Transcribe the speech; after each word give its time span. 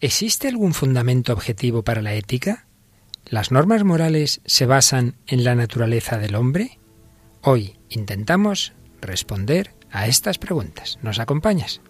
¿Existe 0.00 0.46
algún 0.46 0.74
fundamento 0.74 1.32
objetivo 1.32 1.82
para 1.82 2.02
la 2.02 2.14
ética? 2.14 2.66
¿Las 3.24 3.50
normas 3.50 3.82
morales 3.82 4.40
se 4.46 4.64
basan 4.64 5.16
en 5.26 5.42
la 5.42 5.56
naturaleza 5.56 6.18
del 6.18 6.36
hombre? 6.36 6.78
Hoy 7.42 7.78
intentamos 7.88 8.74
responder 9.00 9.74
a 9.90 10.06
estas 10.06 10.38
preguntas. 10.38 11.00
¿Nos 11.02 11.18
acompañas? 11.18 11.80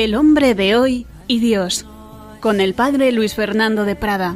El 0.00 0.14
hombre 0.14 0.54
de 0.54 0.76
hoy 0.76 1.06
y 1.26 1.40
Dios, 1.40 1.84
con 2.40 2.62
el 2.62 2.72
padre 2.72 3.12
Luis 3.12 3.34
Fernando 3.34 3.84
de 3.84 3.96
Prada. 3.96 4.34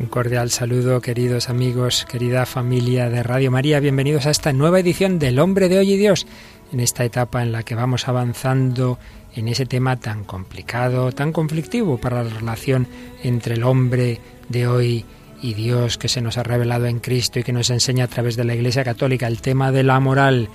Un 0.00 0.06
cordial 0.06 0.50
saludo, 0.50 1.00
queridos 1.00 1.48
amigos, 1.48 2.04
querida 2.10 2.46
familia 2.46 3.10
de 3.10 3.22
Radio 3.22 3.52
María. 3.52 3.78
Bienvenidos 3.78 4.26
a 4.26 4.30
esta 4.30 4.52
nueva 4.52 4.80
edición 4.80 5.20
del 5.20 5.38
Hombre 5.38 5.68
de 5.68 5.78
Hoy 5.78 5.92
y 5.92 5.96
Dios, 5.96 6.26
en 6.72 6.80
esta 6.80 7.04
etapa 7.04 7.42
en 7.42 7.52
la 7.52 7.62
que 7.62 7.74
vamos 7.74 8.08
avanzando 8.08 8.98
en 9.34 9.48
ese 9.48 9.66
tema 9.66 9.96
tan 9.98 10.24
complicado, 10.24 11.12
tan 11.12 11.32
conflictivo 11.32 11.98
para 11.98 12.22
la 12.24 12.30
relación 12.30 12.88
entre 13.22 13.54
el 13.54 13.64
hombre 13.64 14.20
de 14.48 14.66
hoy 14.66 15.04
y 15.40 15.54
Dios 15.54 15.98
que 15.98 16.08
se 16.08 16.20
nos 16.20 16.38
ha 16.38 16.42
revelado 16.42 16.86
en 16.86 17.00
Cristo 17.00 17.38
y 17.38 17.42
que 17.42 17.52
nos 17.52 17.70
enseña 17.70 18.04
a 18.04 18.08
través 18.08 18.36
de 18.36 18.44
la 18.44 18.54
Iglesia 18.54 18.84
Católica, 18.84 19.26
el 19.26 19.40
tema 19.40 19.72
de 19.72 19.82
la 19.82 20.00
moral. 20.00 20.48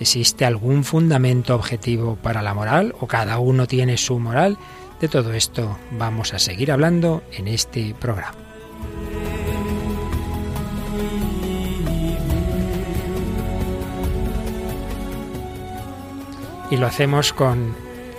¿Existe 0.00 0.44
algún 0.44 0.84
fundamento 0.84 1.54
objetivo 1.54 2.16
para 2.16 2.42
la 2.42 2.52
moral 2.52 2.94
o 3.00 3.06
cada 3.06 3.38
uno 3.38 3.66
tiene 3.66 3.96
su 3.96 4.18
moral? 4.18 4.58
De 5.00 5.08
todo 5.08 5.32
esto 5.32 5.78
vamos 5.92 6.34
a 6.34 6.38
seguir 6.38 6.72
hablando 6.72 7.22
en 7.32 7.48
este 7.48 7.94
programa. 7.98 8.43
Y 16.70 16.76
lo 16.76 16.86
hacemos 16.86 17.32
con 17.32 17.74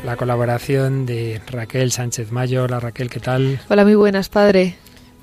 la 0.06 0.16
colaboración 0.16 1.06
de 1.06 1.42
Raquel 1.48 1.92
Sánchez 1.92 2.32
Mayo. 2.32 2.64
Hola 2.64 2.80
Raquel, 2.80 3.10
¿qué 3.10 3.20
tal? 3.20 3.60
Hola, 3.70 3.84
muy 3.84 3.96
buenas, 3.96 4.30
padre. 4.30 4.76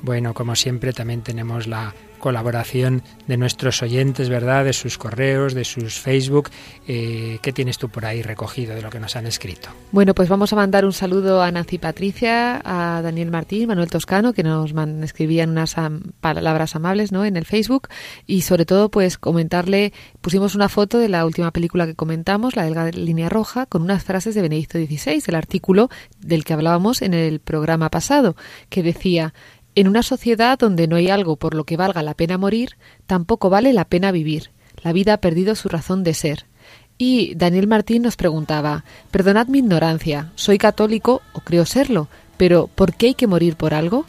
Bueno, 0.02 0.34
como 0.34 0.56
siempre 0.56 0.92
también 0.92 1.22
tenemos 1.22 1.66
la 1.66 1.94
colaboración 2.22 3.02
de 3.26 3.36
nuestros 3.36 3.82
oyentes, 3.82 4.30
¿verdad? 4.30 4.64
De 4.64 4.72
sus 4.72 4.96
correos, 4.96 5.52
de 5.52 5.64
sus 5.64 5.98
Facebook. 5.98 6.48
Eh, 6.86 7.38
¿Qué 7.42 7.52
tienes 7.52 7.76
tú 7.76 7.88
por 7.90 8.06
ahí 8.06 8.22
recogido 8.22 8.74
de 8.74 8.80
lo 8.80 8.90
que 8.90 9.00
nos 9.00 9.16
han 9.16 9.26
escrito? 9.26 9.68
Bueno, 9.90 10.14
pues 10.14 10.28
vamos 10.28 10.52
a 10.52 10.56
mandar 10.56 10.86
un 10.86 10.92
saludo 10.92 11.42
a 11.42 11.50
Nancy 11.50 11.78
Patricia, 11.78 12.62
a 12.64 13.02
Daniel 13.02 13.30
Martín, 13.32 13.66
Manuel 13.66 13.90
Toscano, 13.90 14.32
que 14.32 14.44
nos 14.44 14.72
escribían 15.02 15.50
unas 15.50 15.74
palabras 16.20 16.76
amables 16.76 17.10
¿no? 17.10 17.24
en 17.24 17.36
el 17.36 17.44
Facebook. 17.44 17.88
Y 18.26 18.42
sobre 18.42 18.64
todo, 18.64 18.88
pues 18.88 19.18
comentarle, 19.18 19.92
pusimos 20.20 20.54
una 20.54 20.68
foto 20.68 20.98
de 20.98 21.08
la 21.08 21.26
última 21.26 21.50
película 21.50 21.86
que 21.86 21.96
comentamos, 21.96 22.54
la 22.54 22.62
delgada 22.62 22.92
línea 22.92 23.28
roja, 23.28 23.66
con 23.66 23.82
unas 23.82 24.04
frases 24.04 24.36
de 24.36 24.42
Benedicto 24.42 24.78
XVI, 24.78 25.24
el 25.26 25.34
artículo 25.34 25.90
del 26.20 26.44
que 26.44 26.52
hablábamos 26.52 27.02
en 27.02 27.14
el 27.14 27.40
programa 27.40 27.90
pasado, 27.90 28.36
que 28.68 28.84
decía 28.84 29.34
en 29.74 29.88
una 29.88 30.02
sociedad 30.02 30.58
donde 30.58 30.86
no 30.86 30.96
hay 30.96 31.08
algo 31.10 31.36
por 31.36 31.54
lo 31.54 31.64
que 31.64 31.76
valga 31.76 32.02
la 32.02 32.14
pena 32.14 32.38
morir, 32.38 32.76
tampoco 33.06 33.50
vale 33.50 33.72
la 33.72 33.86
pena 33.86 34.12
vivir. 34.12 34.50
La 34.82 34.92
vida 34.92 35.14
ha 35.14 35.20
perdido 35.20 35.54
su 35.54 35.68
razón 35.68 36.02
de 36.04 36.14
ser. 36.14 36.46
Y 36.98 37.34
Daniel 37.34 37.66
Martín 37.66 38.02
nos 38.02 38.16
preguntaba, 38.16 38.84
perdonad 39.10 39.48
mi 39.48 39.58
ignorancia, 39.58 40.32
soy 40.34 40.58
católico 40.58 41.22
o 41.32 41.40
creo 41.40 41.64
serlo, 41.66 42.08
pero 42.36 42.68
¿por 42.68 42.94
qué 42.94 43.06
hay 43.06 43.14
que 43.14 43.26
morir 43.26 43.56
por 43.56 43.74
algo? 43.74 44.04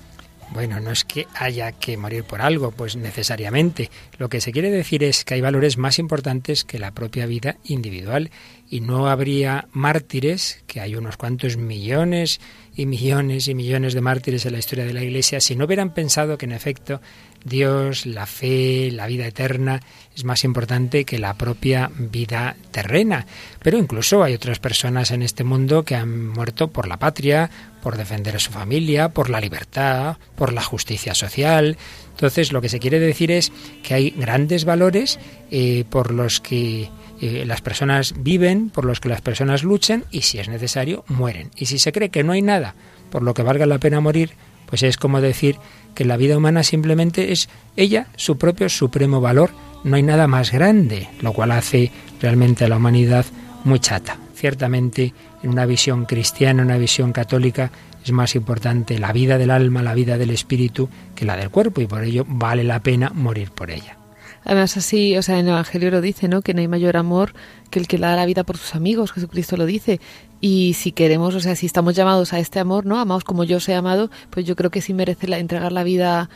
Bueno, 0.54 0.80
no 0.80 0.92
es 0.92 1.04
que 1.04 1.26
haya 1.34 1.72
que 1.72 1.98
morir 1.98 2.24
por 2.24 2.42
algo, 2.42 2.70
pues 2.70 2.96
necesariamente. 2.96 3.90
Lo 4.20 4.30
que 4.30 4.40
se 4.40 4.52
quiere 4.52 4.70
decir 4.70 5.04
es 5.04 5.26
que 5.26 5.34
hay 5.34 5.42
valores 5.42 5.80
más 5.80 5.98
importantes 5.98 6.64
que 6.64 6.78
la 6.78 6.92
propia 6.92 7.26
vida 7.26 7.58
individual 7.64 8.30
y 8.70 8.82
no 8.82 9.08
habría 9.08 9.68
mártires, 9.72 10.64
que 10.68 10.80
hay 10.80 10.96
unos 10.96 11.18
cuantos 11.18 11.58
millones 11.58 12.40
y 12.76 12.86
millones 12.86 13.48
y 13.48 13.56
millones 13.56 13.94
de 13.94 14.02
mártires 14.02 14.46
en 14.46 14.54
la 14.54 14.60
historia 14.60 14.86
de 14.86 14.94
la 14.94 15.04
Iglesia 15.04 15.40
si 15.40 15.56
no 15.56 15.66
hubieran 15.66 15.94
pensado 15.94 16.38
que 16.38 16.46
en 16.46 16.52
efecto 16.52 17.02
Dios, 17.44 18.06
la 18.06 18.26
fe, 18.26 18.90
la 18.92 19.06
vida 19.08 19.28
eterna 19.28 19.82
es 20.16 20.24
más 20.24 20.44
importante 20.44 21.04
que 21.04 21.20
la 21.20 21.34
propia 21.34 21.92
vida 21.94 22.56
terrena. 22.72 23.26
Pero 23.62 23.78
incluso 23.78 24.24
hay 24.24 24.34
otras 24.34 24.60
personas 24.60 25.12
en 25.12 25.22
este 25.22 25.44
mundo 25.44 25.84
que 25.84 25.96
han 25.96 26.30
muerto 26.30 26.70
por 26.70 26.88
la 26.88 26.98
patria, 26.98 27.50
por 27.82 27.98
defender 27.98 28.38
a 28.38 28.40
su 28.40 28.52
familia, 28.52 29.10
por 29.10 29.30
la 29.30 29.42
libertad, 29.42 30.18
por 30.36 30.54
la 30.54 30.64
justicia 30.64 31.14
social. 31.14 31.78
Entonces 32.12 32.54
lo 32.54 32.62
que 32.62 32.70
se 32.70 32.80
quiere 32.80 33.00
decir 33.00 33.32
es 33.32 33.52
que 33.84 33.94
hay 33.94 34.10
grandes 34.12 34.64
valores 34.64 35.20
eh, 35.52 35.84
por 35.90 36.14
los 36.14 36.40
que 36.40 36.90
eh, 37.24 37.46
las 37.46 37.62
personas 37.62 38.16
viven, 38.18 38.70
por 38.70 38.84
los 38.84 39.00
que 39.00 39.08
las 39.08 39.22
personas 39.22 39.64
luchan 39.64 40.04
y 40.12 40.24
si 40.24 40.40
es 40.40 40.50
necesario 40.50 41.06
mueren. 41.08 41.52
Y 41.56 41.68
si 41.68 41.80
se 41.80 41.94
cree 41.94 42.10
que 42.10 42.24
no 42.24 42.34
hay 42.34 42.42
nada 42.42 42.76
por 43.10 43.24
lo 43.24 43.34
que 43.34 43.44
valga 43.44 43.66
la 43.66 43.78
pena 43.78 44.02
morir, 44.02 44.32
pues 44.66 44.84
es 44.84 44.98
como 44.98 45.22
decir 45.22 45.58
que 45.96 46.04
la 46.04 46.18
vida 46.18 46.36
humana 46.36 46.64
simplemente 46.64 47.32
es 47.32 47.48
ella, 47.78 48.08
su 48.18 48.38
propio 48.38 48.68
supremo 48.68 49.22
valor, 49.22 49.52
no 49.86 49.96
hay 49.96 50.04
nada 50.04 50.28
más 50.28 50.52
grande, 50.52 51.08
lo 51.22 51.32
cual 51.32 51.52
hace 51.52 51.92
realmente 52.22 52.66
a 52.66 52.68
la 52.68 52.78
humanidad 52.78 53.26
muy 53.64 53.80
chata. 53.80 54.18
Ciertamente, 54.36 55.14
en 55.44 55.52
una 55.52 55.66
visión 55.66 56.04
cristiana, 56.06 56.62
en 56.62 56.68
una 56.68 56.78
visión 56.78 57.14
católica, 57.14 57.72
es 58.04 58.12
más 58.12 58.36
importante 58.36 59.00
la 59.00 59.14
vida 59.14 59.38
del 59.38 59.52
alma, 59.52 59.82
la 59.82 59.94
vida 59.94 60.18
del 60.18 60.32
espíritu, 60.32 60.90
que 61.16 61.24
la 61.24 61.38
del 61.38 61.52
cuerpo, 61.52 61.80
y 61.80 61.88
por 61.88 62.04
ello 62.04 62.26
vale 62.28 62.66
la 62.66 62.82
pena 62.82 63.12
morir 63.14 63.52
por 63.52 63.72
ella. 63.72 64.03
Además, 64.46 64.78
así, 64.78 65.18
o 65.18 65.22
sea, 65.22 65.40
en 65.40 65.48
el 65.48 65.54
Evangelio 65.54 65.92
lo 65.92 66.02
dice, 66.02 66.28
¿no? 66.28 66.42
Que 66.42 66.54
no 66.54 66.62
hay 66.62 66.68
mayor 66.68 66.98
amor 66.98 67.34
que 67.70 67.80
el 67.80 67.88
que 67.88 67.98
da 67.98 68.16
la 68.16 68.26
vida 68.26 68.44
por 68.44 68.58
sus 68.58 68.76
amigos. 68.76 69.12
Jesucristo 69.12 69.58
lo 69.58 69.66
dice. 69.66 70.00
Y 70.42 70.74
si 70.74 70.92
queremos, 70.92 71.36
o 71.36 71.40
sea, 71.40 71.56
si 71.56 71.66
estamos 71.66 71.96
llamados 71.96 72.34
a 72.34 72.40
este 72.40 72.60
amor, 72.60 72.86
¿no? 72.86 73.00
Amados 73.00 73.24
como 73.24 73.44
yo 73.44 73.58
os 73.58 73.70
he 73.70 73.76
amado, 73.76 74.10
pues 74.30 74.46
yo 74.46 74.56
creo 74.56 74.70
que 74.70 74.82
sí 74.82 74.94
merece 74.94 75.28
la, 75.28 75.40
entregar 75.40 75.72
la 75.72 75.84
vida 75.84 76.30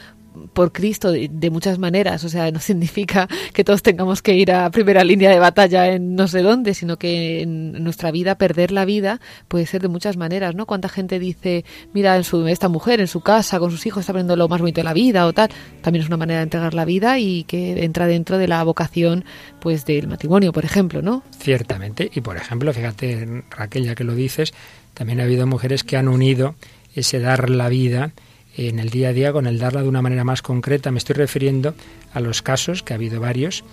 por 0.53 0.71
Cristo 0.71 1.11
de, 1.11 1.49
muchas 1.49 1.79
maneras. 1.79 2.23
O 2.23 2.29
sea, 2.29 2.51
no 2.51 2.59
significa 2.61 3.27
que 3.53 3.63
todos 3.63 3.83
tengamos 3.83 4.21
que 4.21 4.35
ir 4.35 4.51
a 4.51 4.69
primera 4.71 5.03
línea 5.03 5.29
de 5.31 5.39
batalla 5.39 5.87
en 5.87 6.15
no 6.15 6.27
sé 6.27 6.41
dónde, 6.41 6.73
sino 6.73 6.97
que 6.97 7.41
en 7.41 7.83
nuestra 7.83 8.11
vida 8.11 8.37
perder 8.37 8.71
la 8.71 8.85
vida 8.85 9.19
puede 9.47 9.65
ser 9.65 9.81
de 9.81 9.87
muchas 9.87 10.17
maneras, 10.17 10.55
¿no? 10.55 10.65
Cuánta 10.65 10.89
gente 10.89 11.19
dice, 11.19 11.65
mira, 11.93 12.15
en 12.17 12.23
su, 12.23 12.47
esta 12.47 12.69
mujer 12.69 12.99
en 12.99 13.07
su 13.07 13.21
casa 13.21 13.59
con 13.59 13.71
sus 13.71 13.85
hijos 13.85 14.01
está 14.01 14.11
aprendiendo 14.11 14.35
lo 14.35 14.47
más 14.47 14.59
bonito 14.59 14.81
de 14.81 14.85
la 14.85 14.93
vida 14.93 15.25
o 15.25 15.33
tal. 15.33 15.49
También 15.81 16.03
es 16.03 16.07
una 16.07 16.17
manera 16.17 16.39
de 16.39 16.43
entregar 16.43 16.73
la 16.73 16.85
vida 16.85 17.19
y 17.19 17.43
que 17.43 17.83
entra 17.83 18.07
dentro 18.07 18.37
de 18.37 18.47
la 18.47 18.63
vocación, 18.63 19.25
pues, 19.59 19.85
del 19.85 20.07
matrimonio, 20.07 20.51
por 20.51 20.65
ejemplo, 20.65 21.01
¿no? 21.01 21.23
Ciertamente. 21.39 22.09
Y 22.13 22.21
por 22.21 22.37
ejemplo, 22.37 22.73
fíjate, 22.73 23.43
Raquel, 23.49 23.85
ya 23.85 23.95
que 23.95 24.03
lo 24.03 24.15
dices, 24.15 24.53
también 24.93 25.19
ha 25.19 25.23
habido 25.23 25.45
mujeres 25.47 25.83
que 25.83 25.97
han 25.97 26.07
unido 26.07 26.55
ese 26.95 27.19
dar 27.19 27.49
la 27.49 27.69
vida 27.69 28.11
en 28.57 28.79
el 28.79 28.89
día 28.89 29.09
a 29.09 29.13
día 29.13 29.31
con 29.31 29.47
el 29.47 29.59
darla 29.59 29.83
de 29.83 29.87
una 29.87 30.01
manera 30.01 30.23
más 30.23 30.41
concreta. 30.41 30.91
Me 30.91 30.97
estoy 30.97 31.15
refiriendo 31.15 31.75
a 32.13 32.19
los 32.19 32.41
casos, 32.41 32.83
que 32.83 32.93
ha 32.93 32.95
habido 32.95 33.21
varios, 33.21 33.63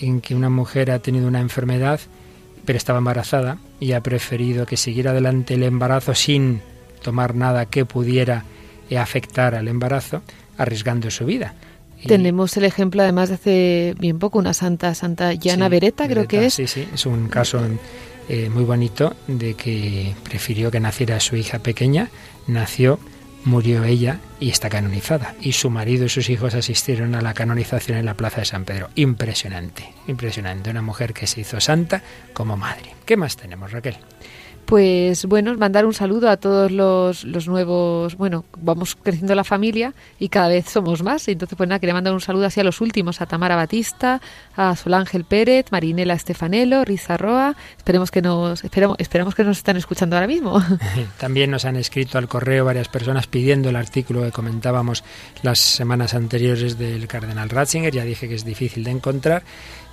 en 0.00 0.20
que 0.20 0.34
una 0.34 0.50
mujer 0.50 0.90
ha 0.90 0.98
tenido 0.98 1.26
una 1.26 1.40
enfermedad, 1.40 2.00
pero 2.64 2.76
estaba 2.76 2.98
embarazada 2.98 3.58
y 3.80 3.92
ha 3.92 4.02
preferido 4.02 4.66
que 4.66 4.76
siguiera 4.76 5.10
adelante 5.10 5.54
el 5.54 5.62
embarazo 5.62 6.14
sin 6.14 6.60
tomar 7.02 7.34
nada 7.34 7.66
que 7.66 7.84
pudiera 7.84 8.44
afectar 8.98 9.54
al 9.54 9.66
embarazo, 9.66 10.22
arriesgando 10.56 11.10
su 11.10 11.24
vida. 11.24 11.54
Tenemos 12.06 12.56
el 12.56 12.64
ejemplo, 12.64 13.02
además, 13.02 13.30
de 13.30 13.34
hace 13.34 13.94
bien 13.98 14.18
poco, 14.18 14.38
una 14.38 14.52
santa, 14.52 14.94
Santa 14.94 15.32
Yana 15.32 15.68
Beretta, 15.68 16.06
creo 16.06 16.28
que 16.28 16.46
es. 16.46 16.54
Sí, 16.54 16.66
sí, 16.66 16.86
es 16.92 17.06
un 17.06 17.28
caso 17.28 17.60
eh, 18.28 18.50
muy 18.50 18.64
bonito 18.64 19.14
de 19.26 19.54
que 19.54 20.14
prefirió 20.22 20.70
que 20.70 20.80
naciera 20.80 21.18
su 21.18 21.34
hija 21.36 21.60
pequeña, 21.60 22.10
nació 22.46 22.98
murió 23.44 23.84
ella 23.84 24.18
y 24.40 24.50
está 24.50 24.68
canonizada. 24.68 25.34
Y 25.40 25.52
su 25.52 25.70
marido 25.70 26.06
y 26.06 26.08
sus 26.08 26.28
hijos 26.30 26.54
asistieron 26.54 27.14
a 27.14 27.22
la 27.22 27.34
canonización 27.34 27.98
en 27.98 28.06
la 28.06 28.14
Plaza 28.14 28.40
de 28.40 28.46
San 28.46 28.64
Pedro. 28.64 28.90
Impresionante, 28.94 29.92
impresionante. 30.06 30.70
Una 30.70 30.82
mujer 30.82 31.14
que 31.14 31.26
se 31.26 31.40
hizo 31.40 31.60
santa 31.60 32.02
como 32.32 32.56
madre. 32.56 32.94
¿Qué 33.04 33.16
más 33.16 33.36
tenemos, 33.36 33.72
Raquel? 33.72 33.96
Pues 34.66 35.26
bueno, 35.26 35.54
mandar 35.58 35.84
un 35.84 35.92
saludo 35.92 36.30
a 36.30 36.38
todos 36.38 36.70
los, 36.70 37.24
los 37.24 37.48
nuevos, 37.48 38.16
bueno, 38.16 38.44
vamos 38.58 38.96
creciendo 38.96 39.34
la 39.34 39.44
familia 39.44 39.92
y 40.18 40.30
cada 40.30 40.48
vez 40.48 40.70
somos 40.70 41.02
más. 41.02 41.28
Entonces, 41.28 41.56
pues 41.56 41.68
nada, 41.68 41.78
quería 41.78 41.92
mandar 41.92 42.14
un 42.14 42.20
saludo 42.20 42.46
así 42.46 42.60
a 42.60 42.64
los 42.64 42.80
últimos, 42.80 43.20
a 43.20 43.26
Tamara 43.26 43.56
Batista, 43.56 44.22
a 44.56 44.74
Solángel 44.74 45.24
Pérez, 45.24 45.66
Marinela 45.70 46.14
Estefanelo, 46.14 46.84
Risa 46.84 47.18
Roa. 47.18 47.56
Esperemos 47.76 48.10
que 48.10 48.22
nos, 48.22 48.64
esperamos, 48.64 48.96
esperamos 48.98 49.34
que 49.34 49.44
nos 49.44 49.58
están 49.58 49.76
escuchando 49.76 50.16
ahora 50.16 50.26
mismo. 50.26 50.62
También 51.18 51.50
nos 51.50 51.66
han 51.66 51.76
escrito 51.76 52.16
al 52.16 52.28
correo 52.28 52.64
varias 52.64 52.88
personas 52.88 53.26
pidiendo 53.26 53.68
el 53.68 53.76
artículo 53.76 54.22
que 54.22 54.32
comentábamos 54.32 55.04
las 55.42 55.60
semanas 55.60 56.14
anteriores 56.14 56.78
del 56.78 57.06
cardenal 57.06 57.50
Ratzinger. 57.50 57.92
Ya 57.92 58.04
dije 58.04 58.28
que 58.28 58.34
es 58.34 58.44
difícil 58.44 58.84
de 58.84 58.92
encontrar. 58.92 59.42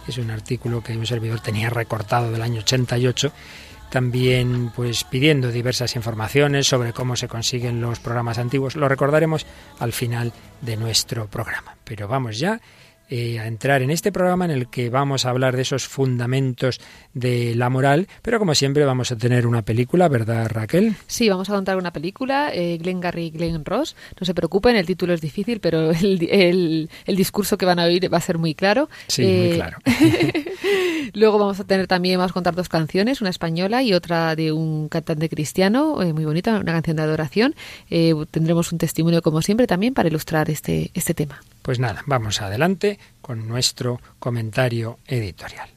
Es 0.08 0.18
un 0.18 0.32
artículo 0.32 0.82
que 0.82 0.98
un 0.98 1.06
servidor 1.06 1.42
tenía 1.42 1.70
recortado 1.70 2.32
del 2.32 2.42
año 2.42 2.62
88 2.62 3.32
también 3.92 4.72
pues 4.74 5.04
pidiendo 5.04 5.52
diversas 5.52 5.96
informaciones 5.96 6.66
sobre 6.66 6.94
cómo 6.94 7.16
se 7.16 7.28
consiguen 7.28 7.82
los 7.82 8.00
programas 8.00 8.38
antiguos. 8.38 8.76
Lo 8.76 8.88
recordaremos 8.88 9.46
al 9.80 9.92
final 9.92 10.32
de 10.62 10.78
nuestro 10.78 11.28
programa. 11.28 11.76
Pero 11.84 12.08
vamos 12.08 12.40
ya 12.40 12.62
eh, 13.14 13.40
a 13.40 13.48
entrar 13.48 13.82
en 13.82 13.92
este 13.92 14.10
programa 14.14 14.46
en 14.46 14.52
el 14.52 14.70
que 14.70 14.90
vamos 14.90 15.26
a 15.26 15.32
hablar 15.32 15.58
de 15.58 15.64
esos 15.64 15.86
fundamentos 15.86 16.80
de 17.14 17.56
la 17.56 17.70
moral, 17.70 18.08
pero 18.22 18.40
como 18.40 18.56
siempre 18.56 18.86
vamos 18.86 19.12
a 19.12 19.18
tener 19.18 19.46
una 19.46 19.64
película, 19.64 20.08
¿verdad 20.08 20.50
Raquel? 20.50 20.96
Sí, 21.08 21.28
vamos 21.28 21.50
a 21.50 21.54
contar 21.54 21.76
una 21.76 21.92
película, 21.92 22.52
eh, 22.54 22.78
Glenn 22.82 23.02
Garry 23.02 23.26
y 23.26 23.32
Glenn 23.32 23.66
Ross. 23.66 23.98
No 24.18 24.26
se 24.26 24.34
preocupen, 24.34 24.78
el 24.78 24.86
título 24.86 25.14
es 25.14 25.20
difícil, 25.20 25.60
pero 25.60 25.92
el, 26.02 26.90
el, 27.06 27.16
discurso 27.18 27.58
que 27.58 27.66
van 27.66 27.80
a 27.80 27.84
oír 27.84 28.12
va 28.12 28.18
a 28.18 28.22
ser 28.22 28.38
muy 28.38 28.56
claro. 28.56 28.88
Sí, 29.08 29.24
muy 29.24 29.32
eh, 29.32 29.56
claro. 29.56 29.78
Luego 31.14 31.38
vamos 31.38 31.60
a 31.60 31.66
tener 31.66 31.88
también, 31.88 32.18
vamos 32.18 32.32
a 32.32 32.34
contar 32.34 32.56
dos 32.56 32.70
canciones, 32.70 33.20
una 33.20 33.30
española 33.30 33.84
y 33.84 33.94
otra 33.94 34.38
de 34.38 34.54
un 34.54 34.88
cantante 34.88 35.28
cristiano, 35.28 35.98
muy 36.14 36.24
bonita, 36.24 36.58
una 36.60 36.72
canción 36.72 36.96
de 36.96 37.04
adoración. 37.04 37.56
tendremos 38.32 38.72
un 38.72 38.78
testimonio, 38.78 39.22
como 39.22 39.42
siempre, 39.42 39.68
también 39.68 39.94
para 39.94 40.08
ilustrar 40.08 40.50
este, 40.50 40.92
este 40.94 41.14
tema. 41.14 41.42
Pues 41.62 41.80
nada, 41.80 42.02
vamos 42.06 42.42
adelante 42.42 42.98
con 43.22 43.48
nuestro 43.48 44.02
comentario 44.20 44.98
editorial. 45.06 45.70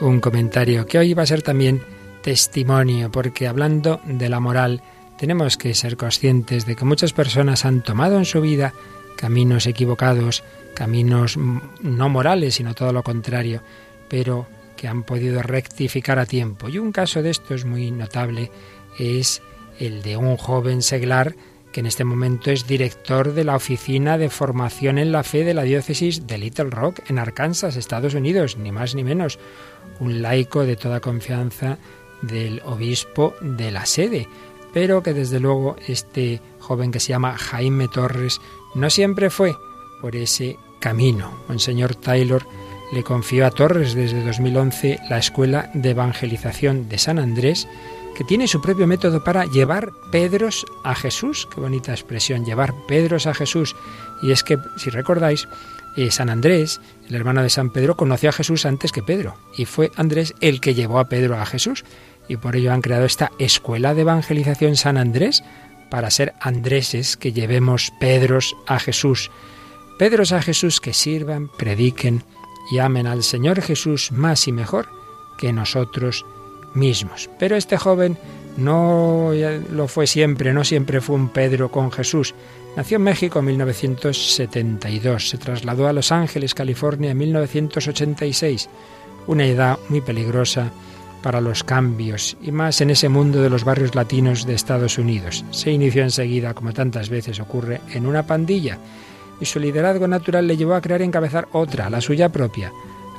Un 0.00 0.20
comentario 0.20 0.86
que 0.86 0.98
hoy 0.98 1.12
va 1.12 1.24
a 1.24 1.26
ser 1.26 1.42
también 1.42 1.82
testimonio, 2.22 3.10
porque 3.10 3.46
hablando 3.46 4.00
de 4.06 4.28
la 4.30 4.40
moral, 4.40 4.82
tenemos 5.18 5.58
que 5.58 5.74
ser 5.74 5.96
conscientes 5.96 6.64
de 6.64 6.76
que 6.76 6.86
muchas 6.86 7.12
personas 7.12 7.66
han 7.66 7.82
tomado 7.82 8.16
en 8.16 8.24
su 8.24 8.40
vida 8.40 8.72
caminos 9.16 9.66
equivocados, 9.66 10.42
caminos 10.74 11.36
no 11.36 12.08
morales, 12.08 12.54
sino 12.54 12.74
todo 12.74 12.94
lo 12.94 13.02
contrario, 13.02 13.62
pero 14.10 14.46
que 14.76 14.88
han 14.88 15.04
podido 15.04 15.40
rectificar 15.40 16.18
a 16.18 16.26
tiempo. 16.26 16.68
Y 16.68 16.78
un 16.78 16.92
caso 16.92 17.22
de 17.22 17.30
esto 17.30 17.54
es 17.54 17.64
muy 17.64 17.90
notable 17.90 18.50
es 18.98 19.40
el 19.78 20.02
de 20.02 20.18
un 20.18 20.36
joven 20.36 20.82
seglar 20.82 21.34
que 21.72 21.80
en 21.80 21.86
este 21.86 22.04
momento 22.04 22.50
es 22.50 22.66
director 22.66 23.32
de 23.32 23.44
la 23.44 23.54
Oficina 23.54 24.18
de 24.18 24.28
Formación 24.28 24.98
en 24.98 25.12
la 25.12 25.22
Fe 25.22 25.44
de 25.44 25.54
la 25.54 25.62
Diócesis 25.62 26.26
de 26.26 26.36
Little 26.36 26.70
Rock, 26.70 26.98
en 27.08 27.18
Arkansas, 27.18 27.76
Estados 27.76 28.14
Unidos, 28.14 28.56
ni 28.56 28.72
más 28.72 28.94
ni 28.94 29.04
menos. 29.04 29.38
Un 30.00 30.20
laico 30.20 30.64
de 30.64 30.76
toda 30.76 31.00
confianza 31.00 31.78
del 32.22 32.60
obispo 32.64 33.34
de 33.40 33.70
la 33.70 33.86
sede, 33.86 34.26
pero 34.74 35.02
que 35.02 35.14
desde 35.14 35.38
luego 35.38 35.76
este 35.86 36.40
joven 36.58 36.90
que 36.90 37.00
se 37.00 37.10
llama 37.10 37.38
Jaime 37.38 37.86
Torres 37.86 38.40
no 38.74 38.90
siempre 38.90 39.30
fue 39.30 39.54
por 40.00 40.16
ese 40.16 40.56
camino. 40.80 41.32
Monseñor 41.48 41.94
Taylor 41.94 42.44
le 42.92 43.04
confió 43.04 43.46
a 43.46 43.50
Torres 43.50 43.94
desde 43.94 44.24
2011 44.24 44.98
la 45.08 45.18
Escuela 45.18 45.70
de 45.74 45.90
Evangelización 45.90 46.88
de 46.88 46.98
San 46.98 47.18
Andrés, 47.18 47.68
que 48.16 48.24
tiene 48.24 48.48
su 48.48 48.60
propio 48.60 48.86
método 48.86 49.22
para 49.22 49.46
llevar 49.46 49.92
Pedros 50.10 50.66
a 50.84 50.94
Jesús. 50.94 51.48
Qué 51.54 51.60
bonita 51.60 51.92
expresión, 51.92 52.44
llevar 52.44 52.74
Pedros 52.88 53.26
a 53.26 53.34
Jesús. 53.34 53.76
Y 54.22 54.32
es 54.32 54.42
que, 54.42 54.58
si 54.76 54.90
recordáis, 54.90 55.48
eh, 55.96 56.10
San 56.10 56.30
Andrés, 56.30 56.80
el 57.08 57.14
hermano 57.14 57.42
de 57.42 57.50
San 57.50 57.70
Pedro, 57.70 57.96
conoció 57.96 58.28
a 58.28 58.32
Jesús 58.32 58.66
antes 58.66 58.92
que 58.92 59.02
Pedro. 59.02 59.36
Y 59.56 59.64
fue 59.64 59.90
Andrés 59.96 60.34
el 60.40 60.60
que 60.60 60.74
llevó 60.74 60.98
a 60.98 61.08
Pedro 61.08 61.36
a 61.36 61.46
Jesús. 61.46 61.84
Y 62.28 62.36
por 62.36 62.56
ello 62.56 62.72
han 62.72 62.82
creado 62.82 63.04
esta 63.04 63.32
Escuela 63.38 63.94
de 63.94 64.02
Evangelización 64.02 64.76
San 64.76 64.96
Andrés, 64.96 65.42
para 65.90 66.10
ser 66.10 66.34
Andréses 66.40 67.16
que 67.16 67.32
llevemos 67.32 67.92
Pedros 68.00 68.56
a 68.66 68.78
Jesús. 68.78 69.30
Pedros 69.98 70.32
a 70.32 70.40
Jesús 70.40 70.80
que 70.80 70.94
sirvan, 70.94 71.48
prediquen, 71.58 72.22
y 72.70 72.78
amen 72.78 73.06
al 73.06 73.22
Señor 73.22 73.62
Jesús 73.62 74.12
más 74.12 74.48
y 74.48 74.52
mejor 74.52 74.88
que 75.36 75.52
nosotros 75.52 76.24
mismos. 76.74 77.30
Pero 77.38 77.56
este 77.56 77.76
joven 77.76 78.18
no 78.56 79.30
lo 79.72 79.88
fue 79.88 80.06
siempre, 80.06 80.52
no 80.52 80.64
siempre 80.64 81.00
fue 81.00 81.16
un 81.16 81.28
Pedro 81.28 81.70
con 81.70 81.90
Jesús. 81.90 82.34
Nació 82.76 82.96
en 82.96 83.02
México 83.02 83.40
en 83.40 83.46
1972, 83.46 85.28
se 85.28 85.38
trasladó 85.38 85.88
a 85.88 85.92
Los 85.92 86.12
Ángeles, 86.12 86.54
California 86.54 87.10
en 87.10 87.18
1986, 87.18 88.68
una 89.26 89.46
edad 89.46 89.78
muy 89.88 90.00
peligrosa 90.00 90.70
para 91.22 91.40
los 91.40 91.64
cambios 91.64 92.36
y 92.40 92.52
más 92.52 92.80
en 92.80 92.90
ese 92.90 93.08
mundo 93.08 93.42
de 93.42 93.50
los 93.50 93.64
barrios 93.64 93.94
latinos 93.94 94.46
de 94.46 94.54
Estados 94.54 94.98
Unidos. 94.98 95.44
Se 95.50 95.70
inició 95.70 96.02
enseguida, 96.02 96.54
como 96.54 96.72
tantas 96.72 97.08
veces 97.08 97.40
ocurre, 97.40 97.80
en 97.92 98.06
una 98.06 98.26
pandilla 98.26 98.78
y 99.40 99.46
su 99.46 99.58
liderazgo 99.58 100.06
natural 100.06 100.46
le 100.46 100.56
llevó 100.56 100.74
a 100.74 100.80
crear 100.80 101.00
y 101.00 101.04
encabezar 101.04 101.48
otra, 101.52 101.90
la 101.90 102.00
suya 102.00 102.30
propia. 102.30 102.72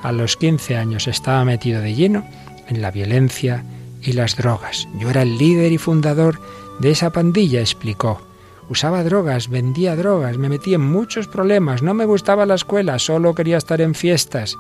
A 0.04 0.12
los 0.12 0.38
15 0.38 0.78
años 0.78 1.08
estaba 1.08 1.46
metido 1.46 1.82
de 1.82 1.94
lleno 1.94 2.26
en 2.68 2.82
la 2.82 2.92
violencia 2.92 3.64
y 4.02 4.14
las 4.14 4.36
drogas. 4.36 4.88
Yo 5.00 5.10
era 5.10 5.22
el 5.22 5.38
líder 5.38 5.72
y 5.72 5.78
fundador 5.78 6.40
de 6.80 6.92
esa 6.92 7.12
pandilla, 7.12 7.60
explicó. 7.60 8.22
Usaba 8.70 9.04
drogas, 9.04 9.50
vendía 9.50 9.96
drogas, 9.96 10.38
me 10.38 10.50
metí 10.50 10.74
en 10.74 10.82
muchos 10.82 11.28
problemas, 11.28 11.82
no 11.84 11.94
me 11.94 12.06
gustaba 12.06 12.46
la 12.46 12.56
escuela, 12.56 13.00
solo 13.00 13.36
quería 13.36 13.58
estar 13.58 13.82
en 13.82 13.94
fiestas. 13.94 14.56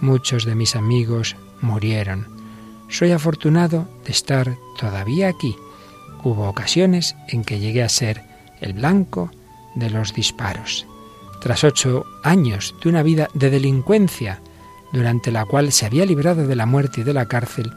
Muchos 0.00 0.44
de 0.44 0.54
mis 0.54 0.76
amigos 0.76 1.36
murieron. 1.60 2.26
Soy 2.88 3.12
afortunado 3.12 3.86
de 4.04 4.12
estar 4.12 4.56
todavía 4.78 5.28
aquí. 5.28 5.56
Hubo 6.22 6.48
ocasiones 6.48 7.16
en 7.28 7.44
que 7.44 7.58
llegué 7.58 7.82
a 7.82 7.88
ser 7.88 8.22
el 8.60 8.72
blanco 8.72 9.30
de 9.74 9.90
los 9.90 10.14
disparos. 10.14 10.86
Tras 11.40 11.64
ocho 11.64 12.06
años 12.22 12.74
de 12.82 12.88
una 12.88 13.02
vida 13.02 13.28
de 13.34 13.50
delincuencia, 13.50 14.40
durante 14.92 15.30
la 15.30 15.44
cual 15.44 15.72
se 15.72 15.86
había 15.86 16.06
librado 16.06 16.46
de 16.46 16.56
la 16.56 16.66
muerte 16.66 17.00
y 17.00 17.04
de 17.04 17.14
la 17.14 17.26
cárcel, 17.26 17.72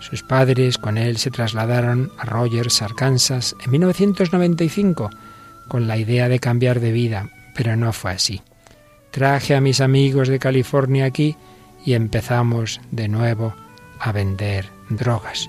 sus 0.00 0.22
padres 0.22 0.78
con 0.78 0.98
él 0.98 1.16
se 1.16 1.30
trasladaron 1.30 2.10
a 2.18 2.24
Rogers, 2.24 2.82
Arkansas, 2.82 3.54
en 3.64 3.70
1995, 3.70 5.10
con 5.68 5.86
la 5.86 5.96
idea 5.96 6.28
de 6.28 6.40
cambiar 6.40 6.80
de 6.80 6.92
vida, 6.92 7.30
pero 7.54 7.76
no 7.76 7.92
fue 7.92 8.12
así. 8.12 8.42
Traje 9.10 9.54
a 9.54 9.60
mis 9.60 9.80
amigos 9.80 10.28
de 10.28 10.38
California 10.38 11.04
aquí 11.04 11.36
y 11.84 11.94
empezamos 11.94 12.80
de 12.90 13.08
nuevo 13.08 13.54
a 14.00 14.10
vender 14.10 14.68
drogas. 14.88 15.48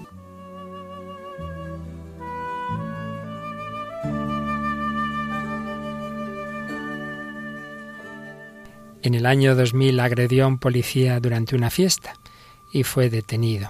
En 9.04 9.16
el 9.16 9.26
año 9.26 9.54
2000 9.54 10.00
agredió 10.00 10.46
a 10.46 10.48
un 10.48 10.58
policía 10.58 11.20
durante 11.20 11.58
una 11.58 11.70
fiesta 11.70 12.14
y 12.72 12.84
fue 12.84 13.10
detenido. 13.10 13.70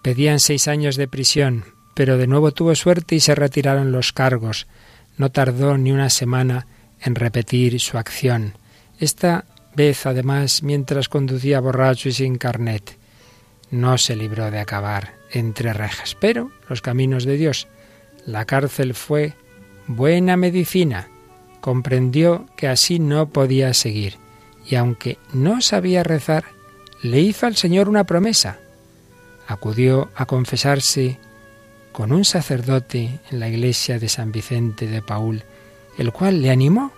Pedían 0.00 0.40
seis 0.40 0.66
años 0.66 0.96
de 0.96 1.06
prisión, 1.06 1.66
pero 1.92 2.16
de 2.16 2.26
nuevo 2.26 2.52
tuvo 2.52 2.74
suerte 2.74 3.14
y 3.14 3.20
se 3.20 3.34
retiraron 3.34 3.92
los 3.92 4.14
cargos. 4.14 4.66
No 5.18 5.30
tardó 5.30 5.76
ni 5.76 5.92
una 5.92 6.08
semana 6.08 6.66
en 7.02 7.16
repetir 7.16 7.78
su 7.80 7.98
acción. 7.98 8.54
Esta 8.98 9.44
vez, 9.76 10.06
además, 10.06 10.62
mientras 10.62 11.10
conducía 11.10 11.60
borracho 11.60 12.08
y 12.08 12.12
sin 12.12 12.38
carnet. 12.38 12.96
No 13.70 13.98
se 13.98 14.16
libró 14.16 14.50
de 14.50 14.58
acabar 14.58 15.12
entre 15.32 15.74
rejas, 15.74 16.16
pero 16.18 16.50
los 16.70 16.80
caminos 16.80 17.26
de 17.26 17.36
Dios. 17.36 17.68
La 18.24 18.46
cárcel 18.46 18.94
fue 18.94 19.34
buena 19.86 20.38
medicina. 20.38 21.08
Comprendió 21.60 22.46
que 22.56 22.68
así 22.68 22.98
no 22.98 23.28
podía 23.28 23.74
seguir 23.74 24.21
y 24.66 24.76
aunque 24.76 25.18
no 25.32 25.60
sabía 25.60 26.02
rezar, 26.02 26.44
le 27.02 27.20
hizo 27.20 27.46
al 27.46 27.56
Señor 27.56 27.88
una 27.88 28.04
promesa. 28.04 28.58
Acudió 29.46 30.10
a 30.14 30.26
confesarse 30.26 31.18
con 31.90 32.12
un 32.12 32.24
sacerdote 32.24 33.20
en 33.30 33.40
la 33.40 33.48
iglesia 33.48 33.98
de 33.98 34.08
San 34.08 34.32
Vicente 34.32 34.86
de 34.86 35.02
Paul, 35.02 35.42
el 35.98 36.12
cual 36.12 36.40
le 36.40 36.50
animó 36.50 36.92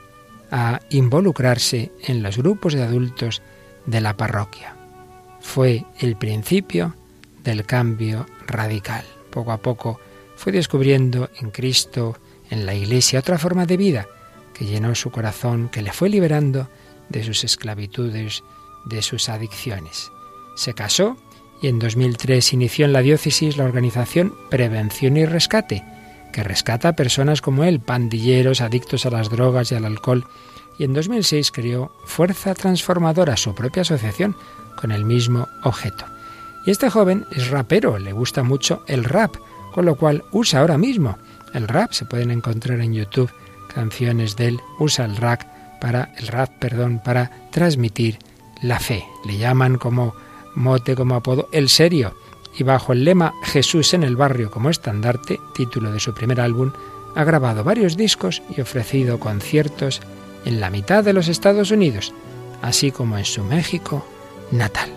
a 0.50 0.80
involucrarse 0.90 1.90
en 2.04 2.22
los 2.22 2.36
grupos 2.38 2.74
de 2.74 2.82
adultos 2.82 3.42
de 3.86 4.00
la 4.00 4.16
parroquia. 4.16 4.76
Fue 5.40 5.84
el 5.98 6.16
principio 6.16 6.94
del 7.42 7.66
cambio 7.66 8.26
radical. 8.46 9.04
Poco 9.30 9.52
a 9.52 9.58
poco 9.58 10.00
fue 10.36 10.52
descubriendo 10.52 11.30
en 11.40 11.50
Cristo 11.50 12.16
en 12.50 12.66
la 12.66 12.74
Iglesia 12.74 13.18
otra 13.18 13.38
forma 13.38 13.66
de 13.66 13.76
vida 13.76 14.06
que 14.52 14.64
llenó 14.64 14.94
su 14.94 15.10
corazón, 15.10 15.68
que 15.68 15.82
le 15.82 15.92
fue 15.92 16.08
liberando 16.08 16.68
de 17.08 17.24
sus 17.24 17.44
esclavitudes, 17.44 18.42
de 18.84 19.02
sus 19.02 19.28
adicciones. 19.28 20.12
Se 20.54 20.74
casó 20.74 21.16
y 21.60 21.68
en 21.68 21.78
2003 21.78 22.52
inició 22.52 22.84
en 22.84 22.92
la 22.92 23.02
diócesis 23.02 23.56
la 23.56 23.64
organización 23.64 24.34
Prevención 24.50 25.16
y 25.16 25.24
Rescate, 25.24 25.84
que 26.32 26.42
rescata 26.42 26.88
a 26.88 26.96
personas 26.96 27.40
como 27.40 27.64
él, 27.64 27.80
pandilleros, 27.80 28.60
adictos 28.60 29.06
a 29.06 29.10
las 29.10 29.30
drogas 29.30 29.70
y 29.72 29.76
al 29.76 29.84
alcohol, 29.84 30.26
y 30.78 30.84
en 30.84 30.92
2006 30.92 31.52
creó 31.52 31.92
Fuerza 32.04 32.54
Transformadora, 32.54 33.36
su 33.36 33.54
propia 33.54 33.82
asociación, 33.82 34.36
con 34.76 34.90
el 34.90 35.04
mismo 35.04 35.48
objeto. 35.62 36.04
Y 36.66 36.70
este 36.70 36.90
joven 36.90 37.26
es 37.30 37.48
rapero, 37.50 37.98
le 37.98 38.12
gusta 38.12 38.42
mucho 38.42 38.82
el 38.88 39.04
rap, 39.04 39.36
con 39.72 39.84
lo 39.84 39.96
cual 39.96 40.24
usa 40.32 40.60
ahora 40.60 40.78
mismo 40.78 41.18
el 41.52 41.68
rap. 41.68 41.92
Se 41.92 42.04
pueden 42.04 42.30
encontrar 42.30 42.80
en 42.80 42.94
YouTube 42.94 43.30
canciones 43.72 44.36
de 44.36 44.48
él, 44.48 44.60
usa 44.78 45.04
el 45.04 45.16
rap 45.16 45.42
para 45.84 46.14
el 46.16 46.28
rap, 46.28 46.48
perdón, 46.58 46.98
para 47.04 47.30
transmitir 47.50 48.18
la 48.62 48.80
fe. 48.80 49.04
Le 49.26 49.36
llaman 49.36 49.76
como 49.76 50.14
mote, 50.54 50.94
como 50.94 51.14
apodo, 51.14 51.50
el 51.52 51.68
serio. 51.68 52.16
Y 52.58 52.62
bajo 52.62 52.94
el 52.94 53.04
lema 53.04 53.34
Jesús 53.42 53.92
en 53.92 54.02
el 54.02 54.16
barrio 54.16 54.50
como 54.50 54.70
estandarte, 54.70 55.38
título 55.54 55.92
de 55.92 56.00
su 56.00 56.14
primer 56.14 56.40
álbum, 56.40 56.72
ha 57.14 57.22
grabado 57.24 57.64
varios 57.64 57.98
discos 57.98 58.40
y 58.56 58.62
ofrecido 58.62 59.20
conciertos 59.20 60.00
en 60.46 60.58
la 60.58 60.70
mitad 60.70 61.04
de 61.04 61.12
los 61.12 61.28
Estados 61.28 61.70
Unidos, 61.70 62.14
así 62.62 62.90
como 62.90 63.18
en 63.18 63.26
su 63.26 63.44
México 63.44 64.06
natal. 64.52 64.90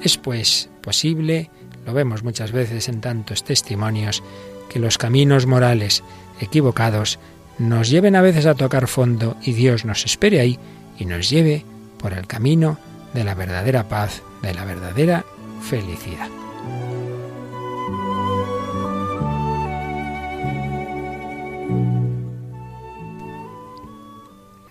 Es 0.00 0.16
pues 0.16 0.70
posible, 0.80 1.50
lo 1.84 1.92
vemos 1.92 2.22
muchas 2.22 2.52
veces 2.52 2.88
en 2.88 3.02
tantos 3.02 3.44
testimonios, 3.44 4.22
que 4.70 4.78
los 4.78 4.96
caminos 4.96 5.44
morales 5.44 6.02
equivocados 6.40 7.18
nos 7.58 7.88
lleven 7.88 8.16
a 8.16 8.22
veces 8.22 8.46
a 8.46 8.54
tocar 8.54 8.86
fondo 8.86 9.36
y 9.42 9.52
Dios 9.52 9.84
nos 9.84 10.04
espere 10.04 10.40
ahí 10.40 10.58
y 10.98 11.04
nos 11.04 11.30
lleve 11.30 11.64
por 11.98 12.12
el 12.12 12.26
camino 12.26 12.78
de 13.14 13.24
la 13.24 13.34
verdadera 13.34 13.88
paz, 13.88 14.22
de 14.42 14.54
la 14.54 14.64
verdadera 14.64 15.24
felicidad. 15.62 16.28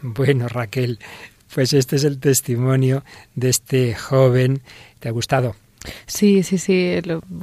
Bueno, 0.02 0.48
Raquel, 0.48 1.00
pues 1.54 1.74
este 1.74 1.98
es 1.98 2.04
el 2.04 2.20
testimonio 2.20 3.04
de 3.34 3.50
este 3.50 3.96
joven. 3.96 4.62
¿Te 5.00 5.10
ha 5.10 5.12
gustado? 5.12 5.56
Sí, 6.06 6.44
sí, 6.44 6.58
sí. 6.58 6.96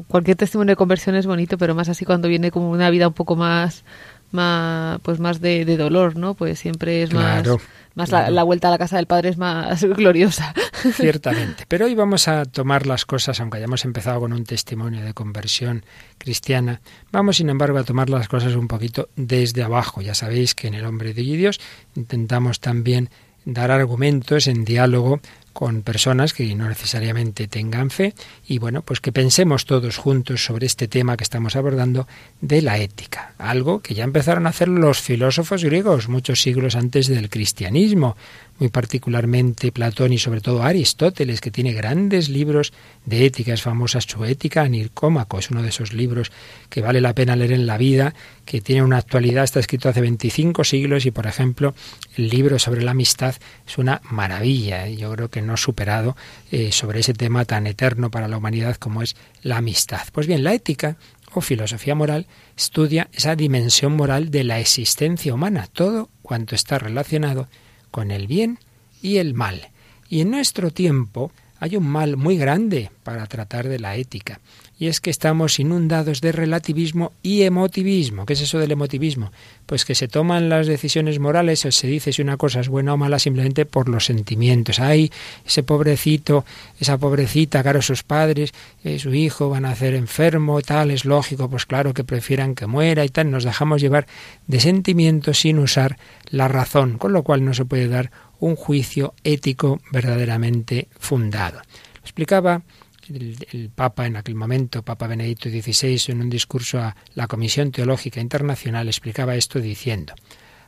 cualquier 0.09 0.37
testimonio 0.37 0.73
de 0.73 0.77
conversión 0.77 1.17
es 1.17 1.27
bonito, 1.27 1.59
pero 1.59 1.75
más 1.75 1.89
así 1.89 2.05
cuando 2.05 2.29
viene 2.29 2.51
como 2.51 2.71
una 2.71 2.91
vida 2.91 3.09
un 3.09 3.15
poco 3.15 3.37
más, 3.37 3.85
más 4.33 5.01
pues 5.03 5.21
más 5.21 5.41
de, 5.41 5.65
dolor, 5.77 6.17
¿no? 6.17 6.35
Pues 6.35 6.59
siempre 6.59 7.03
es 7.03 7.13
más, 7.13 7.47
más 7.95 8.11
la, 8.11 8.43
vuelta 8.43 8.69
a 8.69 8.71
la 8.71 8.79
casa 8.79 8.97
del 8.97 9.07
padre 9.07 9.31
es 9.31 9.39
más 9.39 9.85
gloriosa. 9.97 10.55
Ciertamente. 10.95 11.65
Pero 11.69 11.87
hoy 11.87 11.95
vamos 11.95 12.29
a 12.29 12.45
tomar 12.45 12.87
las 12.87 13.05
cosas, 13.05 13.41
aunque 13.41 13.59
hayamos 13.59 13.85
empezado 13.85 14.21
con 14.21 14.33
un 14.33 14.45
testimonio 14.45 15.05
de 15.05 15.15
conversión 15.15 15.85
cristiana, 16.19 16.81
vamos 17.11 17.37
sin 17.37 17.51
embargo 17.51 17.79
a 17.79 17.85
tomar 17.85 18.11
las 18.11 18.29
cosas 18.29 18.55
un 18.55 18.69
poquito 18.69 19.09
desde 19.17 19.63
abajo. 19.63 20.03
Ya 20.03 20.15
sabéis 20.15 20.55
que 20.55 20.69
en 20.69 20.75
el 20.75 20.85
hombre 20.85 21.15
de 21.15 21.23
Dios 21.23 21.61
intentamos 21.95 22.61
también 22.61 23.11
dar 23.45 23.71
argumentos 23.71 24.47
en 24.47 24.65
diálogo 24.65 25.21
con 25.53 25.83
personas 25.83 26.33
que 26.33 26.55
no 26.55 26.69
necesariamente 26.69 27.49
tengan 27.49 27.91
fe. 27.91 28.15
Y 28.47 28.59
bueno, 28.59 28.83
pues 28.83 29.01
que 29.01 29.13
pensemos 29.13 29.67
todos 29.67 29.97
juntos 29.97 30.45
sobre 30.45 30.67
este 30.67 30.89
tema 30.89 31.17
que 31.17 31.25
estamos 31.25 31.57
abordando 31.57 32.07
de 32.41 32.63
la 32.63 32.79
ética, 32.79 33.35
algo 33.39 33.81
que 33.81 33.95
ya 33.95 34.05
empezaron 34.05 34.47
a 34.47 34.51
hacer 34.51 34.69
los 34.69 35.01
filósofos 35.01 35.65
griegos 35.65 36.09
muchos 36.09 36.41
siglos 36.41 36.77
antes 36.77 37.07
del 37.07 37.31
cristianismo 37.31 38.17
muy 38.63 38.69
particularmente 38.69 39.73
Platón 39.73 40.13
y 40.13 40.19
sobre 40.19 40.41
todo 40.41 40.63
Aristóteles, 40.63 41.41
que 41.41 41.51
tiene 41.51 41.73
grandes 41.73 42.29
libros 42.29 42.73
de 43.05 43.27
ética, 43.27 43.55
es 43.55 43.61
famosa 43.61 44.01
su 44.01 44.25
Ética 44.25 44.69
Nicómaco, 44.69 45.41
es 45.41 45.51
uno 45.51 45.63
de 45.63 45.71
esos 45.71 45.93
libros 45.93 46.31
que 46.69 46.81
vale 46.81 47.01
la 47.01 47.13
pena 47.13 47.35
leer 47.35 47.51
en 47.51 47.67
la 47.67 47.77
vida, 47.77 48.15
que 48.45 48.61
tiene 48.61 48.85
una 48.85 48.99
actualidad, 48.99 49.43
está 49.43 49.59
escrito 49.59 49.89
hace 49.89 50.01
25 50.01 50.63
siglos 50.63 51.07
y, 51.07 51.11
por 51.11 51.27
ejemplo, 51.27 51.75
el 52.17 52.29
libro 52.29 52.61
sobre 52.61 52.85
la 52.85 52.93
amistad 52.93 53.35
es 53.67 53.79
una 53.79 54.01
maravilla, 54.09 54.87
yo 54.87 55.11
creo 55.11 55.29
que 55.29 55.43
no 55.43 55.57
superado 55.57 56.17
eh, 56.53 56.71
sobre 56.71 57.01
ese 57.01 57.15
tema 57.15 57.45
tan 57.45 57.67
eterno 57.67 58.13
para 58.13 58.29
la 58.29 58.37
humanidad 58.37 58.77
como 58.77 59.03
es 59.03 59.17
la 59.43 59.57
amistad. 59.57 60.03
Pues 60.13 60.29
bien, 60.29 60.45
la 60.45 60.55
ética 60.55 60.97
o 61.35 61.41
filosofía 61.41 61.97
moral 61.97 62.29
estudia 62.57 63.09
esa 63.13 63.35
dimensión 63.35 63.97
moral 63.97 64.31
de 64.31 64.45
la 64.45 64.61
existencia 64.61 65.35
humana, 65.35 65.67
todo 65.67 66.11
cuanto 66.23 66.55
está 66.55 66.79
relacionado 66.79 67.49
con 67.93 68.11
el 68.11 68.27
bien 68.27 68.59
y 69.01 69.19
el 69.19 69.35
mal. 69.35 69.69
Y 70.09 70.23
en 70.23 70.33
nuestro 70.33 70.73
tiempo 70.73 71.31
hay 71.61 71.77
un 71.77 71.87
mal 71.87 72.17
muy 72.17 72.37
grande 72.37 72.91
para 73.05 73.29
tratar 73.29 73.69
de 73.69 73.79
la 73.79 73.95
ética, 73.95 74.41
y 74.83 74.89
es 74.89 75.01
que 75.01 75.11
estamos 75.11 75.61
inundados 75.61 76.21
de 76.21 76.33
relativismo 76.33 77.13
y 77.23 77.43
emotivismo. 77.43 78.27
¿Qué 78.27 78.33
es 78.33 78.41
eso 78.41 78.59
del 78.59 78.73
emotivismo? 78.73 79.31
Pues 79.65 79.85
que 79.85 79.95
se 79.95 80.09
toman 80.09 80.49
las 80.49 80.67
decisiones 80.67 81.21
morales 81.21 81.65
o 81.65 81.71
se 81.71 81.87
dice 81.87 82.13
si 82.13 82.21
una 82.21 82.37
cosa 82.37 82.59
es 82.59 82.69
buena 82.69 82.93
o 82.93 82.97
mala 82.97 83.21
simplemente 83.21 83.65
por 83.65 83.89
los 83.89 84.07
sentimientos. 84.07 84.81
Ay, 84.81 85.13
ese 85.47 85.63
pobrecito, 85.63 86.45
esa 86.81 86.99
pobrecita, 86.99 87.63
claro, 87.63 87.81
sus 87.81 88.03
padres, 88.03 88.53
eh, 88.83 88.99
su 88.99 89.15
hijo 89.15 89.49
van 89.51 89.67
a 89.67 89.71
hacer 89.71 89.95
enfermo, 89.95 90.61
tal, 90.63 90.91
es 90.91 91.05
lógico, 91.05 91.49
pues 91.49 91.65
claro 91.65 91.95
que 91.95 92.03
prefieran 92.03 92.57
que 92.57 92.67
muera 92.67 93.05
y 93.05 93.09
tal. 93.09 93.31
Nos 93.31 93.45
dejamos 93.45 93.81
llevar 93.81 94.09
de 94.49 94.59
sentimientos 94.59 95.39
sin 95.39 95.61
usar 95.61 95.97
la 96.29 96.49
razón, 96.49 96.99
con 96.99 97.13
lo 97.13 97.23
cual 97.23 97.45
no 97.45 97.55
se 97.55 97.65
puede 97.65 97.87
dar 97.87 98.11
un 98.41 98.57
juicio 98.57 99.15
ético 99.23 99.81
verdaderamente 99.93 100.89
fundado. 100.99 101.59
Lo 101.59 102.01
explicaba 102.01 102.63
el, 103.09 103.71
Papa 103.75 104.07
en 104.07 104.17
aquel 104.17 104.35
momento, 104.35 104.83
Papa 104.83 105.07
Benedicto 105.07 105.49
XVI, 105.49 106.13
en 106.13 106.21
un 106.21 106.31
discurso 106.31 106.79
a 106.79 106.97
la 107.15 107.27
Comisión 107.27 107.73
Teológica 107.73 108.21
Internacional, 108.21 108.89
explicaba 108.89 109.37
esto 109.37 109.61
diciendo, 109.61 110.15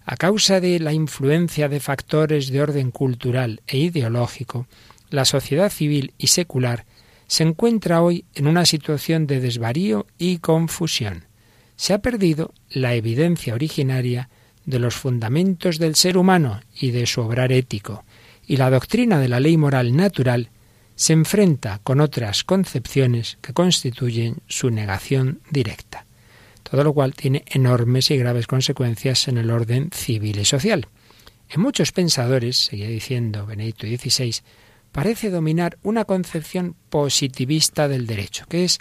a 0.04 0.16
causa 0.16 0.60
de 0.60 0.78
la 0.80 0.92
influencia 0.92 1.68
de 1.68 1.80
factores 1.80 2.50
de 2.50 2.60
orden 2.60 2.90
cultural 2.90 3.62
e 3.66 3.78
ideológico, 3.78 4.66
la 5.10 5.24
sociedad 5.24 5.70
civil 5.70 6.12
y 6.18 6.28
secular 6.28 6.84
se 7.26 7.42
encuentra 7.42 8.02
hoy 8.02 8.24
en 8.34 8.46
una 8.46 8.66
situación 8.66 9.26
de 9.26 9.40
desvarío 9.40 10.06
y 10.18 10.38
confusión. 10.38 11.24
Se 11.76 11.94
ha 11.94 11.98
perdido 11.98 12.52
la 12.70 12.94
evidencia 12.94 13.54
originaria 13.54 14.28
de 14.66 14.78
los 14.78 14.94
fundamentos 14.94 15.78
del 15.78 15.94
ser 15.94 16.16
humano 16.16 16.60
y 16.78 16.90
de 16.90 17.06
su 17.06 17.22
obrar 17.22 17.52
ético, 17.52 18.04
y 18.46 18.56
la 18.56 18.70
doctrina 18.70 19.18
de 19.18 19.28
la 19.28 19.40
ley 19.40 19.56
moral 19.56 19.96
natural 19.96 20.50
se 20.96 21.12
enfrenta 21.12 21.80
con 21.82 22.00
otras 22.00 22.44
concepciones 22.44 23.38
que 23.40 23.52
constituyen 23.52 24.38
su 24.46 24.70
negación 24.70 25.40
directa, 25.50 26.06
todo 26.62 26.84
lo 26.84 26.92
cual 26.92 27.14
tiene 27.14 27.44
enormes 27.46 28.10
y 28.10 28.16
graves 28.16 28.46
consecuencias 28.46 29.28
en 29.28 29.38
el 29.38 29.50
orden 29.50 29.90
civil 29.92 30.38
y 30.38 30.44
social. 30.44 30.88
En 31.50 31.60
muchos 31.60 31.92
pensadores, 31.92 32.56
seguía 32.56 32.88
diciendo 32.88 33.46
Benedicto 33.46 33.86
XVI, 33.86 34.36
parece 34.92 35.30
dominar 35.30 35.78
una 35.82 36.04
concepción 36.04 36.76
positivista 36.88 37.88
del 37.88 38.06
derecho, 38.06 38.46
que 38.48 38.64
es 38.64 38.78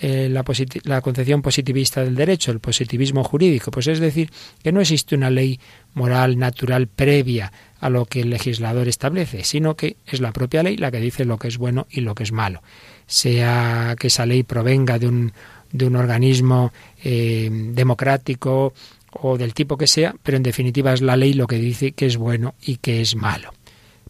eh, 0.00 0.28
la, 0.30 0.44
la, 0.84 1.00
concepción 1.00 1.40
positivista 1.40 2.04
del 2.04 2.14
derecho, 2.14 2.50
el 2.52 2.60
positivismo 2.60 3.24
jurídico, 3.24 3.70
pues 3.70 3.86
es 3.86 3.98
decir, 3.98 4.30
que 4.62 4.70
no 4.70 4.80
existe 4.80 5.14
una 5.14 5.30
ley 5.30 5.58
moral 5.94 6.38
natural 6.38 6.86
previa 6.86 7.50
a 7.80 7.88
lo 7.88 8.04
que 8.04 8.20
el 8.20 8.30
legislador 8.30 8.88
establece, 8.88 9.44
sino 9.44 9.74
que 9.74 9.96
es 10.06 10.20
la 10.20 10.32
propia 10.32 10.62
ley 10.62 10.76
la 10.76 10.90
que 10.90 11.00
dice 11.00 11.24
lo 11.24 11.38
que 11.38 11.48
es 11.48 11.56
bueno 11.56 11.86
y 11.90 12.02
lo 12.02 12.14
que 12.14 12.24
es 12.24 12.32
malo. 12.32 12.62
Sea 13.06 13.96
que 13.98 14.08
esa 14.08 14.26
ley 14.26 14.42
provenga 14.42 14.98
de 14.98 15.08
un, 15.08 15.32
de 15.72 15.86
un 15.86 15.96
organismo 15.96 16.72
eh, 17.02 17.48
democrático 17.50 18.74
o 19.12 19.38
del 19.38 19.54
tipo 19.54 19.78
que 19.78 19.86
sea, 19.86 20.14
pero 20.22 20.36
en 20.36 20.42
definitiva 20.42 20.92
es 20.92 21.00
la 21.00 21.16
ley 21.16 21.32
lo 21.32 21.46
que 21.46 21.56
dice 21.56 21.92
que 21.92 22.04
es 22.04 22.18
bueno 22.18 22.54
y 22.60 22.76
que 22.76 23.00
es 23.00 23.16
malo 23.16 23.55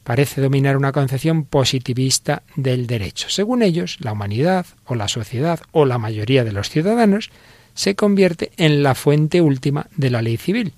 parece 0.06 0.40
dominar 0.40 0.76
una 0.76 0.92
concepción 0.92 1.44
positivista 1.44 2.44
del 2.54 2.86
derecho. 2.86 3.28
Según 3.28 3.60
ellos, 3.60 3.96
la 3.98 4.12
humanidad 4.12 4.64
o 4.84 4.94
la 4.94 5.08
sociedad 5.08 5.58
o 5.72 5.84
la 5.84 5.98
mayoría 5.98 6.44
de 6.44 6.52
los 6.52 6.70
ciudadanos 6.70 7.30
se 7.74 7.96
convierte 7.96 8.52
en 8.56 8.84
la 8.84 8.94
fuente 8.94 9.40
última 9.40 9.88
de 9.96 10.10
la 10.10 10.22
ley 10.22 10.36
civil. 10.36 10.74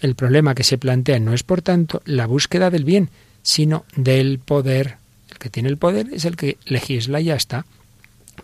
El 0.00 0.14
problema 0.14 0.54
que 0.54 0.64
se 0.64 0.78
plantea 0.78 1.20
no 1.20 1.34
es, 1.34 1.42
por 1.42 1.60
tanto, 1.60 2.00
la 2.06 2.26
búsqueda 2.26 2.70
del 2.70 2.86
bien, 2.86 3.10
sino 3.42 3.84
del 3.94 4.38
poder. 4.38 4.96
El 5.30 5.36
que 5.36 5.50
tiene 5.50 5.68
el 5.68 5.76
poder 5.76 6.06
es 6.10 6.24
el 6.24 6.36
que 6.36 6.56
legisla 6.64 7.20
y 7.20 7.24
ya 7.24 7.34
está. 7.34 7.66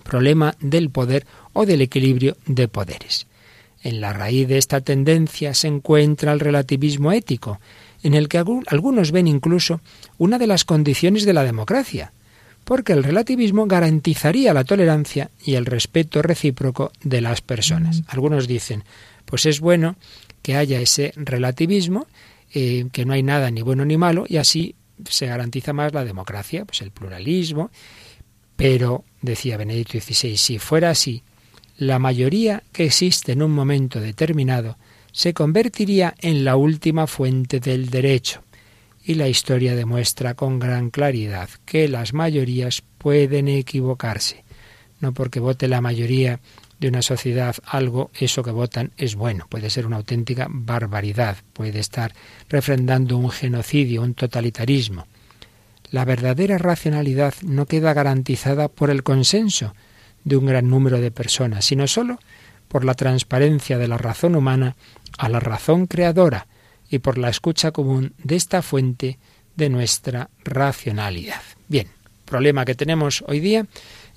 Problema 0.02 0.56
del 0.61 0.90
poder 0.90 1.25
o 1.54 1.64
del 1.64 1.80
equilibrio 1.80 2.37
de 2.44 2.68
poderes. 2.68 3.26
En 3.82 4.02
la 4.02 4.12
raíz 4.12 4.47
de 4.47 4.58
esta 4.58 4.82
tendencia 4.82 5.54
se 5.54 5.68
encuentra 5.68 6.35
el 6.35 6.40
relativismo 6.40 7.12
ético, 7.12 7.61
en 8.02 8.14
el 8.14 8.28
que 8.28 8.38
algunos 8.38 9.12
ven 9.12 9.26
incluso 9.26 9.81
una 10.19 10.38
de 10.38 10.47
las 10.47 10.64
condiciones 10.64 11.25
de 11.25 11.33
la 11.33 11.45
democracia, 11.45 12.12
porque 12.64 12.93
el 12.93 13.02
relativismo 13.02 13.67
garantizaría 13.67 14.52
la 14.52 14.64
tolerancia 14.64 15.31
y 15.45 15.55
el 15.55 15.67
respeto 15.67 16.23
recíproco 16.23 16.93
de 17.02 17.21
las 17.21 17.40
personas. 17.40 18.02
Algunos 18.09 18.47
dicen, 18.47 18.85
pues 19.25 19.47
es 19.47 19.61
bueno 19.61 19.97
que 20.43 20.57
haya 20.57 20.81
ese 20.81 21.12
relativismo, 21.17 22.07
eh, 22.52 22.87
que 22.93 23.05
no 23.05 23.12
hay 23.14 23.23
nada 23.23 23.50
ni 23.50 23.62
bueno 23.62 23.85
ni 23.85 23.97
malo, 23.97 24.26
y 24.28 24.37
así 24.37 24.75
se 25.09 25.26
garantiza 25.26 25.73
más 25.73 25.93
la 25.93 26.05
democracia, 26.05 26.64
pues 26.64 26.83
el 26.83 26.90
pluralismo. 26.90 27.71
Pero, 28.57 29.05
decía 29.23 29.57
Benedicto 29.57 30.00
XVI, 30.00 30.37
si 30.37 30.59
fuera 30.59 30.90
así, 30.90 31.23
la 31.76 31.99
mayoría 31.99 32.64
que 32.73 32.85
existe 32.87 33.33
en 33.33 33.43
un 33.43 33.52
momento 33.52 34.00
determinado 34.00 34.76
se 35.18 35.34
convertiría 35.34 36.14
en 36.20 36.44
la 36.44 36.54
última 36.54 37.08
fuente 37.08 37.58
del 37.58 37.90
derecho. 37.90 38.44
Y 39.04 39.14
la 39.14 39.26
historia 39.26 39.75
demuestra 39.75 40.34
con 40.34 40.60
gran 40.60 40.90
claridad 40.90 41.48
que 41.64 41.88
las 41.88 42.14
mayorías 42.14 42.84
pueden 42.98 43.48
equivocarse. 43.48 44.44
No 45.00 45.12
porque 45.12 45.40
vote 45.40 45.66
la 45.66 45.80
mayoría 45.80 46.38
de 46.78 46.87
una 46.87 47.02
sociedad 47.02 47.56
algo, 47.64 48.12
eso 48.14 48.44
que 48.44 48.52
votan 48.52 48.92
es 48.96 49.16
bueno. 49.16 49.48
Puede 49.48 49.70
ser 49.70 49.87
una 49.87 49.96
auténtica 49.96 50.46
barbaridad, 50.48 51.38
puede 51.52 51.80
estar 51.80 52.14
refrendando 52.48 53.16
un 53.16 53.30
genocidio, 53.30 54.02
un 54.02 54.14
totalitarismo. 54.14 55.08
La 55.90 56.04
verdadera 56.04 56.58
racionalidad 56.58 57.34
no 57.42 57.66
queda 57.66 57.92
garantizada 57.92 58.68
por 58.68 58.88
el 58.88 59.02
consenso 59.02 59.75
de 60.22 60.37
un 60.37 60.46
gran 60.46 60.70
número 60.70 61.00
de 61.00 61.10
personas, 61.10 61.64
sino 61.64 61.88
sólo 61.88 62.20
por 62.68 62.84
la 62.84 62.94
transparencia 62.94 63.78
de 63.78 63.88
la 63.88 63.98
razón 63.98 64.37
humana 64.37 64.76
a 65.18 65.28
la 65.28 65.40
razón 65.40 65.87
creadora 65.87 66.46
y 66.90 67.00
por 67.00 67.18
la 67.18 67.28
escucha 67.28 67.72
común 67.72 68.12
de 68.22 68.37
esta 68.37 68.62
fuente 68.62 69.18
de 69.56 69.68
nuestra 69.68 70.30
racionalidad. 70.44 71.42
Bien, 71.66 71.88
problema 72.25 72.64
que 72.64 72.75
tenemos 72.75 73.25
hoy 73.26 73.40
día, 73.40 73.66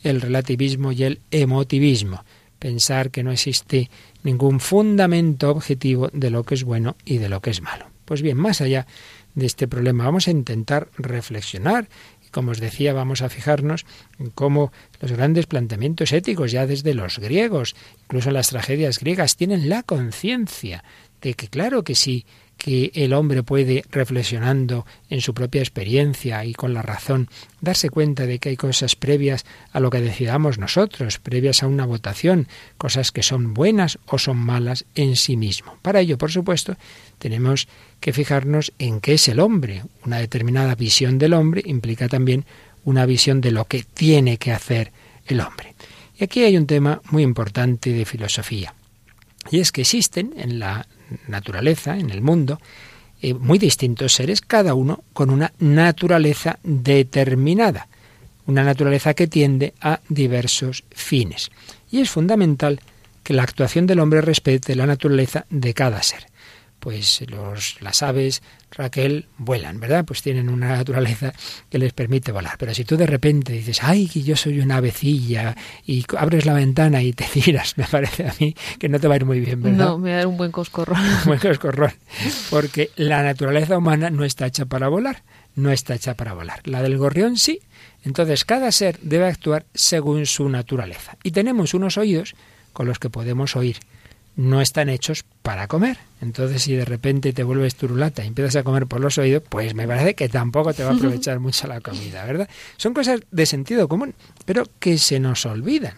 el 0.03 0.21
relativismo 0.21 0.91
y 0.91 1.03
el 1.03 1.19
emotivismo 1.31 2.23
pensar 2.61 3.09
que 3.09 3.23
no 3.23 3.31
existe 3.31 3.89
ningún 4.23 4.59
fundamento 4.59 5.49
objetivo 5.49 6.09
de 6.13 6.29
lo 6.29 6.43
que 6.43 6.53
es 6.53 6.63
bueno 6.63 6.95
y 7.03 7.17
de 7.17 7.27
lo 7.27 7.41
que 7.41 7.49
es 7.49 7.61
malo. 7.61 7.87
Pues 8.05 8.21
bien, 8.21 8.37
más 8.37 8.61
allá 8.61 8.85
de 9.33 9.47
este 9.47 9.67
problema, 9.67 10.05
vamos 10.05 10.27
a 10.27 10.31
intentar 10.31 10.89
reflexionar 10.95 11.89
como 12.31 12.51
os 12.51 12.59
decía, 12.59 12.93
vamos 12.93 13.21
a 13.21 13.29
fijarnos 13.29 13.85
en 14.19 14.29
cómo 14.29 14.71
los 14.99 15.11
grandes 15.11 15.45
planteamientos 15.45 16.11
éticos, 16.13 16.51
ya 16.51 16.65
desde 16.65 16.93
los 16.93 17.19
griegos, 17.19 17.75
incluso 18.03 18.31
las 18.31 18.49
tragedias 18.49 18.99
griegas, 18.99 19.35
tienen 19.35 19.69
la 19.69 19.83
conciencia 19.83 20.83
de 21.21 21.33
que 21.35 21.47
claro 21.47 21.83
que 21.83 21.95
sí, 21.95 22.25
que 22.61 22.91
el 22.93 23.13
hombre 23.13 23.41
puede, 23.41 23.83
reflexionando 23.89 24.85
en 25.09 25.21
su 25.21 25.33
propia 25.33 25.61
experiencia 25.61 26.45
y 26.45 26.53
con 26.53 26.75
la 26.75 26.83
razón, 26.83 27.27
darse 27.59 27.89
cuenta 27.89 28.27
de 28.27 28.37
que 28.37 28.49
hay 28.49 28.55
cosas 28.55 28.95
previas 28.95 29.45
a 29.71 29.79
lo 29.79 29.89
que 29.89 29.99
decidamos 29.99 30.59
nosotros, 30.59 31.17
previas 31.17 31.63
a 31.63 31.67
una 31.67 31.87
votación, 31.87 32.47
cosas 32.77 33.11
que 33.11 33.23
son 33.23 33.55
buenas 33.55 33.97
o 34.05 34.19
son 34.19 34.37
malas 34.37 34.85
en 34.93 35.15
sí 35.15 35.37
mismo. 35.37 35.75
Para 35.81 36.01
ello, 36.01 36.19
por 36.19 36.31
supuesto, 36.31 36.77
tenemos 37.17 37.67
que 37.99 38.13
fijarnos 38.13 38.73
en 38.77 39.01
qué 39.01 39.15
es 39.15 39.27
el 39.27 39.39
hombre. 39.39 39.81
Una 40.05 40.19
determinada 40.19 40.75
visión 40.75 41.17
del 41.17 41.33
hombre 41.33 41.63
implica 41.65 42.09
también 42.09 42.45
una 42.85 43.07
visión 43.07 43.41
de 43.41 43.49
lo 43.49 43.65
que 43.65 43.83
tiene 43.91 44.37
que 44.37 44.51
hacer 44.51 44.91
el 45.25 45.41
hombre. 45.41 45.73
Y 46.19 46.25
aquí 46.25 46.43
hay 46.43 46.57
un 46.57 46.67
tema 46.67 47.01
muy 47.09 47.23
importante 47.23 47.91
de 47.91 48.05
filosofía. 48.05 48.75
Y 49.49 49.61
es 49.61 49.71
que 49.71 49.81
existen 49.81 50.35
en 50.37 50.59
la 50.59 50.85
naturaleza, 51.27 51.97
en 51.97 52.09
el 52.09 52.21
mundo, 52.21 52.59
eh, 53.21 53.33
muy 53.33 53.59
distintos 53.59 54.13
seres, 54.13 54.41
cada 54.41 54.73
uno 54.73 55.03
con 55.13 55.29
una 55.29 55.53
naturaleza 55.59 56.59
determinada, 56.63 57.87
una 58.47 58.63
naturaleza 58.63 59.13
que 59.13 59.27
tiende 59.27 59.73
a 59.81 59.99
diversos 60.09 60.83
fines. 60.89 61.51
Y 61.91 62.01
es 62.01 62.09
fundamental 62.09 62.79
que 63.23 63.33
la 63.33 63.43
actuación 63.43 63.85
del 63.85 63.99
hombre 63.99 64.21
respete 64.21 64.75
la 64.75 64.87
naturaleza 64.87 65.45
de 65.49 65.73
cada 65.73 66.01
ser 66.01 66.30
pues 66.81 67.23
los, 67.29 67.79
las 67.79 68.01
aves, 68.01 68.41
Raquel, 68.71 69.27
vuelan, 69.37 69.79
¿verdad? 69.79 70.03
Pues 70.03 70.23
tienen 70.23 70.49
una 70.49 70.75
naturaleza 70.75 71.31
que 71.69 71.77
les 71.77 71.93
permite 71.93 72.31
volar. 72.31 72.57
Pero 72.57 72.73
si 72.73 72.83
tú 72.83 72.97
de 72.97 73.05
repente 73.05 73.53
dices, 73.53 73.83
ay, 73.83 74.07
que 74.07 74.23
yo 74.23 74.35
soy 74.35 74.59
una 74.59 74.77
avecilla, 74.77 75.55
y 75.85 76.03
abres 76.17 76.47
la 76.47 76.53
ventana 76.53 77.03
y 77.03 77.13
te 77.13 77.25
tiras, 77.33 77.77
me 77.77 77.83
parece 77.83 78.27
a 78.27 78.33
mí 78.39 78.55
que 78.79 78.89
no 78.89 78.99
te 78.99 79.07
va 79.07 79.13
a 79.13 79.17
ir 79.17 79.25
muy 79.25 79.39
bien, 79.39 79.61
¿verdad? 79.61 79.77
No, 79.77 79.97
me 79.99 80.09
va 80.09 80.15
a 80.15 80.17
dar 80.19 80.27
un 80.27 80.37
buen 80.37 80.51
coscorrón. 80.51 80.99
un 81.19 81.25
buen 81.25 81.39
coscorrón. 81.39 81.93
Porque 82.49 82.89
la 82.95 83.21
naturaleza 83.21 83.77
humana 83.77 84.09
no 84.09 84.25
está 84.25 84.47
hecha 84.47 84.65
para 84.65 84.87
volar, 84.87 85.21
no 85.53 85.71
está 85.71 85.93
hecha 85.93 86.15
para 86.15 86.33
volar. 86.33 86.61
La 86.67 86.81
del 86.81 86.97
gorrión 86.97 87.37
sí. 87.37 87.61
Entonces 88.03 88.43
cada 88.43 88.71
ser 88.71 88.99
debe 89.03 89.27
actuar 89.27 89.67
según 89.75 90.25
su 90.25 90.49
naturaleza. 90.49 91.15
Y 91.21 91.29
tenemos 91.29 91.75
unos 91.75 91.99
oídos 91.99 92.33
con 92.73 92.87
los 92.87 92.97
que 92.97 93.11
podemos 93.11 93.55
oír 93.55 93.77
no 94.35 94.61
están 94.61 94.89
hechos 94.89 95.25
para 95.41 95.67
comer. 95.67 95.97
Entonces, 96.21 96.61
si 96.61 96.75
de 96.75 96.85
repente 96.85 97.33
te 97.33 97.43
vuelves 97.43 97.75
turulata 97.75 98.23
y 98.23 98.27
empiezas 98.27 98.55
a 98.55 98.63
comer 98.63 98.87
por 98.87 99.01
los 99.01 99.17
oídos, 99.17 99.43
pues 99.47 99.73
me 99.73 99.87
parece 99.87 100.13
que 100.13 100.29
tampoco 100.29 100.73
te 100.73 100.83
va 100.83 100.91
a 100.91 100.93
aprovechar 100.93 101.39
mucho 101.41 101.67
la 101.67 101.81
comida, 101.81 102.25
¿verdad? 102.25 102.49
Son 102.77 102.93
cosas 102.93 103.21
de 103.31 103.45
sentido 103.45 103.87
común, 103.87 104.13
pero 104.45 104.63
que 104.79 104.97
se 104.97 105.19
nos 105.19 105.45
olvidan. 105.45 105.93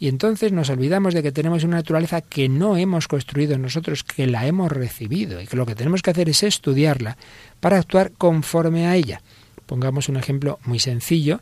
Y 0.00 0.08
entonces 0.08 0.52
nos 0.52 0.70
olvidamos 0.70 1.14
de 1.14 1.22
que 1.22 1.32
tenemos 1.32 1.64
una 1.64 1.78
naturaleza 1.78 2.20
que 2.20 2.48
no 2.48 2.76
hemos 2.76 3.08
construido 3.08 3.58
nosotros, 3.58 4.04
que 4.04 4.26
la 4.26 4.46
hemos 4.46 4.70
recibido 4.70 5.40
y 5.40 5.46
que 5.46 5.56
lo 5.56 5.66
que 5.66 5.74
tenemos 5.74 6.02
que 6.02 6.10
hacer 6.10 6.28
es 6.28 6.44
estudiarla 6.44 7.16
para 7.58 7.78
actuar 7.78 8.12
conforme 8.12 8.86
a 8.86 8.94
ella. 8.94 9.22
Pongamos 9.66 10.08
un 10.08 10.16
ejemplo 10.16 10.60
muy 10.64 10.78
sencillo 10.78 11.40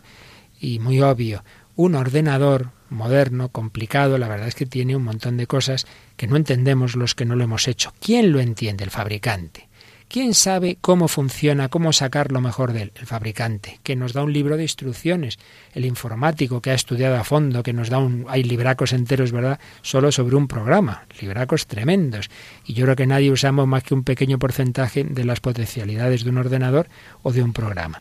y 0.58 0.78
muy 0.78 1.02
obvio. 1.02 1.44
Un 1.74 1.94
ordenador 1.94 2.70
moderno, 2.90 3.48
complicado, 3.48 4.18
la 4.18 4.28
verdad 4.28 4.48
es 4.48 4.54
que 4.54 4.66
tiene 4.66 4.96
un 4.96 5.04
montón 5.04 5.36
de 5.36 5.46
cosas 5.46 5.86
que 6.16 6.26
no 6.26 6.36
entendemos 6.36 6.96
los 6.96 7.14
que 7.14 7.24
no 7.24 7.36
lo 7.36 7.44
hemos 7.44 7.68
hecho. 7.68 7.92
¿Quién 8.00 8.32
lo 8.32 8.40
entiende? 8.40 8.84
El 8.84 8.90
fabricante. 8.90 9.68
¿Quién 10.08 10.34
sabe 10.34 10.78
cómo 10.80 11.08
funciona, 11.08 11.68
cómo 11.68 11.92
sacar 11.92 12.30
lo 12.30 12.40
mejor 12.40 12.72
de 12.72 12.82
él? 12.82 12.92
El 12.94 13.06
fabricante, 13.06 13.80
que 13.82 13.96
nos 13.96 14.12
da 14.12 14.22
un 14.22 14.32
libro 14.32 14.56
de 14.56 14.62
instrucciones, 14.62 15.36
el 15.74 15.84
informático 15.84 16.62
que 16.62 16.70
ha 16.70 16.74
estudiado 16.74 17.16
a 17.16 17.24
fondo, 17.24 17.64
que 17.64 17.72
nos 17.72 17.90
da 17.90 17.98
un... 17.98 18.24
hay 18.28 18.44
libracos 18.44 18.92
enteros, 18.92 19.32
¿verdad?, 19.32 19.58
solo 19.82 20.12
sobre 20.12 20.36
un 20.36 20.46
programa, 20.46 21.06
libracos 21.20 21.66
tremendos. 21.66 22.30
Y 22.64 22.74
yo 22.74 22.84
creo 22.84 22.96
que 22.96 23.06
nadie 23.06 23.32
usamos 23.32 23.66
más 23.66 23.82
que 23.82 23.94
un 23.94 24.04
pequeño 24.04 24.38
porcentaje 24.38 25.02
de 25.02 25.24
las 25.24 25.40
potencialidades 25.40 26.22
de 26.22 26.30
un 26.30 26.38
ordenador 26.38 26.88
o 27.22 27.32
de 27.32 27.42
un 27.42 27.52
programa. 27.52 28.00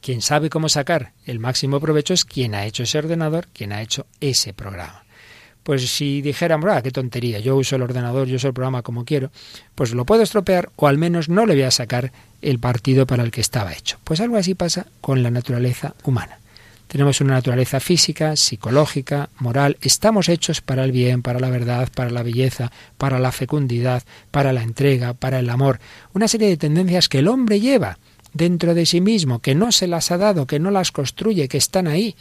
Quien 0.00 0.22
sabe 0.22 0.50
cómo 0.50 0.68
sacar 0.68 1.12
el 1.24 1.38
máximo 1.38 1.80
provecho 1.80 2.14
es 2.14 2.24
quien 2.24 2.54
ha 2.54 2.66
hecho 2.66 2.82
ese 2.82 2.98
ordenador, 2.98 3.48
quien 3.52 3.72
ha 3.72 3.82
hecho 3.82 4.06
ese 4.20 4.52
programa. 4.52 5.04
Pues 5.62 5.90
si 5.90 6.22
dijéramos, 6.22 6.70
ah, 6.70 6.82
qué 6.82 6.90
tontería, 6.90 7.40
yo 7.40 7.56
uso 7.56 7.76
el 7.76 7.82
ordenador, 7.82 8.26
yo 8.26 8.36
uso 8.36 8.48
el 8.48 8.54
programa 8.54 8.82
como 8.82 9.04
quiero, 9.04 9.30
pues 9.74 9.92
lo 9.92 10.06
puedo 10.06 10.22
estropear 10.22 10.70
o 10.76 10.88
al 10.88 10.96
menos 10.96 11.28
no 11.28 11.44
le 11.44 11.54
voy 11.54 11.64
a 11.64 11.70
sacar 11.70 12.12
el 12.40 12.58
partido 12.58 13.06
para 13.06 13.22
el 13.22 13.30
que 13.30 13.40
estaba 13.40 13.74
hecho. 13.74 13.98
Pues 14.04 14.20
algo 14.20 14.36
así 14.36 14.54
pasa 14.54 14.86
con 15.00 15.22
la 15.22 15.30
naturaleza 15.30 15.94
humana. 16.04 16.38
Tenemos 16.86 17.20
una 17.20 17.34
naturaleza 17.34 17.80
física, 17.80 18.34
psicológica, 18.34 19.28
moral. 19.40 19.76
Estamos 19.82 20.30
hechos 20.30 20.62
para 20.62 20.84
el 20.84 20.92
bien, 20.92 21.20
para 21.20 21.38
la 21.38 21.50
verdad, 21.50 21.90
para 21.94 22.10
la 22.10 22.22
belleza, 22.22 22.72
para 22.96 23.18
la 23.18 23.30
fecundidad, 23.30 24.02
para 24.30 24.54
la 24.54 24.62
entrega, 24.62 25.12
para 25.12 25.38
el 25.38 25.50
amor. 25.50 25.80
Una 26.14 26.28
serie 26.28 26.48
de 26.48 26.56
tendencias 26.56 27.10
que 27.10 27.18
el 27.18 27.28
hombre 27.28 27.60
lleva 27.60 27.98
dentro 28.32 28.74
de 28.74 28.86
sí 28.86 29.00
mismo, 29.00 29.40
que 29.40 29.54
no 29.54 29.72
se 29.72 29.86
las 29.86 30.10
ha 30.10 30.18
dado, 30.18 30.46
que 30.46 30.58
no 30.58 30.70
las 30.70 30.92
construye, 30.92 31.48
que 31.48 31.58
están 31.58 31.86
ahí. 31.86 32.16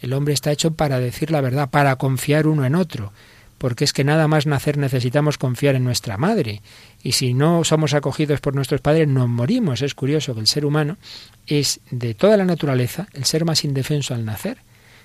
El 0.00 0.12
hombre 0.12 0.34
está 0.34 0.52
hecho 0.52 0.72
para 0.72 0.98
decir 0.98 1.30
la 1.30 1.40
verdad, 1.40 1.70
para 1.70 1.96
confiar 1.96 2.46
uno 2.46 2.64
en 2.64 2.74
otro, 2.74 3.12
porque 3.58 3.84
es 3.84 3.92
que 3.92 4.04
nada 4.04 4.26
más 4.26 4.46
nacer 4.46 4.78
necesitamos 4.78 5.36
confiar 5.36 5.74
en 5.74 5.84
nuestra 5.84 6.16
madre, 6.16 6.62
y 7.02 7.12
si 7.12 7.34
no 7.34 7.62
somos 7.64 7.92
acogidos 7.92 8.40
por 8.40 8.54
nuestros 8.54 8.80
padres 8.80 9.06
nos 9.08 9.28
morimos. 9.28 9.82
Es 9.82 9.94
curioso 9.94 10.34
que 10.34 10.40
el 10.40 10.46
ser 10.46 10.64
humano 10.64 10.96
es 11.46 11.80
de 11.90 12.14
toda 12.14 12.36
la 12.36 12.44
naturaleza 12.44 13.08
el 13.12 13.24
ser 13.24 13.44
más 13.44 13.64
indefenso 13.64 14.14
al 14.14 14.24
nacer. 14.24 14.58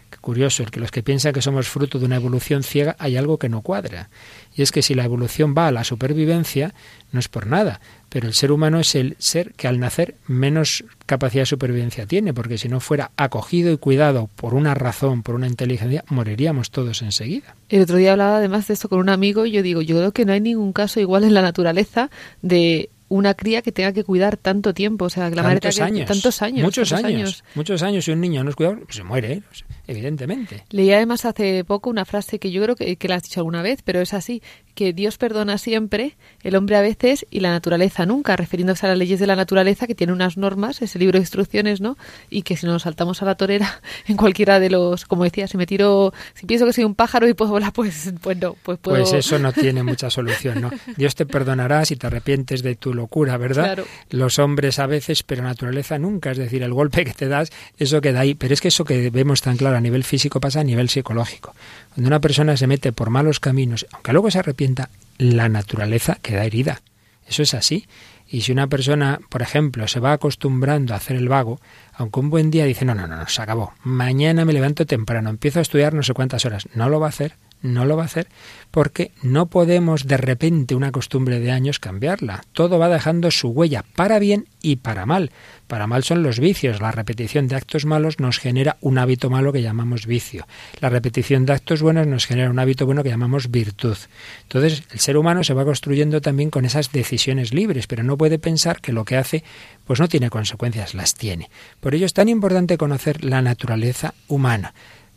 Qué 0.10 0.18
curioso, 0.18 0.63
el 0.63 0.72
que 0.72 0.80
los 0.80 0.91
que 0.91 1.04
piensan 1.04 1.34
que 1.34 1.41
somos 1.41 1.68
fruto 1.68 2.00
de 2.00 2.06
una 2.06 2.15
evolución 2.15 2.63
ciega 2.63 2.96
hay 3.00 3.18
algo 3.18 3.38
que 3.38 3.50
no 3.50 3.62
cuadra. 3.62 4.10
Y 4.56 4.62
es 4.62 4.72
que 4.72 4.82
si 4.82 4.94
la 4.94 5.04
evolución 5.04 5.54
va 5.58 5.68
a 5.68 5.72
la 5.72 5.84
supervivencia, 5.84 6.74
no 7.12 7.20
es 7.20 7.28
por 7.28 7.48
nada, 7.48 7.82
pero 8.15 8.30
el 8.30 8.34
ser 8.34 8.54
humano 8.54 8.80
es 8.80 8.95
el 8.95 9.17
ser 9.19 9.51
que 9.56 9.67
al 9.67 9.78
nacer 9.78 10.15
menos 10.25 10.86
capacidad 11.06 11.41
de 11.41 11.47
supervivencia 11.47 12.06
tiene, 12.06 12.34
porque 12.34 12.58
si 12.58 12.69
no 12.69 12.80
fuera 12.80 13.12
acogido 13.17 13.73
y 13.73 13.78
cuidado 13.78 14.30
por 14.38 14.54
una 14.54 14.73
razón, 14.73 15.21
por 15.21 15.36
una 15.36 15.47
inteligencia, 15.47 16.06
moriríamos 16.08 16.71
todos 16.71 17.01
enseguida. 17.01 17.58
El 17.67 17.82
otro 17.82 17.97
día 17.97 18.13
hablaba 18.13 18.38
además 18.38 18.69
de 18.69 18.75
esto 18.75 18.88
con 18.88 18.99
un 18.99 19.10
amigo 19.10 19.45
y 19.45 19.51
yo 19.51 19.62
digo, 19.62 19.82
yo 19.82 19.97
creo 19.97 20.13
que 20.13 20.23
no 20.23 20.32
hay 20.32 20.39
ningún 20.39 20.71
caso 20.71 21.01
igual 21.01 21.25
en 21.25 21.34
la 21.34 21.41
naturaleza 21.41 22.10
de 22.41 22.89
una 23.08 23.34
cría 23.36 23.62
que 23.62 23.72
tenga 23.72 23.94
que 23.94 24.04
cuidar 24.04 24.38
tanto 24.38 24.74
tiempo, 24.74 25.06
o 25.06 25.10
sea, 25.10 25.30
que 25.30 25.36
la 25.36 25.44
madre 25.44 25.60
tantos, 25.60 25.76
tenga 25.76 25.88
que- 25.88 25.96
años, 25.98 26.08
tantos 26.08 26.41
años, 26.41 26.63
muchos 26.63 26.89
tantos 26.89 27.06
años, 27.06 27.44
muchos 27.54 27.84
años. 27.84 28.08
Y 28.08 28.12
un 28.12 28.22
niño 28.22 28.44
no 28.44 28.50
es 28.50 28.56
cuidado, 28.56 28.78
pues 28.84 28.96
se 28.96 29.04
muere, 29.04 29.34
¿eh? 29.34 29.41
Evidentemente. 29.88 30.63
Leí 30.72 30.91
además 30.91 31.26
hace 31.26 31.63
poco 31.63 31.89
una 31.89 32.06
frase 32.06 32.39
que 32.39 32.52
yo 32.52 32.63
creo 32.63 32.76
que, 32.76 32.96
que 32.96 33.08
la 33.08 33.15
has 33.15 33.24
dicho 33.24 33.39
alguna 33.39 33.62
vez, 33.62 33.82
pero 33.84 34.02
es 34.02 34.13
así, 34.13 34.41
que 34.74 34.91
Dios 34.91 35.18
perdona 35.18 35.58
siempre, 35.58 36.18
el 36.44 36.56
hombre 36.56 36.76
a 36.76 36.82
veces 36.82 37.26
y 37.30 37.39
la 37.39 37.52
naturaleza 37.52 38.06
nunca, 38.06 38.36
refiriéndose 38.36 38.86
a 38.86 38.89
las 38.89 38.98
leyes 38.98 39.20
de 39.20 39.28
la 39.28 39.36
naturaleza 39.36 39.88
que 39.88 39.96
tiene 39.96 40.12
unas 40.12 40.38
normas, 40.38 40.82
ese 40.82 41.00
libro 41.00 41.18
de 41.20 41.24
instrucciones, 41.24 41.82
¿no? 41.82 41.98
Y 42.30 42.41
que 42.41 42.58
si 42.58 42.65
nos 42.65 42.82
saltamos 42.84 43.22
a 43.22 43.26
la 43.26 43.36
torera 43.36 43.82
en 44.08 44.18
cualquiera 44.18 44.60
de 44.60 44.70
los, 44.72 45.06
como 45.06 45.24
decía, 45.24 45.48
si 45.48 45.58
me 45.58 45.65
tiro, 45.68 46.13
si 46.34 46.46
pienso 46.46 46.65
que 46.65 46.74
soy 46.74 46.84
un 46.84 46.96
pájaro 46.96 47.28
y 47.28 47.34
puedo 47.34 47.52
volar, 47.52 47.72
pues, 47.72 48.12
pues 48.22 48.38
no, 48.38 48.56
pues 48.63 48.80
puedo... 48.80 48.98
Pues 48.98 49.13
eso 49.13 49.38
no 49.39 49.54
tiene 49.54 49.84
mucha 49.84 50.10
solución, 50.10 50.62
¿no? 50.62 50.72
Dios 50.98 51.13
te 51.15 51.26
perdonará 51.26 51.86
si 51.86 51.96
te 51.96 52.08
arrepientes 52.08 52.63
de 52.63 52.76
tu 52.76 52.94
locura, 52.95 53.38
¿verdad? 53.38 53.65
Claro. 53.65 53.86
Los 54.10 54.39
hombres 54.39 54.79
a 54.79 54.88
veces, 54.88 55.21
pero 55.21 55.43
naturaleza 55.43 55.99
nunca. 55.99 56.31
Es 56.31 56.38
decir, 56.38 56.63
el 56.63 56.73
golpe 56.73 57.05
que 57.05 57.13
te 57.13 57.27
das, 57.27 57.51
eso 57.77 58.01
queda 58.01 58.21
ahí. 58.21 58.34
Pero 58.34 58.53
es 58.53 58.62
que 58.62 58.69
eso 58.69 58.86
que 58.86 59.12
vemos 59.12 59.41
tan 59.41 59.58
claro 59.58 59.77
a 59.77 59.81
nivel 59.81 60.03
físico 60.03 60.39
pasa 60.39 60.62
a 60.62 60.63
nivel 60.63 60.89
psicológico. 60.89 61.53
Cuando 61.93 62.08
una 62.08 62.19
persona 62.19 62.58
se 62.58 62.67
mete 62.67 62.91
por 62.91 63.10
malos 63.12 63.39
caminos, 63.39 63.86
aunque 63.91 64.13
luego 64.13 64.31
se 64.31 64.39
arrepienta, 64.39 64.89
la 65.17 65.49
naturaleza 65.49 66.17
queda 66.21 66.45
herida. 66.45 66.81
Eso 67.27 67.43
es 67.43 67.53
así. 67.53 67.86
Y 68.27 68.41
si 68.41 68.51
una 68.51 68.67
persona, 68.67 69.19
por 69.29 69.41
ejemplo, 69.41 69.88
se 69.88 69.99
va 69.99 70.13
acostumbrando 70.13 70.93
a 70.93 70.97
hacer 70.97 71.15
el 71.15 71.29
vago, 71.29 71.60
aunque 71.93 72.19
un 72.19 72.29
buen 72.29 72.49
día 72.49 72.65
dice, 72.65 72.84
no, 72.84 72.95
no, 72.95 73.08
no, 73.08 73.17
no, 73.17 73.27
se 73.27 73.41
acabó. 73.41 73.73
Mañana 73.84 74.45
me 74.45 74.53
levanto 74.53 74.86
temprano, 74.86 75.29
empiezo 75.29 75.60
a 75.60 75.62
estudiar 75.62 75.93
no 75.93 76.01
sé 76.01 76.13
cuántas 76.13 76.45
horas. 76.45 76.67
No 76.73 76.89
lo 76.89 76.99
va 76.99 77.08
a 77.08 77.10
hacer, 77.10 77.36
no 77.62 77.86
lo 77.86 77.98
va 77.98 78.04
a 78.04 78.06
hacer, 78.06 78.28
porque 78.72 79.12
no 79.22 79.48
podemos 79.48 80.06
de 80.06 80.18
repente 80.18 80.76
una 80.76 80.91
costumbre 80.91 81.39
de 81.39 81.52
años 81.52 81.80
cambiarla. 81.80 82.44
Todo 82.52 82.78
va 82.78 82.89
dejando 82.89 83.32
su 83.32 83.50
huella, 83.50 83.84
para 83.96 84.20
bien 84.20 84.48
y 84.62 84.78
para 84.78 85.06
mal. 85.06 85.32
Para 85.68 85.88
mal 85.88 86.04
son 86.04 86.22
los 86.22 86.39
vicios. 86.39 86.80
La 86.80 86.91
repetición 86.91 87.48
de 87.48 87.56
actos 87.56 87.86
malos 87.86 88.20
nos 88.20 88.38
genera 88.38 88.78
un 88.82 88.98
hábito 88.98 89.30
malo 89.30 89.52
que 89.52 89.62
llamamos 89.62 90.06
vicio. 90.06 90.48
La 90.80 90.89
repetición 90.89 91.46
de 91.46 91.54
actos 91.54 91.82
buenos 91.82 92.06
nos 92.06 92.26
genera 92.26 92.50
un 92.50 92.60
hábito 92.60 92.86
bueno 92.86 93.02
que 93.02 93.10
llamamos 93.10 93.50
virtud. 93.50 93.98
Entonces, 94.44 94.84
el 94.91 95.00
ser 95.00 95.18
humano 95.18 95.44
se 95.44 95.54
va 95.54 95.65
construyendo 95.65 96.22
también 96.22 96.52
con 96.52 96.65
esas 96.65 96.91
decisiones 96.91 97.54
libres, 97.54 97.88
pero 97.88 98.04
no 98.04 98.18
puede 98.18 98.38
pensar 98.38 98.82
que 98.82 98.94
lo 98.94 99.06
que 99.06 99.18
hace 99.18 99.44
pues 99.86 100.00
no 100.00 100.08
tiene 100.08 100.30
consecuencias, 100.30 100.94
las 100.94 101.15
tiene. 101.15 101.50
Por 101.80 101.96
ello 101.96 102.06
es 102.06 102.13
tan 102.13 102.30
importante 102.30 102.78
conocer 102.78 103.24
la 103.24 103.41
naturaleza 103.41 104.13
humana. 104.28 104.74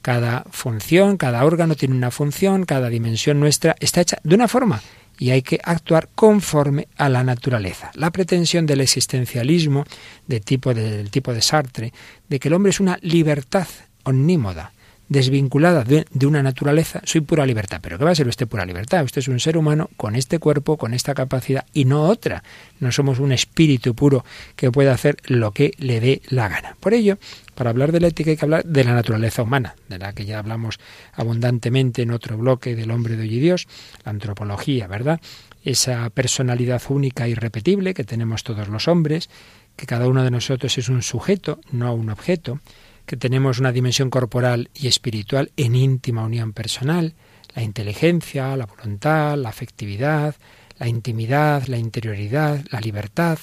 Cada 0.09 0.42
función, 0.51 1.18
cada 1.18 1.44
órgano 1.44 1.75
tiene 1.75 1.94
una 1.94 2.11
función, 2.11 2.64
cada 2.64 2.88
dimensión 2.88 3.38
nuestra 3.40 3.77
está 3.79 4.01
hecha 4.01 4.16
de 4.25 4.35
una 4.37 4.49
forma 4.49 4.81
y 5.18 5.33
hay 5.33 5.42
que 5.42 5.61
actuar 5.62 6.09
conforme 6.14 6.88
a 6.97 7.11
la 7.11 7.23
naturaleza. 7.25 7.90
La 7.92 8.11
pretensión 8.11 8.64
del 8.64 8.81
existencialismo 8.81 9.85
de 10.27 10.40
tipo 10.40 10.73
de- 10.73 10.97
del 10.97 11.11
tipo 11.11 11.35
de 11.35 11.42
Sartre, 11.42 11.92
de 12.27 12.38
que 12.40 12.49
el 12.49 12.55
hombre 12.55 12.71
es 12.71 12.81
una 12.81 12.99
libertad 13.03 13.68
omnímoda, 14.05 14.73
desvinculada 15.11 15.85
de, 15.85 16.07
de 16.11 16.27
una 16.27 16.42
naturaleza, 16.42 17.01
soy 17.05 17.21
pura 17.23 17.44
libertad. 17.47 17.81
¿Pero 17.83 17.99
qué 17.99 18.05
va 18.05 18.11
a 18.11 18.14
ser 18.14 18.29
usted 18.29 18.47
pura 18.49 18.64
libertad? 18.66 19.05
Usted 19.05 19.21
es 19.21 19.29
un 19.29 19.40
ser 19.40 19.57
humano 19.59 19.90
con 19.99 20.16
este 20.16 20.38
cuerpo, 20.38 20.77
con 20.79 20.94
esta 20.94 21.12
capacidad 21.14 21.66
y 21.75 21.85
no 21.85 22.03
otra. 22.05 22.42
No 22.81 22.92
somos 22.92 23.18
un 23.18 23.33
espíritu 23.33 23.94
puro 23.94 24.25
que 24.57 24.71
pueda 24.71 24.92
hacer 24.92 25.16
lo 25.27 25.53
que 25.53 25.73
le 25.79 26.01
dé 26.01 26.23
la 26.29 26.49
gana. 26.49 26.77
Por 26.81 26.92
ello, 26.94 27.16
para 27.59 27.71
hablar 27.71 27.90
de 27.90 27.99
la 27.99 28.07
ética 28.07 28.31
hay 28.31 28.37
que 28.37 28.44
hablar 28.44 28.64
de 28.64 28.85
la 28.85 28.94
naturaleza 28.94 29.42
humana, 29.42 29.75
de 29.88 29.99
la 29.99 30.12
que 30.12 30.25
ya 30.25 30.38
hablamos 30.38 30.79
abundantemente 31.12 32.03
en 32.03 32.12
otro 32.12 32.38
bloque 32.38 32.77
del 32.77 32.92
hombre 32.92 33.16
de 33.16 33.23
hoy 33.23 33.35
y 33.35 33.40
Dios, 33.40 33.66
la 34.05 34.12
antropología, 34.12 34.87
¿verdad? 34.87 35.21
Esa 35.64 36.09
personalidad 36.11 36.81
única 36.88 37.27
e 37.27 37.31
irrepetible 37.31 37.94
que 37.94 38.05
tenemos 38.05 38.44
todos 38.44 38.68
los 38.68 38.87
hombres, 38.87 39.29
que 39.75 39.87
cada 39.87 40.07
uno 40.07 40.23
de 40.23 40.31
nosotros 40.31 40.79
es 40.79 40.88
un 40.88 41.03
sujeto, 41.03 41.59
no 41.73 41.92
un 41.94 42.11
objeto, 42.11 42.61
que 43.07 43.16
tenemos 43.16 43.59
una 43.59 43.73
dimensión 43.73 44.09
corporal 44.09 44.71
y 44.73 44.87
espiritual 44.87 45.51
en 45.57 45.75
íntima 45.75 46.23
unión 46.23 46.53
personal, 46.53 47.14
la 47.57 47.64
inteligencia, 47.64 48.57
la 48.57 48.66
voluntad, 48.66 49.37
la 49.37 49.49
afectividad, 49.49 50.37
la 50.79 50.87
intimidad, 50.87 51.66
la 51.66 51.79
interioridad, 51.79 52.64
la 52.71 52.79
libertad, 52.79 53.40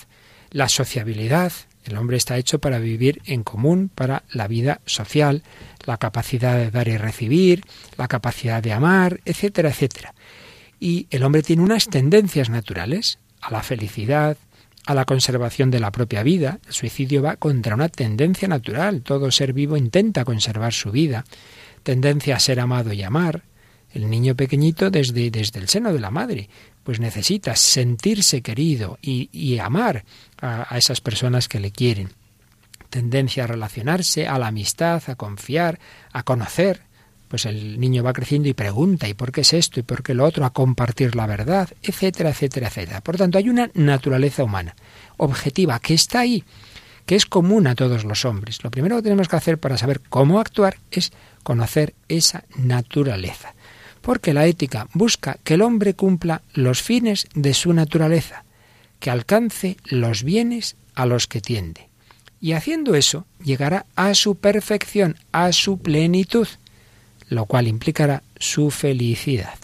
la 0.52 0.70
sociabilidad. 0.70 1.52
El 1.86 1.98
hombre 1.98 2.18
está 2.18 2.38
hecho 2.38 2.60
para 2.60 2.80
vivir 2.80 3.22
en 3.26 3.44
común, 3.44 3.92
para 3.94 4.24
la 4.32 4.48
vida 4.48 4.82
social, 4.86 5.44
la 5.86 5.98
capacidad 5.98 6.58
de 6.58 6.72
dar 6.72 6.88
y 6.88 6.98
recibir, 6.98 7.64
la 7.98 8.08
capacidad 8.08 8.62
de 8.62 8.74
amar, 8.74 9.22
etcétera, 9.24 9.70
etcétera. 9.70 10.16
Y 10.80 11.08
el 11.12 11.24
hombre 11.24 11.44
tiene 11.44 11.62
unas 11.62 11.88
tendencias 11.88 12.50
naturales 12.50 13.20
a 13.40 13.52
la 13.52 13.62
felicidad, 13.62 14.38
a 14.88 14.94
la 14.96 15.06
conservación 15.06 15.70
de 15.70 15.80
la 15.80 15.92
propia 15.92 16.24
vida. 16.24 16.60
El 16.66 16.74
suicidio 16.74 17.22
va 17.22 17.36
contra 17.36 17.76
una 17.76 17.90
tendencia 17.90 18.48
natural. 18.48 19.02
Todo 19.02 19.32
ser 19.32 19.54
vivo 19.54 19.78
intenta 19.78 20.26
conservar 20.26 20.74
su 20.74 20.92
vida. 20.92 21.24
Tendencia 21.84 22.36
a 22.36 22.40
ser 22.40 22.60
amado 22.60 22.94
y 22.94 23.04
amar. 23.04 23.44
El 23.94 24.10
niño 24.10 24.36
pequeñito 24.36 24.90
desde, 24.90 25.30
desde 25.32 25.60
el 25.60 25.70
seno 25.70 25.94
de 25.94 26.00
la 26.00 26.12
madre, 26.12 26.50
pues 26.86 27.00
necesita 27.00 27.56
sentirse 27.56 28.44
querido 28.44 29.00
y, 29.02 29.30
y 29.34 29.58
amar 29.58 30.06
a, 30.40 30.74
a 30.74 30.78
esas 30.78 31.02
personas 31.02 31.50
que 31.50 31.60
le 31.60 31.72
quieren. 31.72 32.12
Tendencia 32.92 33.44
a 33.44 33.48
relacionarse, 33.48 34.28
a 34.28 34.38
la 34.38 34.48
amistad, 34.48 35.02
a 35.08 35.16
confiar, 35.16 35.80
a 36.14 36.22
conocer. 36.22 36.84
Pues 37.28 37.48
el 37.48 37.80
niño 37.80 38.04
va 38.04 38.14
creciendo 38.14 38.48
y 38.48 38.54
pregunta, 38.54 39.10
¿y 39.10 39.16
por 39.16 39.32
qué 39.32 39.42
es 39.42 39.54
esto? 39.54 39.80
¿Y 39.80 39.84
por 39.84 40.04
qué 40.04 40.14
lo 40.14 40.24
otro? 40.24 40.46
A 40.46 40.54
compartir 40.54 41.16
la 41.16 41.26
verdad, 41.26 41.70
etcétera, 41.82 42.30
etcétera, 42.30 42.68
etcétera. 42.68 43.02
Por 43.02 43.18
tanto, 43.18 43.40
hay 43.40 43.50
una 43.50 43.72
naturaleza 43.74 44.44
humana 44.44 44.76
objetiva 45.18 45.80
que 45.80 45.96
está 45.96 46.20
ahí, 46.20 46.44
que 47.08 47.16
es 47.16 47.26
común 47.26 47.66
a 47.66 47.74
todos 47.74 48.04
los 48.06 48.26
hombres. 48.26 48.64
Lo 48.64 48.70
primero 48.70 48.96
que 48.98 49.02
tenemos 49.02 49.28
que 49.28 49.36
hacer 49.38 49.58
para 49.58 49.78
saber 49.78 50.02
cómo 50.08 50.40
actuar 50.40 50.78
es 50.92 51.12
conocer 51.42 51.96
esa 52.08 52.44
naturaleza. 52.56 53.56
Porque 54.06 54.34
la 54.36 54.46
ética 54.46 54.88
busca 54.94 55.40
que 55.44 55.56
el 55.56 55.64
hombre 55.64 55.96
cumpla 55.96 56.44
los 56.54 56.84
fines 56.84 57.28
de 57.34 57.56
su 57.56 57.74
naturaleza, 57.74 58.46
que 59.00 59.10
alcance 59.10 59.78
los 59.86 60.24
bienes 60.24 60.76
a 60.94 61.08
los 61.08 61.26
que 61.26 61.42
tiende. 61.42 61.90
Y 62.40 62.54
haciendo 62.54 62.94
eso, 62.94 63.26
llegará 63.44 63.88
a 63.96 64.14
su 64.14 64.36
perfección, 64.36 65.18
a 65.32 65.52
su 65.52 65.80
plenitud, 65.80 66.48
lo 67.30 67.46
cual 67.48 67.68
implicará 67.68 68.22
su 68.38 68.70
felicidad. 68.70 69.58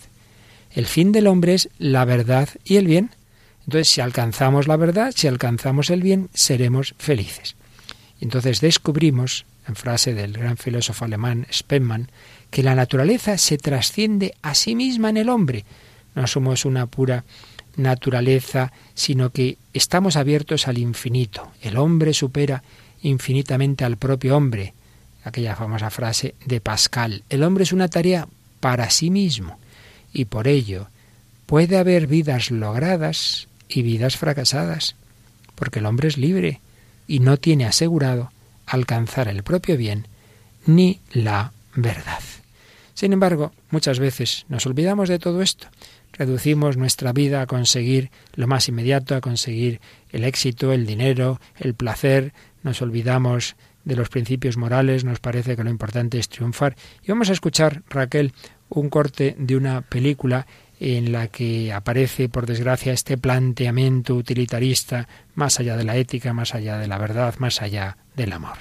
El 0.71 0.87
fin 0.87 1.11
del 1.11 1.27
hombre 1.27 1.53
es 1.53 1.69
la 1.77 2.05
verdad 2.05 2.49
y 2.63 2.77
el 2.77 2.87
bien. 2.87 3.11
Entonces, 3.67 3.89
si 3.89 4.01
alcanzamos 4.01 4.67
la 4.67 4.77
verdad, 4.77 5.13
si 5.15 5.27
alcanzamos 5.27 5.91
el 5.91 6.01
bien, 6.01 6.29
seremos 6.33 6.95
felices. 6.97 7.55
Entonces 8.19 8.61
descubrimos, 8.61 9.45
en 9.67 9.75
frase 9.75 10.15
del 10.15 10.33
gran 10.33 10.57
filósofo 10.57 11.05
alemán 11.05 11.45
Spemann, 11.51 12.09
que 12.51 12.63
la 12.63 12.75
naturaleza 12.75 13.37
se 13.37 13.57
trasciende 13.57 14.35
a 14.41 14.53
sí 14.53 14.75
misma 14.75 15.09
en 15.09 15.17
el 15.17 15.29
hombre. 15.29 15.65
No 16.13 16.27
somos 16.27 16.65
una 16.65 16.85
pura 16.85 17.23
naturaleza, 17.77 18.73
sino 18.93 19.31
que 19.31 19.57
estamos 19.73 20.17
abiertos 20.17 20.67
al 20.67 20.77
infinito. 20.77 21.51
El 21.61 21.77
hombre 21.77 22.13
supera 22.13 22.61
infinitamente 23.01 23.85
al 23.85 23.97
propio 23.97 24.35
hombre. 24.35 24.73
Aquella 25.23 25.55
famosa 25.55 25.89
frase 25.89 26.35
de 26.45 26.59
Pascal. 26.59 27.23
El 27.29 27.43
hombre 27.43 27.63
es 27.63 27.71
una 27.71 27.87
tarea 27.87 28.27
para 28.59 28.89
sí 28.89 29.09
mismo 29.09 29.57
y 30.13 30.25
por 30.25 30.47
ello 30.47 30.87
puede 31.45 31.77
haber 31.77 32.07
vidas 32.07 32.51
logradas 32.51 33.47
y 33.69 33.81
vidas 33.81 34.17
fracasadas, 34.17 34.95
porque 35.55 35.79
el 35.79 35.85
hombre 35.85 36.09
es 36.09 36.17
libre 36.17 36.59
y 37.07 37.19
no 37.19 37.37
tiene 37.37 37.65
asegurado 37.65 38.31
alcanzar 38.65 39.27
el 39.29 39.43
propio 39.43 39.77
bien 39.77 40.07
ni 40.65 40.99
la 41.11 41.53
verdad. 41.75 42.19
Sin 42.93 43.13
embargo, 43.13 43.51
muchas 43.69 43.99
veces 43.99 44.45
nos 44.49 44.65
olvidamos 44.65 45.09
de 45.09 45.19
todo 45.19 45.41
esto. 45.41 45.67
Reducimos 46.13 46.77
nuestra 46.77 47.13
vida 47.13 47.41
a 47.41 47.47
conseguir 47.47 48.11
lo 48.35 48.47
más 48.47 48.67
inmediato, 48.67 49.15
a 49.15 49.21
conseguir 49.21 49.79
el 50.11 50.23
éxito, 50.23 50.73
el 50.73 50.85
dinero, 50.85 51.39
el 51.57 51.73
placer. 51.73 52.33
Nos 52.63 52.81
olvidamos 52.81 53.55
de 53.85 53.95
los 53.95 54.09
principios 54.09 54.57
morales, 54.57 55.03
nos 55.03 55.19
parece 55.19 55.55
que 55.55 55.63
lo 55.63 55.69
importante 55.69 56.19
es 56.19 56.29
triunfar. 56.29 56.75
Y 57.03 57.07
vamos 57.07 57.29
a 57.29 57.33
escuchar, 57.33 57.83
Raquel, 57.89 58.33
un 58.69 58.89
corte 58.89 59.35
de 59.37 59.55
una 59.55 59.81
película 59.81 60.45
en 60.79 61.11
la 61.11 61.27
que 61.27 61.71
aparece, 61.71 62.27
por 62.27 62.47
desgracia, 62.47 62.91
este 62.91 63.17
planteamiento 63.17 64.15
utilitarista 64.15 65.07
más 65.35 65.59
allá 65.59 65.77
de 65.77 65.83
la 65.83 65.95
ética, 65.95 66.33
más 66.33 66.55
allá 66.55 66.77
de 66.77 66.87
la 66.87 66.97
verdad, 66.97 67.35
más 67.37 67.61
allá 67.61 67.97
del 68.15 68.33
amor. 68.33 68.57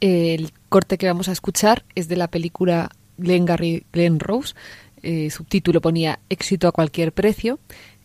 El 0.00 0.52
corte 0.70 0.96
que 0.96 1.06
vamos 1.06 1.28
a 1.28 1.32
escuchar 1.32 1.84
es 1.94 2.08
de 2.08 2.16
la 2.16 2.28
película 2.28 2.90
Glengarry 3.20 3.84
Glen 3.92 4.18
Rose. 4.18 4.54
Eh, 5.02 5.30
subtítulo 5.30 5.80
ponía 5.80 6.18
Éxito 6.28 6.68
a 6.68 6.72
cualquier 6.72 7.12
precio. 7.12 7.58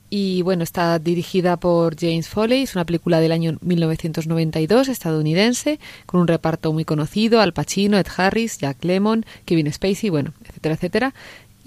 Y 0.09 0.43
bueno, 0.43 0.63
está 0.63 0.99
dirigida 0.99 1.57
por 1.57 1.99
James 1.99 2.29
Foley, 2.29 2.61
es 2.61 2.75
una 2.75 2.85
película 2.85 3.19
del 3.19 3.31
año 3.31 3.57
1992 3.61 4.87
estadounidense, 4.87 5.79
con 6.05 6.21
un 6.21 6.27
reparto 6.27 6.71
muy 6.71 6.85
conocido, 6.85 7.41
Al 7.41 7.53
Pacino, 7.53 7.97
Ed 7.97 8.05
Harris, 8.15 8.59
Jack 8.59 8.83
Lemmon, 8.85 9.25
Kevin 9.45 9.73
Spacey, 9.73 10.11
bueno, 10.11 10.31
etcétera, 10.47 10.75
etcétera. 10.75 11.13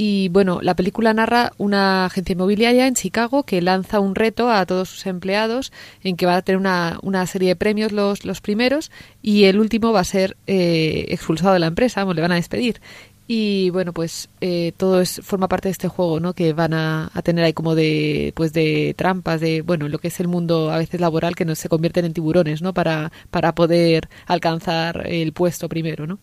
Y 0.01 0.29
bueno, 0.29 0.61
la 0.63 0.77
película 0.77 1.13
narra 1.13 1.53
una 1.59 2.05
agencia 2.05 2.35
inmobiliaria 2.35 2.87
en 2.87 2.95
Chicago 2.95 3.43
que 3.43 3.61
lanza 3.61 3.99
un 3.99 4.15
reto 4.15 4.49
a 4.49 4.65
todos 4.65 4.89
sus 4.91 5.07
empleados 5.07 5.73
en 6.05 6.17
que 6.17 6.25
va 6.25 6.37
a 6.37 6.43
tener 6.43 6.57
una, 6.57 7.01
una 7.03 7.27
serie 7.27 7.49
de 7.49 7.57
premios 7.57 7.91
los, 7.91 8.25
los 8.25 8.41
primeros 8.41 8.93
y 9.23 9.45
el 9.45 9.59
último 9.59 9.93
va 9.93 9.99
a 9.99 10.05
ser 10.05 10.37
eh, 10.47 11.07
expulsado 11.09 11.53
de 11.55 11.59
la 11.59 11.67
empresa, 11.67 12.05
le 12.05 12.23
van 12.23 12.31
a 12.31 12.37
despedir. 12.37 12.81
Y 13.31 13.69
bueno, 13.69 13.93
pues 13.93 14.31
eh, 14.41 14.73
todo 14.79 15.03
es, 15.03 15.21
forma 15.23 15.49
parte 15.49 15.69
de 15.69 15.73
este 15.73 15.87
juego, 15.87 16.19
¿no? 16.19 16.33
Que 16.33 16.55
van 16.55 16.73
a, 16.73 17.11
tener 17.23 17.45
ahí 17.45 17.53
como 17.53 17.75
de, 17.75 18.33
pues 18.35 18.55
de 18.55 18.95
trampas, 18.97 19.43
de, 19.43 19.61
bueno, 19.61 19.87
lo 19.89 19.99
que 19.99 20.09
es 20.09 20.19
el 20.19 20.29
mundo 20.29 20.71
a 20.73 20.79
veces 20.79 20.99
laboral 20.99 21.37
que 21.37 21.45
no 21.45 21.55
se 21.55 21.69
convierten 21.69 22.07
en 22.07 22.15
tiburones, 22.15 22.63
¿no? 22.63 22.73
Para, 22.73 23.13
para 23.31 23.55
poder 23.55 24.09
alcanzar 24.27 25.07
el 25.07 25.35
puesto 25.35 25.69
primero, 25.69 26.07
¿no? 26.07 26.19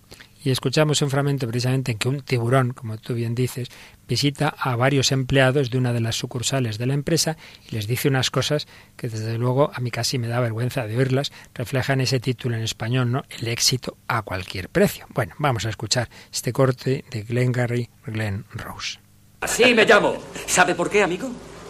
Y 0.45 0.51
escuchamos 0.51 1.01
un 1.01 1.09
fragmento 1.09 1.47
precisamente 1.47 1.91
en 1.91 1.97
que 1.97 2.07
un 2.07 2.21
tiburón, 2.21 2.73
como 2.73 2.97
tú 2.99 3.15
bien 3.15 3.33
dices, 3.33 3.69
visita 4.07 4.53
a 4.59 4.75
varios 4.75 5.11
empleados 5.11 5.71
de 5.71 5.79
una 5.79 5.91
de 5.91 6.01
las 6.01 6.17
sucursales 6.17 6.77
de 6.77 6.85
la 6.85 6.93
empresa 6.93 7.35
y 7.67 7.73
les 7.73 7.87
dice 7.87 8.09
unas 8.09 8.29
cosas 8.29 8.67
que 8.95 9.09
desde 9.09 9.39
luego 9.39 9.71
a 9.73 9.79
mí 9.79 9.89
casi 9.89 10.19
me 10.19 10.27
da 10.27 10.39
vergüenza 10.39 10.85
de 10.85 10.97
oírlas, 10.97 11.31
reflejan 11.55 11.99
ese 11.99 12.19
título 12.19 12.55
en 12.55 12.61
español, 12.61 13.11
¿no? 13.11 13.23
El 13.39 13.47
éxito 13.47 13.97
a 14.07 14.21
cualquier 14.21 14.69
precio. 14.69 15.07
Bueno, 15.09 15.33
vamos 15.39 15.65
a 15.65 15.69
escuchar 15.69 16.09
este 16.31 16.53
corte 16.53 17.03
de 17.09 17.23
Glengarry 17.23 17.89
Glen 18.05 18.45
Rose. 18.53 18.99
Así 19.41 19.73
me 19.73 19.83
llamo. 19.83 20.15
¿Sabe 20.45 20.75
por 20.75 20.91
qué, 20.91 21.01
amigo? 21.01 21.27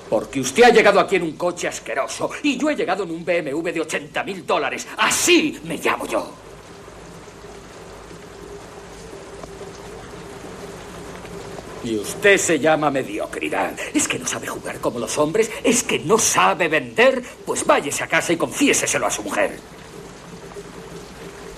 Porque 0.09 0.41
usted 0.41 0.63
ha 0.63 0.69
llegado 0.71 0.99
aquí 0.99 1.15
en 1.15 1.23
un 1.23 1.37
coche 1.37 1.69
asqueroso 1.69 2.29
y 2.43 2.57
yo 2.57 2.69
he 2.69 2.75
llegado 2.75 3.05
en 3.05 3.11
un 3.11 3.23
BMW 3.23 3.71
de 3.71 3.79
80 3.79 4.21
mil 4.25 4.45
dólares. 4.45 4.85
Así 4.97 5.61
me 5.63 5.77
llamo 5.77 6.05
yo. 6.05 6.44
Y 11.85 11.97
usted 11.97 12.37
se 12.39 12.57
llama 12.57 12.89
mediocridad. 12.89 13.73
¿Es 13.93 14.07
que 14.07 14.17
no 14.17 14.25
sabe 14.25 14.47
jugar 14.47 14.79
como 14.79 14.97
los 14.97 15.15
hombres? 15.19 15.51
¿Es 15.63 15.83
que 15.83 15.99
no 15.99 16.17
sabe 16.17 16.67
vender? 16.67 17.21
Pues 17.45 17.63
váyese 17.63 18.03
a 18.03 18.07
casa 18.07 18.33
y 18.33 18.37
confiéseselo 18.37 19.05
a 19.05 19.11
su 19.11 19.21
mujer. 19.21 19.55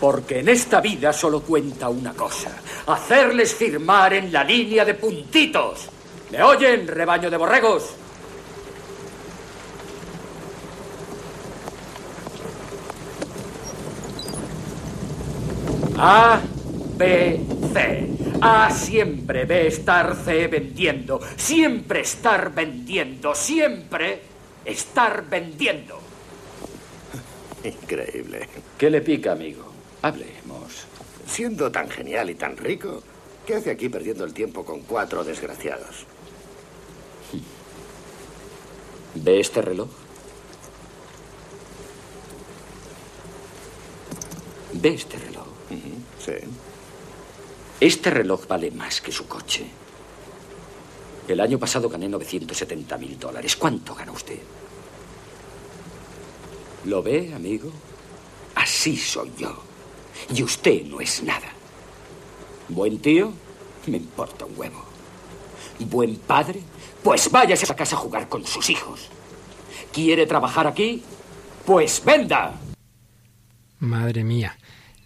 Porque 0.02 0.40
en 0.40 0.50
esta 0.50 0.82
vida 0.82 1.14
solo 1.14 1.40
cuenta 1.40 1.88
una 1.88 2.14
cosa. 2.14 2.52
Hacerles 2.88 3.56
firmar 3.56 4.14
en 4.14 4.32
la 4.34 4.44
línea 4.44 4.84
de 4.84 4.96
puntitos. 4.96 5.88
¿Me 6.30 6.44
oyen, 6.44 6.88
rebaño 6.88 7.30
de 7.30 7.38
borregos? 7.38 7.86
A, 15.98 16.42
B, 16.98 17.40
C. 17.74 18.17
A 18.42 18.70
siempre 18.72 19.46
B 19.46 19.68
estar 19.68 20.16
C 20.16 20.48
vendiendo. 20.48 21.20
Siempre 21.36 22.02
estar 22.02 22.54
vendiendo. 22.54 23.34
Siempre 23.34 24.22
estar 24.66 25.26
vendiendo. 25.28 26.00
Increíble. 27.64 28.48
¿Qué 28.78 28.90
le 28.90 29.02
pica, 29.02 29.32
amigo? 29.32 29.72
Hablemos. 30.02 30.86
Siendo 31.26 31.72
tan 31.72 31.90
genial 31.90 32.30
y 32.30 32.36
tan 32.36 32.56
rico, 32.56 33.02
¿qué 33.46 33.56
hace 33.56 33.72
aquí 33.72 33.90
perdiendo 33.90 34.24
el 34.24 34.34
tiempo 34.34 34.64
con 34.64 34.82
cuatro 34.82 35.24
desgraciados? 35.24 36.06
¿Ve 39.16 39.40
este 39.40 39.62
reloj? 39.62 39.90
¿Ve 44.74 44.94
este 44.94 45.18
reloj? 45.18 45.48
Uh 45.72 45.74
-huh. 45.74 46.24
Sí. 46.24 46.48
Este 47.80 48.10
reloj 48.10 48.48
vale 48.48 48.72
más 48.72 49.02
que 49.02 49.12
su 49.12 49.28
coche. 49.28 49.66
El 51.28 51.40
año 51.40 51.60
pasado 51.60 51.90
gané 51.90 52.10
970 52.10 52.98
mil 52.98 53.20
dólares. 53.20 53.56
¿Cuánto 53.56 53.94
gana 53.94 54.12
usted? 54.12 54.40
¿Lo 56.86 57.04
ve, 57.04 57.34
amigo? 57.36 57.72
Así 58.56 58.98
soy 58.98 59.32
yo. 59.38 59.62
Y 60.34 60.42
usted 60.42 60.86
no 60.86 61.00
es 61.02 61.22
nada. 61.22 61.50
¿Buen 62.70 62.98
tío? 62.98 63.32
Me 63.86 63.98
importa 63.98 64.46
un 64.46 64.58
huevo. 64.58 64.84
¿Buen 65.80 66.16
padre? 66.16 66.62
Pues 67.04 67.30
váyase 67.30 67.72
a 67.72 67.76
casa 67.76 67.96
a 67.96 68.00
jugar 68.00 68.28
con 68.28 68.44
sus 68.48 68.72
hijos. 68.72 69.10
¿Quiere 69.94 70.26
trabajar 70.26 70.66
aquí? 70.66 71.04
Pues 71.64 72.04
venda. 72.04 72.54
Madre 73.80 74.24
mía 74.24 74.58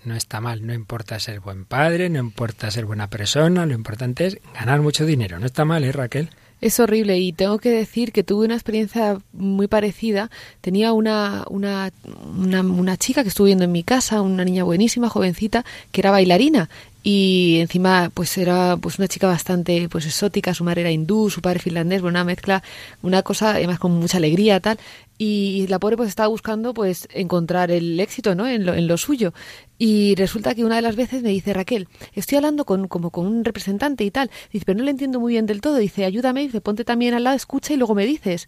no 0.04 0.16
está 0.16 0.42
mal, 0.42 0.66
no 0.66 0.74
importa 0.74 1.20
ser 1.20 1.40
buen 1.40 1.66
padre, 1.66 2.10
no 2.10 2.20
importa 2.20 2.72
ser 2.72 2.86
buena 2.86 3.10
persona, 3.10 3.66
lo 3.66 3.74
importante 3.74 4.26
es 4.26 4.38
ganar 4.54 4.82
mucho 4.82 5.06
dinero. 5.06 5.40
No 5.40 5.46
está 5.46 5.66
mal, 5.66 5.84
¿eh, 5.84 5.92
Raquel? 5.92 6.30
Es 6.62 6.80
horrible 6.80 7.18
y 7.18 7.34
tengo 7.34 7.58
que 7.58 7.72
decir 7.72 8.12
que 8.12 8.24
tuve 8.24 8.46
una 8.46 8.54
experiencia 8.54 9.18
muy 9.34 9.68
parecida. 9.68 10.30
Tenía 10.62 10.94
una, 10.94 11.44
una, 11.50 11.92
una, 12.38 12.62
una 12.62 12.98
chica 12.98 13.24
que 13.24 13.30
estuvo 13.30 13.46
viendo 13.46 13.64
en 13.64 13.72
mi 13.72 13.82
casa, 13.82 14.22
una 14.22 14.46
niña 14.46 14.64
buenísima, 14.64 15.10
jovencita, 15.10 15.66
que 15.92 16.02
era 16.02 16.12
bailarina 16.12 16.70
y 17.04 17.58
encima 17.60 18.12
pues 18.14 18.38
era 18.38 18.78
pues 18.78 19.00
una 19.00 19.08
chica 19.08 19.28
bastante 19.28 19.90
pues 19.90 20.06
exótica. 20.06 20.54
Su 20.54 20.64
madre 20.64 20.82
era 20.82 20.92
hindú 20.92 21.30
su 21.30 21.42
padre 21.42 21.60
finlandés 21.60 22.04
una 22.04 22.24
mezcla 22.24 22.62
una 23.02 23.24
cosa 23.24 23.52
además 23.52 23.80
con 23.80 23.92
mucha 23.94 24.18
alegría 24.18 24.60
tal. 24.60 24.78
Y 25.18 25.68
la 25.68 25.80
pobre 25.80 25.98
pues 25.98 26.10
estaba 26.10 26.28
buscando 26.28 26.74
pues 26.74 27.08
encontrar 27.12 27.72
el 27.72 28.00
éxito 28.00 28.36
no 28.36 28.48
en 28.48 28.66
lo, 28.66 28.74
en 28.76 28.88
lo 28.88 28.98
suyo. 28.98 29.34
Y 29.80 30.14
resulta 30.16 30.54
que 30.54 30.64
una 30.64 30.76
de 30.76 30.84
las 30.84 30.96
veces 30.96 31.24
me 31.24 31.30
dice 31.30 31.54
Raquel 31.54 31.88
estoy 32.14 32.38
hablando 32.38 32.66
con 32.66 32.88
como 32.88 33.10
con 33.10 33.26
un 33.26 33.44
representante 33.44 34.04
y 34.04 34.12
tal 34.12 34.30
dice 34.52 34.66
pero 34.66 34.78
no 34.78 34.84
le 34.84 34.92
entiendo 34.92 35.20
muy 35.20 35.34
bien 35.34 35.48
del 35.48 35.62
todo 35.62 35.78
dice 35.78 36.06
ayúdame 36.06 36.42
dice 36.42 36.62
ponte 36.62 36.84
también 36.86 37.16
al 37.16 37.24
lado 37.24 37.36
escucha 37.36 37.74
y 37.74 37.78
luego 37.78 37.96
me 37.96 38.06
dices 38.06 38.48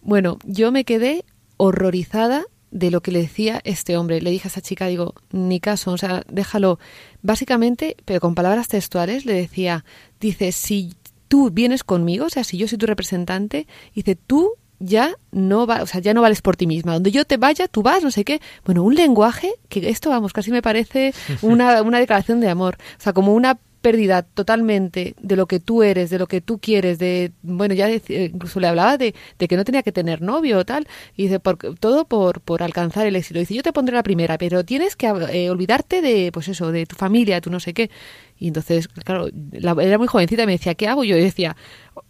bueno 0.00 0.38
yo 0.44 0.72
me 0.72 0.84
quedé 0.84 1.24
horrorizada 1.58 2.46
de 2.74 2.90
lo 2.90 3.00
que 3.00 3.12
le 3.12 3.22
decía 3.22 3.60
este 3.64 3.96
hombre. 3.96 4.20
Le 4.20 4.30
dije 4.30 4.48
a 4.48 4.50
esa 4.50 4.60
chica, 4.60 4.86
digo, 4.88 5.14
ni 5.30 5.60
caso, 5.60 5.92
o 5.92 5.96
sea, 5.96 6.22
déjalo. 6.28 6.78
Básicamente, 7.22 7.96
pero 8.04 8.20
con 8.20 8.34
palabras 8.34 8.68
textuales, 8.68 9.24
le 9.24 9.32
decía, 9.32 9.84
dice, 10.20 10.52
si 10.52 10.94
tú 11.28 11.50
vienes 11.50 11.84
conmigo, 11.84 12.26
o 12.26 12.30
sea, 12.30 12.44
si 12.44 12.58
yo 12.58 12.68
soy 12.68 12.76
tu 12.76 12.86
representante, 12.86 13.66
dice, 13.94 14.16
tú 14.16 14.52
ya 14.80 15.14
no 15.30 15.66
va, 15.66 15.82
o 15.82 15.86
sea, 15.86 16.00
ya 16.00 16.12
no 16.12 16.20
vales 16.20 16.42
por 16.42 16.56
ti 16.56 16.66
misma. 16.66 16.94
Donde 16.94 17.12
yo 17.12 17.24
te 17.24 17.36
vaya, 17.36 17.68
tú 17.68 17.82
vas, 17.82 18.02
no 18.02 18.10
sé 18.10 18.24
qué. 18.24 18.40
Bueno, 18.64 18.82
un 18.82 18.96
lenguaje 18.96 19.52
que 19.68 19.88
esto, 19.88 20.10
vamos, 20.10 20.32
casi 20.32 20.50
me 20.50 20.60
parece 20.60 21.14
una, 21.42 21.80
una 21.80 22.00
declaración 22.00 22.40
de 22.40 22.50
amor. 22.50 22.76
O 22.98 23.02
sea, 23.02 23.12
como 23.12 23.34
una 23.34 23.56
pérdida 23.84 24.22
totalmente 24.22 25.14
de 25.20 25.36
lo 25.36 25.44
que 25.44 25.60
tú 25.60 25.82
eres, 25.82 26.08
de 26.08 26.18
lo 26.18 26.26
que 26.26 26.40
tú 26.40 26.58
quieres, 26.58 26.98
de, 26.98 27.32
bueno, 27.42 27.74
ya 27.74 27.90
incluso 27.90 28.58
le 28.58 28.66
hablaba 28.66 28.96
de, 28.96 29.14
de, 29.38 29.46
que 29.46 29.58
no 29.58 29.64
tenía 29.64 29.82
que 29.82 29.92
tener 29.92 30.22
novio 30.22 30.56
o 30.60 30.64
tal, 30.64 30.88
y 31.14 31.24
dice, 31.24 31.38
por, 31.38 31.58
todo 31.76 32.06
por, 32.06 32.40
por 32.40 32.62
alcanzar 32.62 33.06
el 33.06 33.14
éxito. 33.14 33.40
Dice, 33.40 33.52
yo 33.52 33.62
te 33.62 33.74
pondré 33.74 33.94
la 33.94 34.02
primera, 34.02 34.38
pero 34.38 34.64
tienes 34.64 34.96
que 34.96 35.06
eh, 35.06 35.50
olvidarte 35.50 36.00
de, 36.00 36.30
pues 36.32 36.48
eso, 36.48 36.72
de 36.72 36.86
tu 36.86 36.96
familia, 36.96 37.42
tu 37.42 37.50
no 37.50 37.60
sé 37.60 37.74
qué. 37.74 37.90
Y 38.38 38.46
entonces, 38.48 38.88
claro, 38.88 39.28
la, 39.52 39.76
era 39.82 39.98
muy 39.98 40.06
jovencita 40.06 40.44
y 40.44 40.46
me 40.46 40.52
decía, 40.52 40.74
¿qué 40.74 40.88
hago? 40.88 41.04
Yo 41.04 41.16
decía, 41.16 41.54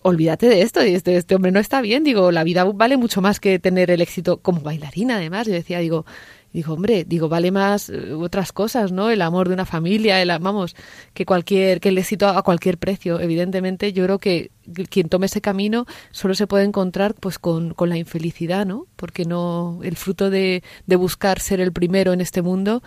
olvídate 0.03 0.49
de 0.49 0.63
esto, 0.63 0.81
este, 0.81 1.17
este 1.17 1.35
hombre 1.35 1.51
no 1.51 1.59
está 1.59 1.81
bien, 1.81 2.05
digo, 2.05 2.31
la 2.31 2.45
vida 2.45 2.63
vale 2.63 2.97
mucho 2.97 3.21
más 3.21 3.41
que 3.41 3.59
tener 3.59 3.91
el 3.91 4.01
éxito 4.01 4.37
como 4.37 4.61
bailarina, 4.61 5.17
además. 5.17 5.49
Yo 5.49 5.55
decía, 5.55 5.81
digo, 5.81 6.07
digo, 6.55 6.73
hombre, 6.73 7.05
digo, 7.05 7.29
vale 7.29 7.51
más 7.51 7.91
eh, 7.91 8.13
otras 8.15 8.53
cosas, 8.53 8.93
¿no? 8.93 9.11
El 9.11 9.21
amor 9.23 9.49
de 9.49 9.55
una 9.55 9.67
familia, 9.67 10.23
el, 10.23 10.29
vamos, 10.39 10.77
que 11.13 11.27
cualquier, 11.27 11.81
que 11.81 11.89
el 11.91 11.99
éxito 11.99 12.29
a 12.29 12.43
cualquier 12.43 12.79
precio. 12.79 13.21
Evidentemente, 13.21 13.93
yo 13.93 14.05
creo 14.05 14.19
que 14.21 14.53
quien 14.89 15.09
tome 15.09 15.27
ese 15.27 15.41
camino 15.41 15.85
solo 16.13 16.35
se 16.35 16.47
puede 16.47 16.65
encontrar 16.65 17.15
pues 17.15 17.41
con, 17.41 17.75
con 17.75 17.89
la 17.89 17.99
infelicidad, 17.99 18.65
¿no? 18.65 18.87
Porque 18.95 19.25
no, 19.25 19.81
el 19.83 19.97
fruto 19.97 20.31
de, 20.31 20.63
de 20.87 20.97
buscar 20.97 21.41
ser 21.41 21.61
el 21.61 21.73
primero 21.73 22.13
en 22.13 22.21
este 22.21 22.41
mundo 22.41 22.83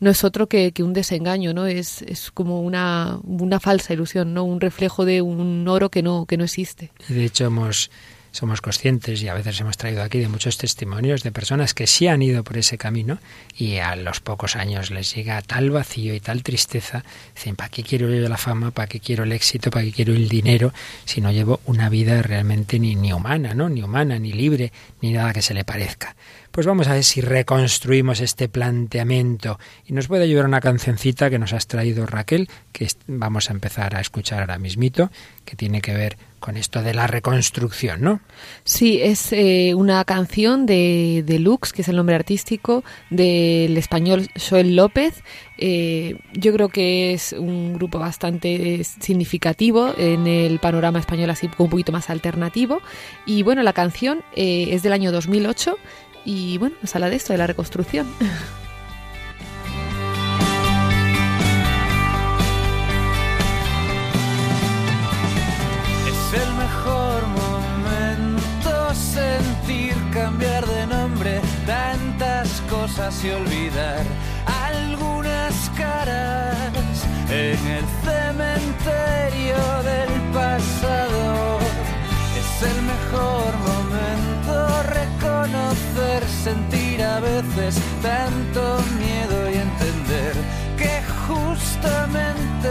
no 0.00 0.08
es 0.08 0.24
otro 0.24 0.48
que, 0.48 0.72
que 0.72 0.82
un 0.82 0.94
desengaño, 0.94 1.52
¿no? 1.52 1.66
Es, 1.66 2.00
es 2.00 2.30
como 2.30 2.62
una, 2.62 3.20
una 3.22 3.60
falsa 3.60 3.92
ilusión, 3.92 4.32
¿no? 4.32 4.44
Un 4.44 4.62
reflejo 4.62 5.04
de 5.04 5.20
un 5.20 5.68
oro 5.68 5.90
que 5.90 6.02
no, 6.02 6.24
que 6.24 6.38
no 6.38 6.44
existe. 6.44 6.90
De 7.06 7.26
hecho, 7.26 7.44
hemos 7.44 7.90
somos 8.32 8.60
conscientes 8.60 9.22
y 9.22 9.28
a 9.28 9.34
veces 9.34 9.60
hemos 9.60 9.76
traído 9.76 10.02
aquí 10.02 10.18
de 10.18 10.28
muchos 10.28 10.56
testimonios 10.58 11.22
de 11.22 11.32
personas 11.32 11.74
que 11.74 11.86
sí 11.86 12.06
han 12.06 12.22
ido 12.22 12.44
por 12.44 12.56
ese 12.58 12.78
camino 12.78 13.18
y 13.56 13.76
a 13.76 13.96
los 13.96 14.20
pocos 14.20 14.56
años 14.56 14.90
les 14.90 15.14
llega 15.14 15.42
tal 15.42 15.70
vacío 15.70 16.14
y 16.14 16.20
tal 16.20 16.42
tristeza, 16.42 17.04
dicen, 17.34 17.56
¿para 17.56 17.68
qué 17.68 17.82
quiero 17.82 18.08
yo 18.08 18.28
la 18.28 18.36
fama? 18.36 18.70
¿Para 18.70 18.88
qué 18.88 19.00
quiero 19.00 19.24
el 19.24 19.32
éxito? 19.32 19.70
¿Para 19.70 19.84
qué 19.84 19.92
quiero 19.92 20.14
el 20.14 20.28
dinero? 20.28 20.72
Si 21.04 21.20
no 21.20 21.32
llevo 21.32 21.60
una 21.66 21.88
vida 21.88 22.22
realmente 22.22 22.78
ni, 22.78 22.94
ni 22.94 23.12
humana, 23.12 23.54
¿no? 23.54 23.68
Ni 23.68 23.82
humana, 23.82 24.18
ni 24.18 24.32
libre, 24.32 24.72
ni 25.00 25.12
nada 25.12 25.32
que 25.32 25.42
se 25.42 25.54
le 25.54 25.64
parezca. 25.64 26.14
Pues 26.50 26.66
vamos 26.66 26.88
a 26.88 26.94
ver 26.94 27.04
si 27.04 27.20
reconstruimos 27.20 28.20
este 28.20 28.48
planteamiento 28.48 29.60
y 29.86 29.92
nos 29.92 30.08
puede 30.08 30.24
ayudar 30.24 30.46
una 30.46 30.60
cancioncita 30.60 31.30
que 31.30 31.38
nos 31.38 31.52
has 31.52 31.68
traído 31.68 32.06
Raquel, 32.06 32.48
que 32.72 32.88
vamos 33.06 33.50
a 33.50 33.52
empezar 33.52 33.94
a 33.94 34.00
escuchar 34.00 34.40
ahora 34.40 34.58
mismito, 34.58 35.10
que 35.44 35.54
tiene 35.54 35.80
que 35.80 35.94
ver 35.94 36.18
con 36.40 36.56
esto 36.56 36.82
de 36.82 36.94
la 36.94 37.06
reconstrucción, 37.06 38.00
¿no? 38.00 38.20
Sí, 38.64 39.00
es 39.00 39.32
eh, 39.32 39.74
una 39.76 40.04
canción 40.04 40.66
de, 40.66 41.22
de, 41.24 41.38
Lux, 41.38 41.72
que 41.72 41.82
es 41.82 41.88
el 41.88 41.96
nombre 41.96 42.16
artístico, 42.16 42.82
del 43.10 43.76
español 43.76 44.28
Joel 44.48 44.74
López. 44.74 45.22
Eh, 45.58 46.18
yo 46.32 46.52
creo 46.52 46.70
que 46.70 47.12
es 47.12 47.34
un 47.34 47.74
grupo 47.74 47.98
bastante 47.98 48.82
significativo 48.82 49.94
en 49.98 50.26
el 50.26 50.58
panorama 50.58 50.98
español, 50.98 51.30
así 51.30 51.48
un 51.58 51.68
poquito 51.68 51.92
más 51.92 52.10
alternativo. 52.10 52.80
Y 53.26 53.42
bueno, 53.42 53.62
la 53.62 53.74
canción 53.74 54.24
eh, 54.34 54.68
es 54.70 54.82
del 54.82 54.94
año 54.94 55.12
2008 55.12 55.76
y 56.24 56.58
bueno, 56.58 56.76
nos 56.82 56.94
habla 56.94 57.10
de 57.10 57.16
esto, 57.16 57.32
de 57.32 57.38
la 57.38 57.46
reconstrucción. 57.46 58.06
y 73.24 73.30
olvidar 73.30 74.04
algunas 74.46 75.70
caras 75.76 77.04
en 77.28 77.66
el 77.66 77.84
cementerio 78.04 79.56
del 79.82 80.20
pasado. 80.32 81.58
Es 82.38 82.62
el 82.70 82.82
mejor 82.82 83.58
momento 83.58 84.29
reconocer, 85.50 86.22
sentir 86.44 87.02
a 87.02 87.20
veces 87.20 87.80
tanto 88.02 88.78
miedo 88.98 89.50
y 89.50 89.54
entender 89.54 90.34
que 90.76 91.02
justamente 91.28 92.68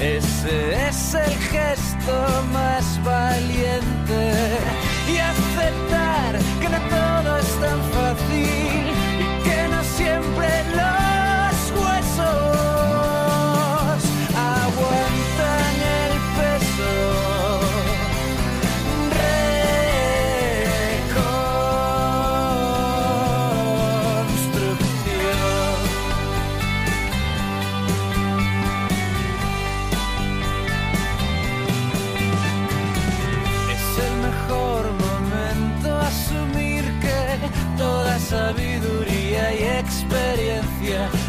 ese 0.00 0.88
es 0.88 1.14
el 1.14 1.34
gesto 1.52 2.44
más 2.52 3.02
valiente 3.04 4.32
y 5.12 5.18
aceptar 5.18 6.38
que 6.60 6.68
no 6.68 6.78
todo 6.88 7.38
es 7.38 7.60
tan 7.60 7.80
fácil 7.92 8.84
siempre 9.96 10.73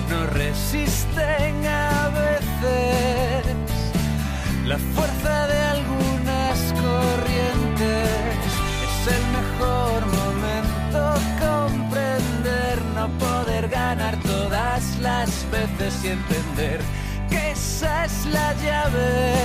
no 0.09 0.25
resisten 0.27 1.65
a 1.65 2.09
veces 2.09 3.45
la 4.65 4.77
fuerza 4.77 5.47
de 5.47 5.59
algunas 5.75 6.73
corrientes. 6.73 8.09
Es 8.85 9.13
el 9.15 9.23
mejor 9.39 10.05
momento 10.19 11.13
comprender, 11.39 12.81
no 12.95 13.07
poder 13.17 13.69
ganar 13.69 14.17
todas 14.23 14.97
las 14.99 15.29
veces 15.49 16.03
y 16.03 16.07
entender 16.09 16.81
que 17.29 17.51
esa 17.51 18.05
es 18.05 18.25
la 18.25 18.53
llave 18.55 19.35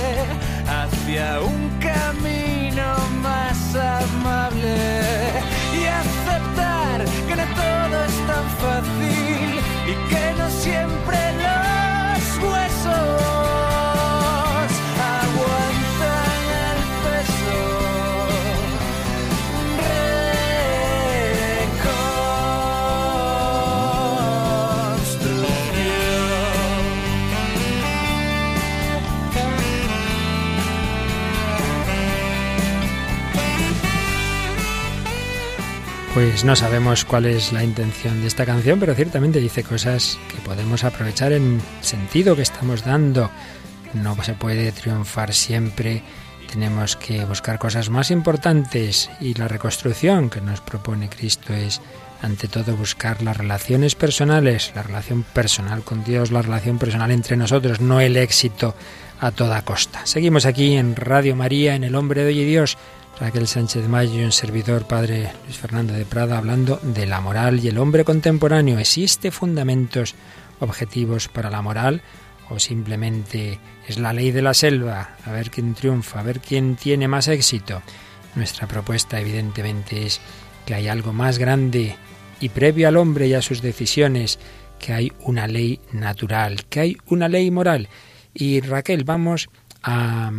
hacia 0.67 1.39
un 1.39 1.69
camino 1.79 2.97
más 3.21 3.75
amable 3.75 4.75
y 5.73 5.85
aceptar 5.85 7.05
que 7.27 7.35
no 7.37 7.45
todo 7.55 8.03
es 8.03 8.27
tan 8.27 8.49
fácil 8.59 9.20
Pues 36.13 36.43
no 36.43 36.57
sabemos 36.57 37.05
cuál 37.05 37.25
es 37.25 37.53
la 37.53 37.63
intención 37.63 38.19
de 38.19 38.27
esta 38.27 38.45
canción, 38.45 38.81
pero 38.81 38.93
ciertamente 38.93 39.39
dice 39.39 39.63
cosas 39.63 40.19
que 40.29 40.41
podemos 40.41 40.83
aprovechar 40.83 41.31
en 41.31 41.61
sentido 41.79 42.35
que 42.35 42.41
estamos 42.41 42.83
dando. 42.83 43.31
No 43.93 44.21
se 44.21 44.33
puede 44.33 44.73
triunfar 44.73 45.33
siempre, 45.33 46.03
tenemos 46.51 46.97
que 46.97 47.23
buscar 47.23 47.59
cosas 47.59 47.89
más 47.89 48.11
importantes 48.11 49.09
y 49.21 49.35
la 49.35 49.47
reconstrucción 49.47 50.29
que 50.29 50.41
nos 50.41 50.59
propone 50.59 51.07
Cristo 51.07 51.53
es 51.53 51.79
ante 52.21 52.49
todo 52.49 52.75
buscar 52.75 53.23
las 53.23 53.37
relaciones 53.37 53.95
personales, 53.95 54.73
la 54.75 54.83
relación 54.83 55.23
personal 55.23 55.83
con 55.83 56.03
Dios, 56.03 56.31
la 56.31 56.41
relación 56.41 56.77
personal 56.77 57.11
entre 57.11 57.37
nosotros, 57.37 57.79
no 57.79 58.01
el 58.01 58.17
éxito 58.17 58.75
a 59.21 59.31
toda 59.31 59.63
costa. 59.63 60.05
Seguimos 60.05 60.45
aquí 60.45 60.75
en 60.75 60.97
Radio 60.97 61.37
María, 61.37 61.73
en 61.75 61.85
El 61.85 61.95
Hombre 61.95 62.21
de 62.21 62.27
Hoy 62.27 62.39
y 62.41 62.45
Dios 62.45 62.77
Raquel 63.19 63.47
Sánchez 63.47 63.87
Mayo 63.87 64.19
y 64.19 64.23
un 64.23 64.31
servidor, 64.31 64.87
padre 64.87 65.31
Luis 65.45 65.57
Fernando 65.57 65.93
de 65.93 66.05
Prada, 66.05 66.37
hablando 66.37 66.79
de 66.81 67.05
la 67.05 67.21
moral 67.21 67.59
y 67.63 67.67
el 67.67 67.77
hombre 67.77 68.03
contemporáneo. 68.03 68.79
¿Existe 68.79 69.31
fundamentos 69.31 70.15
objetivos 70.59 71.27
para 71.27 71.49
la 71.49 71.61
moral 71.61 72.01
o 72.49 72.59
simplemente 72.59 73.59
es 73.87 73.99
la 73.99 74.13
ley 74.13 74.31
de 74.31 74.41
la 74.41 74.53
selva? 74.53 75.17
A 75.25 75.31
ver 75.31 75.51
quién 75.51 75.75
triunfa, 75.75 76.19
a 76.19 76.23
ver 76.23 76.39
quién 76.39 76.75
tiene 76.75 77.07
más 77.07 77.27
éxito. 77.27 77.81
Nuestra 78.35 78.67
propuesta 78.67 79.19
evidentemente 79.19 80.05
es 80.05 80.19
que 80.65 80.73
hay 80.73 80.87
algo 80.87 81.13
más 81.13 81.37
grande 81.37 81.95
y 82.39 82.49
previo 82.49 82.87
al 82.87 82.97
hombre 82.97 83.27
y 83.27 83.33
a 83.33 83.41
sus 83.41 83.61
decisiones, 83.61 84.39
que 84.79 84.93
hay 84.93 85.11
una 85.19 85.47
ley 85.47 85.79
natural, 85.91 86.65
que 86.65 86.79
hay 86.79 86.97
una 87.05 87.29
ley 87.29 87.51
moral. 87.51 87.87
Y 88.33 88.61
Raquel, 88.61 89.03
vamos 89.03 89.49
a 89.83 90.31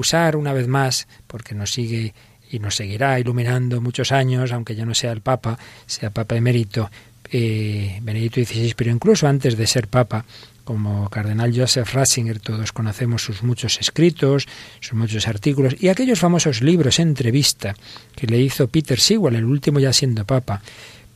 usar 0.00 0.36
una 0.36 0.52
vez 0.52 0.66
más, 0.66 1.06
porque 1.26 1.54
nos 1.54 1.70
sigue 1.70 2.14
y 2.50 2.58
nos 2.58 2.74
seguirá 2.74 3.20
iluminando 3.20 3.80
muchos 3.80 4.10
años, 4.12 4.52
aunque 4.52 4.74
ya 4.74 4.84
no 4.84 4.94
sea 4.94 5.12
el 5.12 5.20
Papa, 5.20 5.58
sea 5.86 6.10
Papa 6.10 6.36
emérito 6.36 6.90
eh, 7.30 8.00
Benedicto 8.02 8.40
XVI, 8.40 8.74
pero 8.76 8.90
incluso 8.90 9.28
antes 9.28 9.56
de 9.56 9.66
ser 9.66 9.86
Papa, 9.86 10.24
como 10.64 11.08
Cardenal 11.10 11.52
Joseph 11.54 11.92
Ratzinger, 11.94 12.40
todos 12.40 12.72
conocemos 12.72 13.22
sus 13.22 13.42
muchos 13.42 13.78
escritos, 13.80 14.46
sus 14.80 14.94
muchos 14.94 15.26
artículos 15.28 15.76
y 15.80 15.88
aquellos 15.88 16.18
famosos 16.18 16.62
libros 16.62 16.98
entrevista 16.98 17.74
que 18.14 18.26
le 18.26 18.38
hizo 18.40 18.68
Peter 18.68 19.00
Sewell, 19.00 19.36
el 19.36 19.44
último 19.44 19.80
ya 19.80 19.92
siendo 19.92 20.24
Papa, 20.24 20.62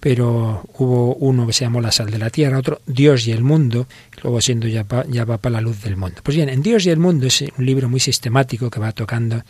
pero 0.04 0.60
hubo 0.76 1.14
uno 1.14 1.46
que 1.46 1.54
se 1.54 1.64
llamó 1.64 1.80
La 1.80 1.90
sal 1.90 2.10
de 2.10 2.18
la 2.18 2.28
tierra, 2.28 2.58
otro 2.58 2.82
Dios 2.84 3.26
y 3.26 3.32
el 3.32 3.42
mundo, 3.42 3.86
luego 4.22 4.42
siendo 4.42 4.68
ya, 4.68 4.84
ya 5.08 5.24
va 5.24 5.38
para 5.38 5.54
la 5.54 5.60
luz 5.62 5.80
del 5.80 5.96
mundo. 5.96 6.20
Pues 6.22 6.36
bien, 6.36 6.50
en 6.50 6.60
Dios 6.60 6.84
y 6.84 6.90
el 6.90 6.98
mundo 6.98 7.26
es 7.26 7.42
un 7.56 7.64
libro 7.64 7.88
muy 7.88 8.00
sistemático 8.00 8.68
que 8.68 8.80
va 8.80 8.92
tocando 8.92 9.42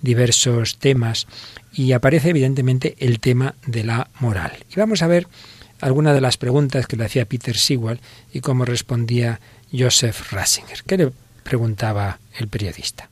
diversos 0.00 0.78
temas 0.78 1.26
y 1.74 1.92
aparece 1.92 2.30
evidentemente 2.30 2.96
el 3.00 3.20
tema 3.20 3.54
de 3.66 3.84
la 3.84 4.08
moral. 4.18 4.52
Y 4.74 4.80
vamos 4.80 5.02
a 5.02 5.08
ver 5.08 5.28
algunas 5.82 6.14
de 6.14 6.22
las 6.22 6.38
preguntas 6.38 6.86
que 6.86 6.96
le 6.96 7.04
hacía 7.04 7.26
Peter 7.26 7.58
Sewell 7.58 8.00
y 8.32 8.40
cómo 8.40 8.64
respondía 8.64 9.40
Joseph 9.78 10.32
Ratzinger. 10.32 10.84
¿Qué 10.86 10.96
le 10.96 11.12
preguntaba 11.42 12.18
el 12.38 12.48
periodista? 12.48 13.10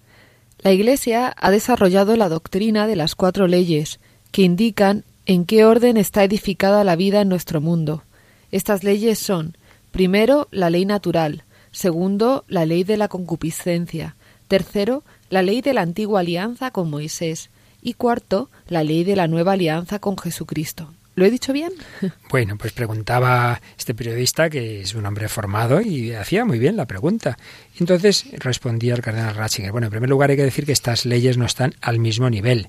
La 0.61 0.73
Iglesia 0.73 1.35
ha 1.37 1.51
desarrollado 1.51 2.17
la 2.17 2.31
doctrina 2.31 2.87
de 2.87 2.97
las 2.97 3.15
cuatro 3.15 3.49
leyes 3.49 4.01
que 4.33 4.41
indican 4.41 5.05
en 5.27 5.45
qué 5.45 5.65
orden 5.65 5.97
está 5.97 6.25
edificada 6.25 6.85
la 6.85 6.97
vida 6.97 7.21
en 7.21 7.29
nuestro 7.29 7.61
mundo. 7.61 8.05
Estas 8.53 8.85
leyes 8.85 9.19
son, 9.19 9.57
primero, 9.91 10.49
la 10.53 10.71
ley 10.71 10.87
natural, 10.87 11.43
segundo, 11.73 12.45
la 12.49 12.65
ley 12.65 12.85
de 12.85 12.97
la 12.97 13.09
concupiscencia, 13.09 14.17
tercero, 14.49 15.03
la 15.29 15.43
ley 15.43 15.61
de 15.61 15.75
la 15.75 15.83
antigua 15.83 16.21
alianza 16.21 16.71
con 16.71 16.89
Moisés 16.89 17.51
y 17.83 17.95
cuarto, 17.95 18.49
la 18.69 18.85
ley 18.85 19.03
de 19.03 19.17
la 19.17 19.27
nueva 19.27 19.53
alianza 19.53 19.99
con 19.99 20.17
Jesucristo. 20.17 20.93
¿Lo 21.17 21.25
he 21.25 21.31
dicho 21.31 21.53
bien? 21.53 21.73
Bueno, 22.31 22.57
pues 22.59 22.73
preguntaba 22.73 23.61
este 23.79 23.95
periodista, 23.95 24.51
que 24.51 24.83
es 24.83 24.95
un 24.95 25.07
hombre 25.07 25.29
formado, 25.29 25.81
y 25.81 26.13
hacía 26.13 26.45
muy 26.45 26.59
bien 26.59 26.77
la 26.77 26.87
pregunta. 26.87 27.39
Entonces 27.79 28.27
respondía 28.39 28.95
el 28.95 29.01
cardenal 29.01 29.35
Ratzinger. 29.35 29.73
Bueno, 29.73 29.87
en 29.87 29.93
primer 29.93 30.11
lugar 30.11 30.31
hay 30.31 30.37
que 30.37 30.45
decir 30.45 30.67
que 30.67 30.73
estas 30.73 31.07
leyes 31.07 31.39
no 31.39 31.47
están 31.47 31.75
al 31.81 31.99
mismo 31.99 32.29
nivel. 32.29 32.69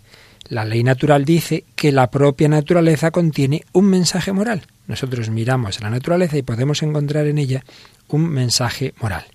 La 0.49 0.63
ley 0.63 0.83
natural 0.83 1.25
dice 1.25 1.65
que 1.75 1.91
la 1.91 2.09
propia 2.09 2.47
naturaleza 2.47 3.11
contiene 3.11 3.65
un 3.73 3.85
mensaje 3.85 4.31
moral. 4.31 4.63
Nosotros 4.87 5.29
miramos 5.29 5.79
a 5.79 5.83
la 5.83 5.89
naturaleza 5.89 6.37
y 6.37 6.41
podemos 6.41 6.81
encontrar 6.83 7.27
en 7.27 7.37
ella 7.37 7.63
un 8.07 8.29
mensaje 8.29 8.93
moral. 9.01 9.25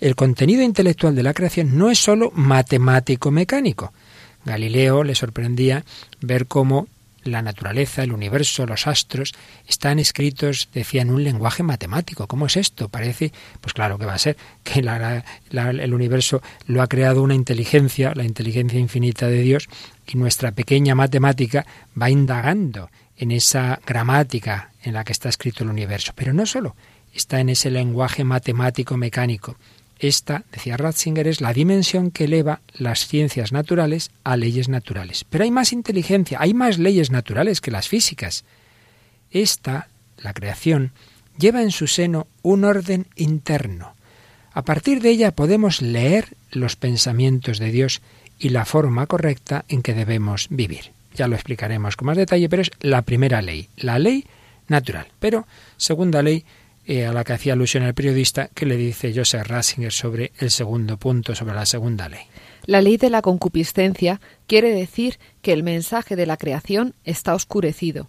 El 0.00 0.14
contenido 0.14 0.62
intelectual 0.62 1.14
de 1.16 1.22
la 1.22 1.34
creación 1.34 1.76
no 1.76 1.90
es 1.90 1.98
sólo 1.98 2.30
matemático-mecánico. 2.34 3.92
Galileo 4.44 5.04
le 5.04 5.14
sorprendía 5.14 5.84
ver 6.20 6.46
cómo 6.46 6.88
la 7.24 7.42
naturaleza, 7.42 8.02
el 8.02 8.12
universo, 8.12 8.66
los 8.66 8.86
astros, 8.86 9.34
están 9.66 9.98
escritos, 9.98 10.68
decía, 10.72 11.02
en 11.02 11.10
un 11.10 11.24
lenguaje 11.24 11.62
matemático. 11.62 12.26
¿Cómo 12.26 12.46
es 12.46 12.56
esto? 12.56 12.88
Parece, 12.88 13.32
pues 13.60 13.72
claro 13.72 13.98
que 13.98 14.06
va 14.06 14.14
a 14.14 14.18
ser, 14.18 14.36
que 14.64 14.80
el 14.80 15.94
universo 15.94 16.42
lo 16.66 16.82
ha 16.82 16.88
creado 16.88 17.22
una 17.22 17.34
inteligencia, 17.34 18.12
la 18.14 18.24
inteligencia 18.24 18.78
infinita 18.78 19.28
de 19.28 19.42
Dios, 19.42 19.68
y 20.06 20.16
nuestra 20.16 20.52
pequeña 20.52 20.94
matemática 20.94 21.66
va 22.00 22.10
indagando 22.10 22.90
en 23.16 23.30
esa 23.30 23.80
gramática 23.86 24.70
en 24.82 24.94
la 24.94 25.04
que 25.04 25.12
está 25.12 25.28
escrito 25.28 25.64
el 25.64 25.70
universo. 25.70 26.12
Pero 26.14 26.32
no 26.32 26.46
solo 26.46 26.74
está 27.14 27.40
en 27.40 27.50
ese 27.50 27.70
lenguaje 27.70 28.24
matemático 28.24 28.96
mecánico, 28.96 29.56
esta, 30.02 30.44
decía 30.50 30.76
Ratzinger, 30.76 31.28
es 31.28 31.40
la 31.40 31.52
dimensión 31.52 32.10
que 32.10 32.24
eleva 32.24 32.60
las 32.74 33.06
ciencias 33.06 33.52
naturales 33.52 34.10
a 34.24 34.36
leyes 34.36 34.68
naturales. 34.68 35.24
Pero 35.30 35.44
hay 35.44 35.52
más 35.52 35.72
inteligencia, 35.72 36.38
hay 36.40 36.54
más 36.54 36.78
leyes 36.78 37.12
naturales 37.12 37.60
que 37.60 37.70
las 37.70 37.88
físicas. 37.88 38.44
Esta, 39.30 39.88
la 40.18 40.34
creación, 40.34 40.90
lleva 41.38 41.62
en 41.62 41.70
su 41.70 41.86
seno 41.86 42.26
un 42.42 42.64
orden 42.64 43.06
interno. 43.14 43.94
A 44.52 44.62
partir 44.62 45.00
de 45.00 45.10
ella 45.10 45.30
podemos 45.30 45.80
leer 45.80 46.36
los 46.50 46.74
pensamientos 46.74 47.60
de 47.60 47.70
Dios 47.70 48.02
y 48.40 48.48
la 48.48 48.64
forma 48.64 49.06
correcta 49.06 49.64
en 49.68 49.82
que 49.82 49.94
debemos 49.94 50.48
vivir. 50.50 50.90
Ya 51.14 51.28
lo 51.28 51.36
explicaremos 51.36 51.96
con 51.96 52.06
más 52.06 52.16
detalle, 52.16 52.48
pero 52.48 52.62
es 52.62 52.72
la 52.80 53.02
primera 53.02 53.40
ley, 53.40 53.68
la 53.76 54.00
ley 54.00 54.26
natural. 54.66 55.06
Pero, 55.20 55.46
segunda 55.76 56.22
ley, 56.22 56.44
eh, 56.84 57.06
a 57.06 57.12
la 57.12 57.24
que 57.24 57.32
hacía 57.32 57.52
alusión 57.52 57.84
el 57.84 57.94
periodista, 57.94 58.48
que 58.48 58.66
le 58.66 58.76
dice 58.76 59.12
Joseph 59.14 59.46
Ratzinger 59.46 59.92
sobre 59.92 60.32
el 60.38 60.50
segundo 60.50 60.96
punto, 60.96 61.34
sobre 61.34 61.54
la 61.54 61.66
segunda 61.66 62.08
ley. 62.08 62.22
La 62.66 62.80
ley 62.80 62.96
de 62.96 63.10
la 63.10 63.22
concupiscencia 63.22 64.20
quiere 64.46 64.72
decir 64.72 65.18
que 65.42 65.52
el 65.52 65.62
mensaje 65.62 66.16
de 66.16 66.26
la 66.26 66.36
creación 66.36 66.94
está 67.04 67.34
oscurecido. 67.34 68.08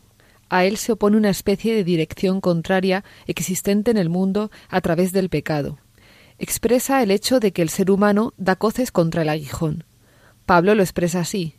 A 0.50 0.66
él 0.66 0.78
se 0.78 0.92
opone 0.92 1.18
una 1.18 1.32
especie 1.32 1.74
de 1.74 1.84
dirección 1.84 2.40
contraria 2.40 3.04
existente 3.26 3.90
en 3.90 3.98
el 3.98 4.10
mundo 4.10 4.52
a 4.70 4.82
través 4.82 5.12
del 5.12 5.30
pecado. 5.30 5.80
Expresa 6.38 7.02
el 7.02 7.12
hecho 7.12 7.40
de 7.40 7.52
que 7.52 7.62
el 7.62 7.70
ser 7.70 7.90
humano 7.90 8.34
da 8.38 8.56
coces 8.56 8.92
contra 8.92 9.24
el 9.24 9.30
aguijón. 9.30 9.86
Pablo 10.46 10.76
lo 10.76 10.84
expresa 10.84 11.22
así. 11.22 11.56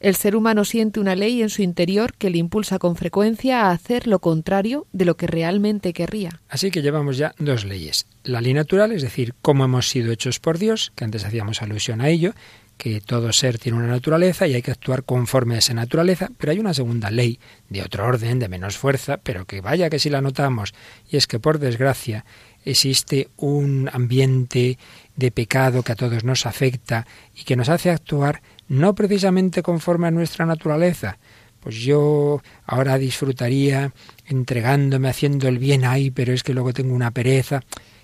El 0.00 0.14
ser 0.14 0.36
humano 0.36 0.64
siente 0.64 1.00
una 1.00 1.16
ley 1.16 1.42
en 1.42 1.50
su 1.50 1.62
interior 1.62 2.14
que 2.14 2.30
le 2.30 2.38
impulsa 2.38 2.78
con 2.78 2.94
frecuencia 2.94 3.62
a 3.62 3.70
hacer 3.72 4.06
lo 4.06 4.20
contrario 4.20 4.86
de 4.92 5.04
lo 5.04 5.16
que 5.16 5.26
realmente 5.26 5.92
querría. 5.92 6.40
Así 6.48 6.70
que 6.70 6.82
llevamos 6.82 7.16
ya 7.16 7.34
dos 7.38 7.64
leyes. 7.64 8.06
La 8.22 8.40
ley 8.40 8.54
natural, 8.54 8.92
es 8.92 9.02
decir, 9.02 9.34
cómo 9.42 9.64
hemos 9.64 9.88
sido 9.88 10.12
hechos 10.12 10.38
por 10.38 10.58
Dios, 10.58 10.92
que 10.94 11.04
antes 11.04 11.24
hacíamos 11.24 11.62
alusión 11.62 12.00
a 12.00 12.08
ello, 12.08 12.32
que 12.76 13.00
todo 13.00 13.32
ser 13.32 13.58
tiene 13.58 13.76
una 13.76 13.88
naturaleza 13.88 14.46
y 14.46 14.54
hay 14.54 14.62
que 14.62 14.70
actuar 14.70 15.02
conforme 15.02 15.56
a 15.56 15.58
esa 15.58 15.74
naturaleza, 15.74 16.30
pero 16.38 16.52
hay 16.52 16.60
una 16.60 16.72
segunda 16.72 17.10
ley 17.10 17.40
de 17.68 17.82
otro 17.82 18.06
orden, 18.06 18.38
de 18.38 18.48
menos 18.48 18.78
fuerza, 18.78 19.16
pero 19.16 19.46
que 19.46 19.60
vaya 19.60 19.90
que 19.90 19.98
si 19.98 20.10
la 20.10 20.20
notamos, 20.20 20.74
y 21.10 21.16
es 21.16 21.26
que 21.26 21.40
por 21.40 21.58
desgracia 21.58 22.24
existe 22.64 23.28
un 23.36 23.90
ambiente 23.92 24.78
de 25.16 25.30
pecado 25.32 25.82
que 25.82 25.92
a 25.92 25.96
todos 25.96 26.22
nos 26.22 26.46
afecta 26.46 27.06
y 27.34 27.42
que 27.42 27.56
nos 27.56 27.68
hace 27.68 27.90
actuar 27.90 28.42
no 28.68 28.94
precisamente 28.94 29.62
conforme 29.62 30.08
a 30.08 30.12
nuestra 30.12 30.46
naturaleza. 30.46 31.18
Pues 31.60 31.76
yo 31.76 32.40
ahora 32.64 32.98
disfrutaría 32.98 33.92
entregándome, 34.26 35.08
haciendo 35.08 35.48
el 35.48 35.58
bien 35.58 35.84
ahí, 35.84 36.10
pero 36.10 36.32
es 36.32 36.42
que 36.42 36.54
luego 36.54 36.72
tengo 36.72 36.94
una 36.94 37.10
pereza. 37.10 37.62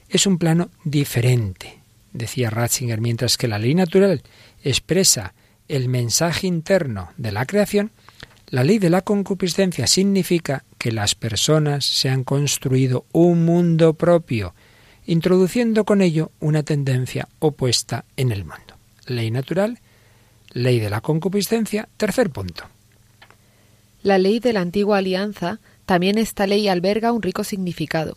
Es 0.08 0.26
un 0.26 0.38
plano 0.38 0.70
diferente, 0.84 1.78
decía 2.12 2.50
Ratzinger, 2.50 3.00
mientras 3.00 3.36
que 3.36 3.48
la 3.48 3.58
ley 3.58 3.74
natural 3.74 4.22
expresa 4.62 5.34
el 5.68 5.88
mensaje 5.88 6.46
interno 6.46 7.10
de 7.16 7.32
la 7.32 7.46
creación, 7.46 7.90
la 8.48 8.64
ley 8.64 8.78
de 8.78 8.90
la 8.90 9.02
concupiscencia 9.02 9.86
significa 9.86 10.64
que 10.78 10.92
las 10.92 11.14
personas 11.14 11.84
se 11.84 12.10
han 12.10 12.24
construido 12.24 13.06
un 13.12 13.44
mundo 13.44 13.94
propio, 13.94 14.54
introduciendo 15.06 15.84
con 15.84 16.02
ello 16.02 16.30
una 16.40 16.62
tendencia 16.62 17.28
opuesta 17.38 18.04
en 18.16 18.32
el 18.32 18.44
mundo. 18.44 18.76
Ley 19.06 19.30
natural 19.30 19.80
Ley 20.54 20.78
de 20.78 20.88
la 20.88 21.00
concupiscencia, 21.00 21.88
tercer 21.96 22.30
punto. 22.30 22.62
La 24.04 24.18
ley 24.18 24.38
de 24.38 24.52
la 24.52 24.60
antigua 24.60 24.98
alianza, 24.98 25.58
también 25.84 26.16
esta 26.16 26.46
ley 26.46 26.68
alberga 26.68 27.10
un 27.10 27.22
rico 27.22 27.42
significado. 27.42 28.16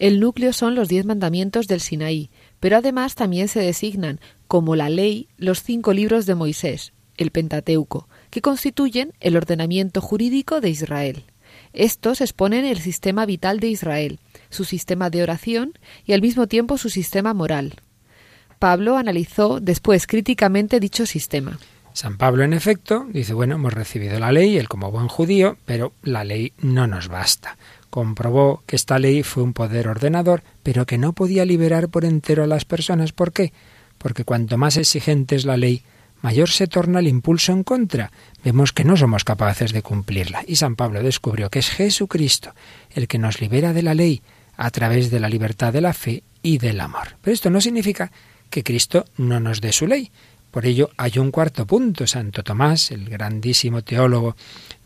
El 0.00 0.18
núcleo 0.18 0.52
son 0.52 0.74
los 0.74 0.88
diez 0.88 1.06
mandamientos 1.06 1.68
del 1.68 1.80
Sinaí, 1.80 2.28
pero 2.58 2.78
además 2.78 3.14
también 3.14 3.46
se 3.46 3.60
designan 3.60 4.18
como 4.48 4.74
la 4.74 4.88
ley 4.90 5.28
los 5.38 5.62
cinco 5.62 5.92
libros 5.92 6.26
de 6.26 6.34
Moisés, 6.34 6.92
el 7.16 7.30
Pentateuco, 7.30 8.08
que 8.30 8.42
constituyen 8.42 9.12
el 9.20 9.36
ordenamiento 9.36 10.00
jurídico 10.00 10.60
de 10.60 10.70
Israel. 10.70 11.22
Estos 11.72 12.20
exponen 12.20 12.64
el 12.64 12.80
sistema 12.80 13.26
vital 13.26 13.60
de 13.60 13.68
Israel, 13.68 14.18
su 14.50 14.64
sistema 14.64 15.08
de 15.08 15.22
oración 15.22 15.78
y 16.04 16.14
al 16.14 16.20
mismo 16.20 16.48
tiempo 16.48 16.78
su 16.78 16.90
sistema 16.90 17.32
moral. 17.32 17.74
Pablo 18.58 18.96
analizó 18.96 19.60
después 19.60 20.08
críticamente 20.08 20.80
dicho 20.80 21.06
sistema. 21.06 21.60
San 21.96 22.18
Pablo, 22.18 22.44
en 22.44 22.52
efecto, 22.52 23.06
dice, 23.08 23.32
bueno, 23.32 23.54
hemos 23.54 23.72
recibido 23.72 24.20
la 24.20 24.30
ley, 24.30 24.58
él 24.58 24.68
como 24.68 24.90
buen 24.90 25.08
judío, 25.08 25.56
pero 25.64 25.94
la 26.02 26.24
ley 26.24 26.52
no 26.58 26.86
nos 26.86 27.08
basta. 27.08 27.56
Comprobó 27.88 28.62
que 28.66 28.76
esta 28.76 28.98
ley 28.98 29.22
fue 29.22 29.42
un 29.42 29.54
poder 29.54 29.88
ordenador, 29.88 30.42
pero 30.62 30.84
que 30.84 30.98
no 30.98 31.14
podía 31.14 31.46
liberar 31.46 31.88
por 31.88 32.04
entero 32.04 32.44
a 32.44 32.46
las 32.46 32.66
personas. 32.66 33.12
¿Por 33.12 33.32
qué? 33.32 33.54
Porque 33.96 34.24
cuanto 34.24 34.58
más 34.58 34.76
exigente 34.76 35.36
es 35.36 35.46
la 35.46 35.56
ley, 35.56 35.84
mayor 36.20 36.50
se 36.50 36.66
torna 36.66 36.98
el 36.98 37.08
impulso 37.08 37.52
en 37.52 37.64
contra. 37.64 38.12
Vemos 38.44 38.74
que 38.74 38.84
no 38.84 38.98
somos 38.98 39.24
capaces 39.24 39.72
de 39.72 39.80
cumplirla. 39.80 40.44
Y 40.46 40.56
San 40.56 40.76
Pablo 40.76 41.02
descubrió 41.02 41.48
que 41.48 41.60
es 41.60 41.70
Jesucristo 41.70 42.52
el 42.90 43.08
que 43.08 43.16
nos 43.16 43.40
libera 43.40 43.72
de 43.72 43.82
la 43.82 43.94
ley 43.94 44.20
a 44.58 44.70
través 44.70 45.10
de 45.10 45.18
la 45.18 45.30
libertad 45.30 45.72
de 45.72 45.80
la 45.80 45.94
fe 45.94 46.22
y 46.42 46.58
del 46.58 46.78
amor. 46.78 47.16
Pero 47.22 47.32
esto 47.32 47.48
no 47.48 47.62
significa 47.62 48.12
que 48.50 48.62
Cristo 48.62 49.06
no 49.16 49.40
nos 49.40 49.62
dé 49.62 49.72
su 49.72 49.86
ley. 49.86 50.10
Por 50.56 50.64
ello 50.64 50.88
hay 50.96 51.18
un 51.18 51.30
cuarto 51.30 51.66
punto. 51.66 52.06
Santo 52.06 52.42
Tomás, 52.42 52.90
el 52.90 53.10
grandísimo 53.10 53.84
teólogo 53.84 54.36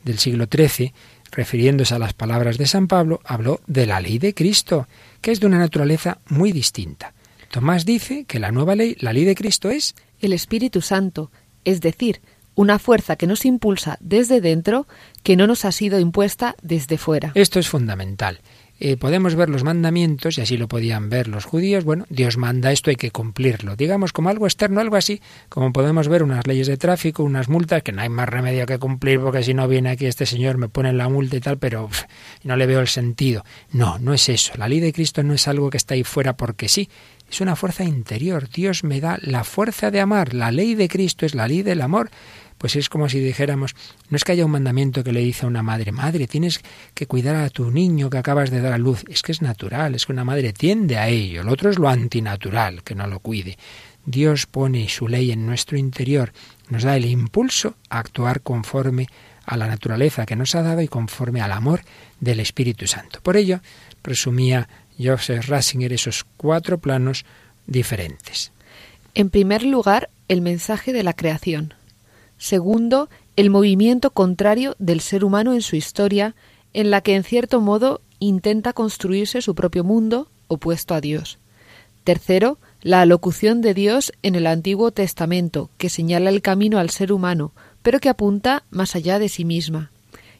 del 0.02 0.18
siglo 0.18 0.48
XIII, 0.52 0.92
refiriéndose 1.30 1.94
a 1.94 2.00
las 2.00 2.12
palabras 2.12 2.58
de 2.58 2.66
San 2.66 2.88
Pablo, 2.88 3.20
habló 3.24 3.60
de 3.68 3.86
la 3.86 4.00
ley 4.00 4.18
de 4.18 4.34
Cristo, 4.34 4.88
que 5.20 5.30
es 5.30 5.38
de 5.38 5.46
una 5.46 5.60
naturaleza 5.60 6.18
muy 6.28 6.50
distinta. 6.50 7.14
Tomás 7.52 7.86
dice 7.86 8.24
que 8.24 8.40
la 8.40 8.50
nueva 8.50 8.74
ley, 8.74 8.96
la 8.98 9.12
ley 9.12 9.24
de 9.24 9.36
Cristo, 9.36 9.70
es 9.70 9.94
el 10.18 10.32
Espíritu 10.32 10.80
Santo, 10.80 11.30
es 11.64 11.80
decir, 11.80 12.20
una 12.56 12.80
fuerza 12.80 13.14
que 13.14 13.28
nos 13.28 13.44
impulsa 13.44 13.96
desde 14.00 14.40
dentro 14.40 14.88
que 15.22 15.36
no 15.36 15.46
nos 15.46 15.64
ha 15.64 15.70
sido 15.70 16.00
impuesta 16.00 16.56
desde 16.62 16.98
fuera. 16.98 17.30
Esto 17.36 17.60
es 17.60 17.68
fundamental. 17.68 18.40
Eh, 18.82 18.96
podemos 18.96 19.34
ver 19.34 19.50
los 19.50 19.62
mandamientos, 19.62 20.38
y 20.38 20.40
así 20.40 20.56
lo 20.56 20.66
podían 20.66 21.10
ver 21.10 21.28
los 21.28 21.44
judíos, 21.44 21.84
bueno, 21.84 22.06
Dios 22.08 22.38
manda 22.38 22.72
esto, 22.72 22.88
hay 22.88 22.96
que 22.96 23.10
cumplirlo, 23.10 23.76
digamos 23.76 24.14
como 24.14 24.30
algo 24.30 24.46
externo, 24.46 24.80
algo 24.80 24.96
así, 24.96 25.20
como 25.50 25.70
podemos 25.70 26.08
ver 26.08 26.22
unas 26.22 26.46
leyes 26.46 26.66
de 26.66 26.78
tráfico, 26.78 27.22
unas 27.22 27.50
multas, 27.50 27.82
que 27.82 27.92
no 27.92 28.00
hay 28.00 28.08
más 28.08 28.26
remedio 28.26 28.64
que 28.64 28.78
cumplir, 28.78 29.20
porque 29.20 29.42
si 29.42 29.52
no 29.52 29.68
viene 29.68 29.90
aquí 29.90 30.06
este 30.06 30.24
señor, 30.24 30.56
me 30.56 30.70
pone 30.70 30.94
la 30.94 31.10
multa 31.10 31.36
y 31.36 31.40
tal, 31.40 31.58
pero 31.58 31.90
no 32.42 32.56
le 32.56 32.64
veo 32.64 32.80
el 32.80 32.88
sentido. 32.88 33.44
No, 33.70 33.98
no 33.98 34.14
es 34.14 34.30
eso, 34.30 34.54
la 34.56 34.66
ley 34.66 34.80
de 34.80 34.94
Cristo 34.94 35.22
no 35.22 35.34
es 35.34 35.46
algo 35.46 35.68
que 35.68 35.76
está 35.76 35.92
ahí 35.92 36.02
fuera 36.02 36.38
porque 36.38 36.70
sí, 36.70 36.88
es 37.30 37.42
una 37.42 37.56
fuerza 37.56 37.84
interior, 37.84 38.48
Dios 38.48 38.82
me 38.82 39.02
da 39.02 39.18
la 39.20 39.44
fuerza 39.44 39.90
de 39.90 40.00
amar, 40.00 40.32
la 40.32 40.50
ley 40.50 40.74
de 40.74 40.88
Cristo 40.88 41.26
es 41.26 41.34
la 41.34 41.46
ley 41.46 41.62
del 41.62 41.82
amor, 41.82 42.10
pues 42.60 42.76
es 42.76 42.90
como 42.90 43.08
si 43.08 43.20
dijéramos, 43.20 43.74
no 44.10 44.18
es 44.18 44.22
que 44.22 44.32
haya 44.32 44.44
un 44.44 44.50
mandamiento 44.50 45.02
que 45.02 45.12
le 45.12 45.20
dice 45.20 45.46
a 45.46 45.48
una 45.48 45.62
madre, 45.62 45.92
madre, 45.92 46.26
tienes 46.26 46.60
que 46.92 47.06
cuidar 47.06 47.36
a 47.36 47.48
tu 47.48 47.70
niño 47.70 48.10
que 48.10 48.18
acabas 48.18 48.50
de 48.50 48.60
dar 48.60 48.74
a 48.74 48.78
luz, 48.78 49.02
es 49.08 49.22
que 49.22 49.32
es 49.32 49.40
natural, 49.40 49.94
es 49.94 50.04
que 50.04 50.12
una 50.12 50.26
madre 50.26 50.52
tiende 50.52 50.98
a 50.98 51.08
ello, 51.08 51.42
lo 51.42 51.52
otro 51.52 51.70
es 51.70 51.78
lo 51.78 51.88
antinatural, 51.88 52.82
que 52.82 52.94
no 52.94 53.06
lo 53.06 53.20
cuide. 53.20 53.56
Dios 54.04 54.44
pone 54.44 54.86
su 54.90 55.08
ley 55.08 55.32
en 55.32 55.46
nuestro 55.46 55.78
interior, 55.78 56.34
nos 56.68 56.82
da 56.82 56.98
el 56.98 57.06
impulso 57.06 57.76
a 57.88 57.98
actuar 57.98 58.42
conforme 58.42 59.08
a 59.46 59.56
la 59.56 59.66
naturaleza 59.66 60.26
que 60.26 60.36
nos 60.36 60.54
ha 60.54 60.60
dado 60.60 60.82
y 60.82 60.88
conforme 60.88 61.40
al 61.40 61.52
amor 61.52 61.80
del 62.20 62.40
Espíritu 62.40 62.86
Santo. 62.86 63.20
Por 63.22 63.38
ello, 63.38 63.60
resumía 64.04 64.68
Joseph 64.98 65.48
Ratzinger 65.48 65.94
esos 65.94 66.26
cuatro 66.36 66.76
planos 66.76 67.24
diferentes. 67.66 68.52
En 69.14 69.30
primer 69.30 69.62
lugar, 69.62 70.10
el 70.28 70.42
mensaje 70.42 70.92
de 70.92 71.02
la 71.02 71.14
creación. 71.14 71.72
Segundo, 72.40 73.10
el 73.36 73.50
movimiento 73.50 74.12
contrario 74.12 74.74
del 74.78 75.00
ser 75.00 75.26
humano 75.26 75.52
en 75.52 75.60
su 75.60 75.76
historia, 75.76 76.34
en 76.72 76.90
la 76.90 77.02
que 77.02 77.14
en 77.14 77.22
cierto 77.22 77.60
modo 77.60 78.00
intenta 78.18 78.72
construirse 78.72 79.42
su 79.42 79.54
propio 79.54 79.84
mundo 79.84 80.26
opuesto 80.48 80.94
a 80.94 81.02
Dios. 81.02 81.38
Tercero, 82.02 82.56
la 82.80 83.02
alocución 83.02 83.60
de 83.60 83.74
Dios 83.74 84.14
en 84.22 84.36
el 84.36 84.46
Antiguo 84.46 84.90
Testamento, 84.90 85.68
que 85.76 85.90
señala 85.90 86.30
el 86.30 86.40
camino 86.40 86.78
al 86.78 86.88
ser 86.88 87.12
humano, 87.12 87.52
pero 87.82 88.00
que 88.00 88.08
apunta 88.08 88.62
más 88.70 88.96
allá 88.96 89.18
de 89.18 89.28
sí 89.28 89.44
misma. 89.44 89.90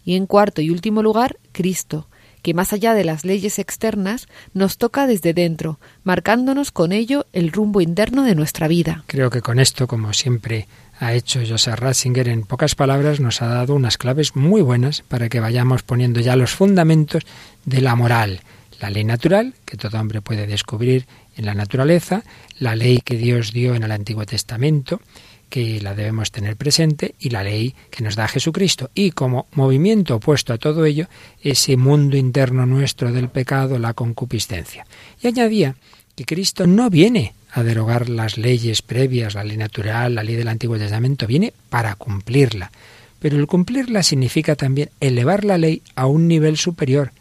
Y 0.03 0.17
en 0.17 0.25
cuarto 0.25 0.63
y 0.63 0.71
último 0.71 1.03
lugar, 1.03 1.37
Cristo, 1.53 2.07
que 2.41 2.55
más 2.55 2.73
allá 2.73 2.95
de 2.95 3.05
las 3.05 3.27
leyes 3.27 3.59
externas 3.59 4.27
nos 4.55 4.79
toca 4.79 5.07
desde 5.07 5.35
dentro, 5.35 5.79
marcándonos 6.03 6.73
con 6.73 6.93
ello 6.93 7.27
el 7.35 7.53
rumbo 7.53 7.83
interno 7.83 8.25
de 8.25 8.35
nuestra 8.35 8.69
vida. 8.69 9.05
Creo 9.07 9.29
que 9.29 9.43
con 9.43 9.59
esto, 9.59 9.87
como 9.87 10.15
siempre 10.15 10.67
ha 11.01 11.15
hecho 11.15 11.41
Joseph 11.47 11.79
Ratzinger 11.79 12.29
en 12.29 12.43
pocas 12.43 12.75
palabras 12.75 13.21
nos 13.21 13.41
ha 13.41 13.47
dado 13.47 13.75
unas 13.75 13.97
claves 13.97 14.37
muy 14.37 14.61
buenas 14.61 15.01
para 15.01 15.31
que 15.31 15.41
vayamos 15.41 15.83
poniendo 15.83 16.21
ya 16.21 16.37
los 16.37 16.51
fundamentos 16.51 17.25
de 17.65 17.81
la 17.81 17.97
moral. 17.97 18.41
La 18.81 18.91
ley 18.91 19.05
natural, 19.05 19.55
que 19.65 19.79
todo 19.79 19.99
hombre 19.99 20.21
puede 20.21 20.47
descubrir 20.47 21.07
en 21.37 21.47
la 21.47 21.55
naturaleza, 21.55 22.23
la 22.59 22.77
ley 22.77 23.01
que 23.03 23.17
Dios 23.17 23.53
dio 23.53 23.75
en 23.75 23.83
el 23.83 23.93
Antiguo 23.93 24.27
Testamento, 24.27 25.01
que 25.49 25.81
la 25.81 25.95
debemos 25.95 26.31
tener 26.33 26.57
presente, 26.57 27.15
y 27.19 27.31
la 27.31 27.43
ley 27.43 27.75
que 27.91 28.05
nos 28.05 28.15
da 28.15 28.29
Jesucristo. 28.29 28.91
Y 28.95 29.13
como 29.13 29.47
movimiento 29.53 30.17
opuesto 30.17 30.53
a 30.53 30.59
todo 30.59 30.85
ello, 30.85 31.09
ese 31.41 31.79
mundo 31.79 32.19
interno 32.19 32.67
nuestro 32.67 33.11
del 33.11 33.31
pecado, 33.31 33.79
la 33.79 33.95
concupiscencia. 33.95 34.87
Y 35.23 35.29
añadía 35.29 35.77
que 36.15 36.27
Cristo 36.27 36.67
no 36.67 36.91
viene 36.91 37.33
a 37.53 37.63
derogar 37.63 38.09
las 38.09 38.39
leyes 38.39 38.83
previas, 38.83 39.35
la 39.35 39.45
ley 39.45 39.57
natural, 39.57 40.15
la 40.15 40.23
ley 40.23 40.37
del 40.37 40.49
Antiguo 40.49 40.79
Testamento, 40.79 41.27
viene 41.27 41.53
para 41.69 41.95
cumplirla. 41.97 42.71
Pero 43.19 43.37
el 43.37 43.47
cumplirla 43.47 44.03
significa 44.03 44.57
también 44.57 44.91
elevar 45.01 45.45
la 45.45 45.59
ley 45.59 45.83
a 45.95 46.07
un 46.07 46.29
nivel 46.29 46.57
superior. 46.57 47.13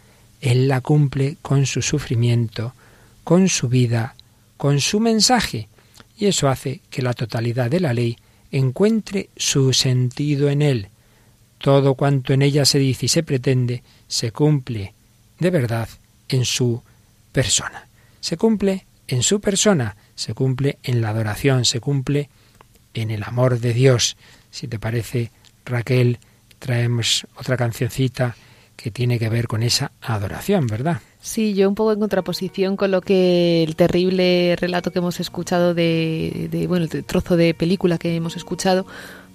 Él 0.41 0.67
la 0.67 0.81
cumple 0.81 1.37
con 1.41 1.65
su 1.65 1.81
sufrimiento, 1.81 2.73
con 3.23 3.49
su 3.49 3.67
vida, 3.67 4.15
con 4.57 4.79
su 4.79 4.99
mensaje. 4.99 5.67
Y 6.17 6.27
eso 6.27 6.47
hace 6.47 6.81
que 6.89 7.01
la 7.01 7.13
totalidad 7.13 7.69
de 7.69 7.79
la 7.79 7.93
ley 7.93 8.17
encuentre 8.51 9.29
su 9.35 9.73
sentido 9.73 10.49
en 10.49 10.61
él. 10.61 10.87
Todo 11.57 11.95
cuanto 11.95 12.33
en 12.33 12.41
ella 12.41 12.65
se 12.65 12.79
dice 12.79 13.07
y 13.07 13.09
se 13.09 13.23
pretende 13.23 13.83
se 14.07 14.31
cumple 14.31 14.93
de 15.39 15.49
verdad 15.49 15.87
en 16.27 16.45
su 16.45 16.81
persona. 17.31 17.87
Se 18.19 18.37
cumple 18.37 18.85
en 19.09 19.23
su 19.23 19.41
persona, 19.41 19.97
se 20.15 20.33
cumple 20.33 20.77
en 20.83 21.01
la 21.01 21.09
adoración, 21.09 21.65
se 21.65 21.79
cumple 21.79 22.29
en 22.93 23.11
el 23.11 23.23
amor 23.23 23.59
de 23.59 23.73
Dios. 23.73 24.17
Si 24.51 24.67
te 24.67 24.79
parece, 24.79 25.31
Raquel, 25.65 26.19
traemos 26.59 27.25
otra 27.35 27.57
cancioncita 27.57 28.35
que 28.75 28.91
tiene 28.91 29.19
que 29.19 29.27
ver 29.27 29.47
con 29.47 29.63
esa 29.63 29.91
adoración, 30.01 30.67
¿verdad? 30.67 31.01
Sí, 31.21 31.53
yo 31.53 31.67
un 31.67 31.75
poco 31.75 31.91
en 31.91 31.99
contraposición 31.99 32.77
con 32.77 32.91
lo 32.91 33.01
que 33.01 33.63
el 33.63 33.75
terrible 33.75 34.55
relato 34.57 34.91
que 34.91 34.99
hemos 34.99 35.19
escuchado 35.19 35.73
de, 35.73 36.47
de 36.49 36.67
bueno, 36.67 36.87
el 36.89 37.03
trozo 37.03 37.35
de 37.35 37.53
película 37.53 37.97
que 37.97 38.15
hemos 38.15 38.37
escuchado, 38.37 38.85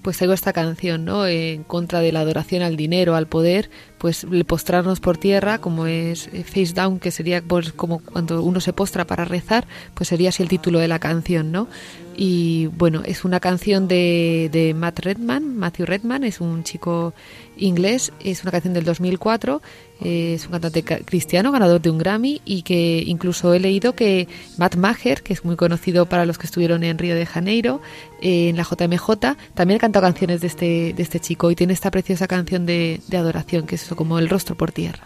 pues 0.04 0.18
traigo 0.18 0.34
esta 0.34 0.52
canción, 0.52 1.06
¿no? 1.06 1.26
En 1.26 1.64
contra 1.64 2.00
de 2.00 2.12
la 2.12 2.20
adoración 2.20 2.60
al 2.60 2.76
dinero, 2.76 3.16
al 3.16 3.26
poder, 3.26 3.70
pues 3.96 4.26
postrarnos 4.46 5.00
por 5.00 5.16
tierra, 5.16 5.56
como 5.58 5.86
es 5.86 6.28
eh, 6.34 6.44
face 6.44 6.74
down, 6.74 6.98
que 7.00 7.10
sería 7.10 7.40
pues 7.40 7.72
como 7.72 8.00
cuando 8.00 8.42
uno 8.42 8.60
se 8.60 8.74
postra 8.74 9.06
para 9.06 9.24
rezar, 9.24 9.66
pues 9.94 10.10
sería 10.10 10.28
así 10.28 10.42
el 10.42 10.50
título 10.50 10.78
de 10.78 10.88
la 10.88 10.98
canción, 10.98 11.52
¿no? 11.52 11.68
Y 12.16 12.66
bueno, 12.66 13.02
es 13.04 13.24
una 13.24 13.40
canción 13.40 13.88
de, 13.88 14.48
de 14.52 14.74
Matt 14.74 15.00
Redman, 15.00 15.56
Matthew 15.56 15.86
Redman, 15.86 16.24
es 16.24 16.40
un 16.40 16.62
chico 16.62 17.12
inglés, 17.56 18.12
es 18.20 18.42
una 18.42 18.52
canción 18.52 18.74
del 18.74 18.84
2004, 18.84 19.62
eh, 20.02 20.34
es 20.34 20.44
un 20.46 20.52
cantante 20.52 20.82
cristiano, 20.82 21.50
ganador 21.52 21.80
de 21.80 21.90
un 21.90 21.98
Grammy 21.98 22.40
y 22.44 22.62
que 22.62 23.02
incluso 23.06 23.54
he 23.54 23.60
leído 23.60 23.94
que 23.94 24.28
Matt 24.58 24.76
Maher, 24.76 25.22
que 25.22 25.32
es 25.32 25.44
muy 25.44 25.56
conocido 25.56 26.06
para 26.06 26.26
los 26.26 26.38
que 26.38 26.46
estuvieron 26.46 26.84
en 26.84 26.98
Río 26.98 27.14
de 27.14 27.26
Janeiro, 27.26 27.80
eh, 28.22 28.48
en 28.48 28.56
la 28.56 28.64
JMJ, 28.64 29.36
también 29.54 29.78
ha 29.78 29.80
cantado 29.80 30.04
canciones 30.04 30.40
de 30.40 30.46
este, 30.46 30.92
de 30.94 31.02
este 31.02 31.20
chico 31.20 31.50
y 31.50 31.56
tiene 31.56 31.72
esta 31.72 31.90
preciosa 31.90 32.26
canción 32.26 32.66
de, 32.66 33.00
de 33.08 33.16
adoración, 33.16 33.66
que 33.66 33.74
es 33.74 33.84
como 33.96 34.18
el 34.18 34.28
rostro 34.28 34.56
por 34.56 34.72
tierra. 34.72 35.02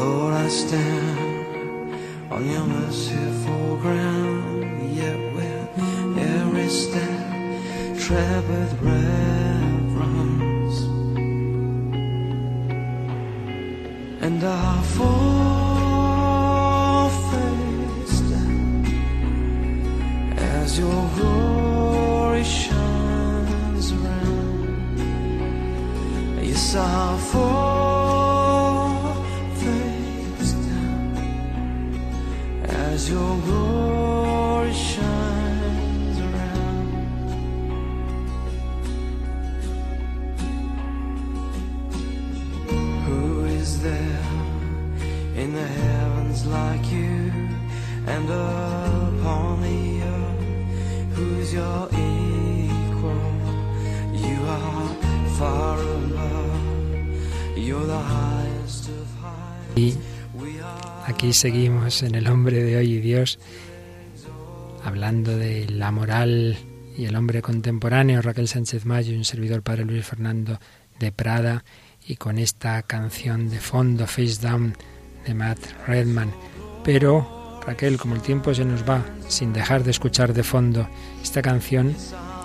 Lord, 0.00 0.32
I 0.32 0.48
stand 0.48 1.94
on 2.32 2.42
your 2.52 2.64
merciful 2.64 3.76
ground, 3.84 4.96
yet 4.96 5.20
with 5.36 5.68
every 6.16 6.70
step 6.82 7.28
tread 8.02 8.42
with 8.48 8.72
reverence, 8.90 10.78
and 14.26 14.40
I 14.42 14.82
fall 14.96 16.30
face 17.30 18.20
down 18.32 18.84
as 20.56 20.78
your 20.78 21.02
glory 21.16 22.44
shines 22.44 23.86
around. 23.92 24.98
Yes, 26.42 26.74
I 26.74 27.18
fall 27.30 27.59
seguimos 61.32 62.02
en 62.02 62.14
el 62.14 62.28
hombre 62.28 62.62
de 62.62 62.76
hoy 62.76 62.94
y 62.94 63.00
Dios, 63.00 63.38
hablando 64.84 65.36
de 65.36 65.68
la 65.68 65.90
moral 65.90 66.58
y 66.96 67.04
el 67.04 67.16
hombre 67.16 67.42
contemporáneo, 67.42 68.22
Raquel 68.22 68.48
Sánchez 68.48 68.84
Mayo 68.84 69.16
un 69.16 69.24
servidor 69.24 69.62
padre 69.62 69.84
Luis 69.84 70.04
Fernando 70.04 70.58
de 70.98 71.12
Prada, 71.12 71.64
y 72.06 72.16
con 72.16 72.38
esta 72.38 72.82
canción 72.82 73.50
de 73.50 73.60
fondo, 73.60 74.06
Face 74.06 74.38
Down, 74.40 74.74
de 75.26 75.34
Matt 75.34 75.58
Redman. 75.86 76.32
Pero, 76.82 77.60
Raquel, 77.64 77.98
como 77.98 78.14
el 78.14 78.22
tiempo 78.22 78.54
se 78.54 78.64
nos 78.64 78.88
va, 78.88 79.04
sin 79.28 79.52
dejar 79.52 79.84
de 79.84 79.90
escuchar 79.90 80.32
de 80.32 80.42
fondo 80.42 80.88
esta 81.22 81.42
canción, 81.42 81.94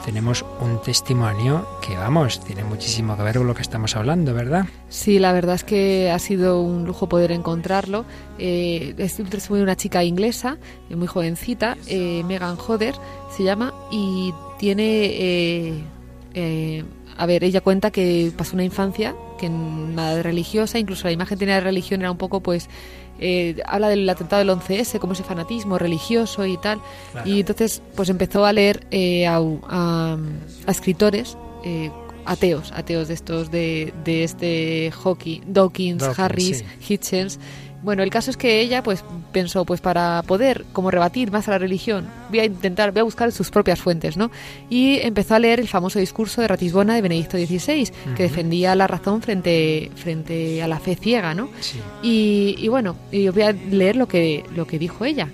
tenemos 0.06 0.46
un 0.62 0.80
testimonio 0.84 1.68
que, 1.86 1.96
vamos, 1.96 2.40
tiene 2.40 2.64
muchísimo 2.64 3.18
que 3.18 3.24
ver 3.24 3.38
con 3.38 3.48
lo 3.48 3.56
que 3.56 3.64
estamos 3.64 3.96
hablando, 3.96 4.36
¿verdad? 4.36 4.66
Sí, 4.88 5.18
la 5.18 5.34
verdad 5.34 5.56
es 5.56 5.64
que 5.64 6.12
ha 6.12 6.20
sido 6.20 6.62
un 6.62 6.86
lujo 6.86 7.10
poder 7.10 7.32
encontrarlo. 7.32 8.06
Eh, 8.38 8.94
es 9.00 9.20
un 9.20 9.26
testimonio 9.26 9.66
de 9.66 9.72
una 9.72 9.76
chica 9.76 10.04
inglesa, 10.04 10.58
eh, 10.90 10.96
muy 10.96 11.08
jovencita, 11.08 11.76
eh, 11.88 12.24
Megan 12.26 12.56
Hodder 12.56 12.94
se 13.36 13.44
llama, 13.44 13.74
y 13.92 14.32
tiene, 14.60 14.84
eh, 16.36 16.84
a 17.18 17.26
ver, 17.26 17.44
ella 17.44 17.62
cuenta 17.62 17.90
que 17.90 18.32
pasó 18.38 18.56
una 18.56 18.64
infancia 18.64 19.16
que 19.40 19.50
nada 19.50 20.16
de 20.16 20.24
religiosa, 20.24 20.78
incluso 20.78 21.08
la 21.08 21.14
imagen 21.14 21.40
tenía 21.40 21.56
de 21.56 21.62
religión 21.62 22.02
era 22.02 22.12
un 22.12 22.18
poco, 22.18 22.42
pues, 22.42 22.70
eh, 23.20 23.56
habla 23.66 23.90
del 23.90 24.10
atentado 24.10 24.40
del 24.44 24.50
11S, 24.58 25.00
como 25.00 25.14
ese 25.14 25.24
fanatismo 25.24 25.78
religioso 25.78 26.46
y 26.46 26.58
tal. 26.58 26.80
Y 27.26 27.40
entonces, 27.42 27.82
pues 27.96 28.10
empezó 28.10 28.46
a 28.46 28.54
leer 28.54 28.86
eh, 28.92 29.26
a, 29.28 29.38
a- 29.38 30.18
a 30.68 30.72
escritores 30.72 31.38
eh, 31.64 31.92
ateos, 32.26 32.72
ateos 32.72 33.08
de 33.08 33.14
estos 33.14 33.52
de, 33.52 33.94
de 34.04 34.24
este 34.24 34.92
Dawkins, 35.04 35.44
Dawkins, 35.48 36.04
Harris, 36.24 36.64
Hitchens. 36.90 37.40
Bueno, 37.84 38.02
el 38.02 38.10
caso 38.10 38.32
es 38.32 38.38
que 38.38 38.62
ella 38.62 38.82
pues 38.82 39.04
pensó, 39.32 39.64
pues 39.66 39.80
para 39.80 40.24
poder 40.24 40.66
como 40.74 40.90
rebatir 40.90 41.32
más 41.32 41.48
a 41.48 41.52
la 41.52 41.58
religión, 41.60 42.08
voy 42.30 42.40
a 42.40 42.46
intentar, 42.46 42.92
voy 42.92 43.02
a 43.02 43.04
buscar 43.04 43.32
sus 43.32 43.52
propias 43.52 43.80
fuentes, 43.80 44.18
¿no? 44.18 44.32
Y 44.70 45.00
empezó 45.02 45.36
a 45.36 45.40
leer 45.40 45.60
el 45.60 45.68
famoso 45.68 46.00
discurso 46.00 46.42
de 46.42 46.48
Ratisbona 46.48 46.96
de 46.96 47.02
Benedicto 47.02 47.38
XVI, 47.38 47.92
que 48.16 48.24
defendía 48.24 48.76
la 48.76 48.88
razón 48.88 49.22
frente, 49.22 49.92
frente 49.96 50.64
a 50.64 50.68
la 50.68 50.80
fe 50.80 50.96
ciega, 50.96 51.34
¿no? 51.36 51.50
Sí. 51.60 51.80
Y, 52.02 52.56
y 52.58 52.68
bueno, 52.70 52.96
y 53.12 53.28
os 53.28 53.36
voy 53.36 53.44
a 53.44 53.52
leer 53.52 53.96
lo 53.96 54.08
que, 54.08 54.44
lo 54.56 54.66
que 54.66 54.80
dijo 54.80 55.06
ella. 55.06 55.30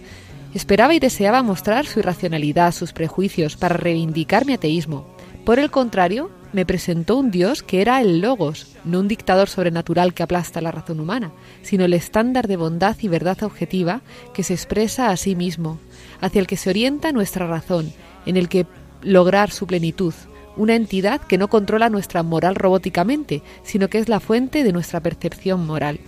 Esperaba 0.53 0.93
y 0.93 0.99
deseaba 0.99 1.43
mostrar 1.43 1.85
su 1.85 1.99
irracionalidad, 1.99 2.73
sus 2.73 2.91
prejuicios, 2.91 3.55
para 3.55 3.77
reivindicar 3.77 4.45
mi 4.45 4.53
ateísmo. 4.53 5.07
Por 5.45 5.59
el 5.59 5.71
contrario, 5.71 6.29
me 6.53 6.65
presentó 6.65 7.17
un 7.17 7.31
Dios 7.31 7.63
que 7.63 7.81
era 7.81 8.01
el 8.01 8.19
Logos, 8.19 8.75
no 8.83 8.99
un 8.99 9.07
dictador 9.07 9.49
sobrenatural 9.49 10.13
que 10.13 10.23
aplasta 10.23 10.61
la 10.61 10.71
razón 10.71 10.99
humana, 10.99 11.31
sino 11.61 11.85
el 11.85 11.93
estándar 11.93 12.47
de 12.47 12.57
bondad 12.57 12.95
y 13.01 13.07
verdad 13.07 13.41
objetiva 13.43 14.01
que 14.33 14.43
se 14.43 14.53
expresa 14.53 15.09
a 15.09 15.17
sí 15.17 15.35
mismo, 15.35 15.79
hacia 16.19 16.39
el 16.39 16.47
que 16.47 16.57
se 16.57 16.69
orienta 16.69 17.11
nuestra 17.11 17.47
razón, 17.47 17.91
en 18.25 18.37
el 18.37 18.49
que 18.49 18.65
lograr 19.01 19.51
su 19.51 19.67
plenitud, 19.67 20.13
una 20.57 20.75
entidad 20.75 21.21
que 21.21 21.37
no 21.37 21.47
controla 21.47 21.89
nuestra 21.89 22.23
moral 22.23 22.55
robóticamente, 22.55 23.41
sino 23.63 23.89
que 23.89 23.99
es 23.99 24.09
la 24.09 24.19
fuente 24.19 24.63
de 24.63 24.73
nuestra 24.73 24.99
percepción 24.99 25.65
moral. 25.65 25.99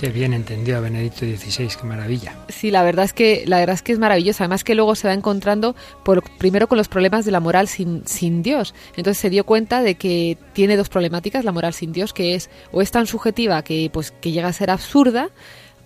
Qué 0.00 0.08
bien 0.08 0.32
entendió 0.32 0.78
a 0.78 0.80
Benedicto 0.80 1.26
XVI, 1.26 1.68
qué 1.78 1.86
maravilla. 1.86 2.34
Sí, 2.48 2.70
la 2.70 2.82
verdad 2.82 3.04
es 3.04 3.12
que 3.12 3.44
la 3.46 3.58
verdad 3.58 3.74
es 3.74 3.82
que 3.82 3.92
es 3.92 3.98
maravilloso. 3.98 4.42
Además 4.42 4.64
que 4.64 4.74
luego 4.74 4.94
se 4.94 5.06
va 5.06 5.12
encontrando 5.12 5.76
por, 6.02 6.22
primero 6.38 6.68
con 6.68 6.78
los 6.78 6.88
problemas 6.88 7.26
de 7.26 7.32
la 7.32 7.38
moral 7.38 7.68
sin, 7.68 8.42
Dios. 8.42 8.74
Entonces 8.96 9.18
se 9.18 9.28
dio 9.28 9.44
cuenta 9.44 9.82
de 9.82 9.96
que 9.96 10.38
tiene 10.54 10.78
dos 10.78 10.88
problemáticas 10.88 11.44
la 11.44 11.52
moral 11.52 11.74
sin 11.74 11.92
Dios, 11.92 12.14
que 12.14 12.34
es 12.34 12.48
o 12.72 12.80
es 12.80 12.90
tan 12.90 13.06
subjetiva 13.06 13.62
que 13.62 13.90
pues 13.92 14.10
que 14.10 14.32
llega 14.32 14.48
a 14.48 14.54
ser 14.54 14.70
absurda 14.70 15.28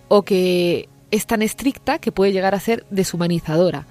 o 0.07 0.21
que 0.21 0.87
es 1.11 1.25
tan 1.25 1.41
estricta 1.41 1.99
que 1.99 2.13
puede 2.13 2.31
llegar 2.31 2.55
a 2.55 2.61
ser 2.61 2.85
deshumanizadora. 2.91 3.85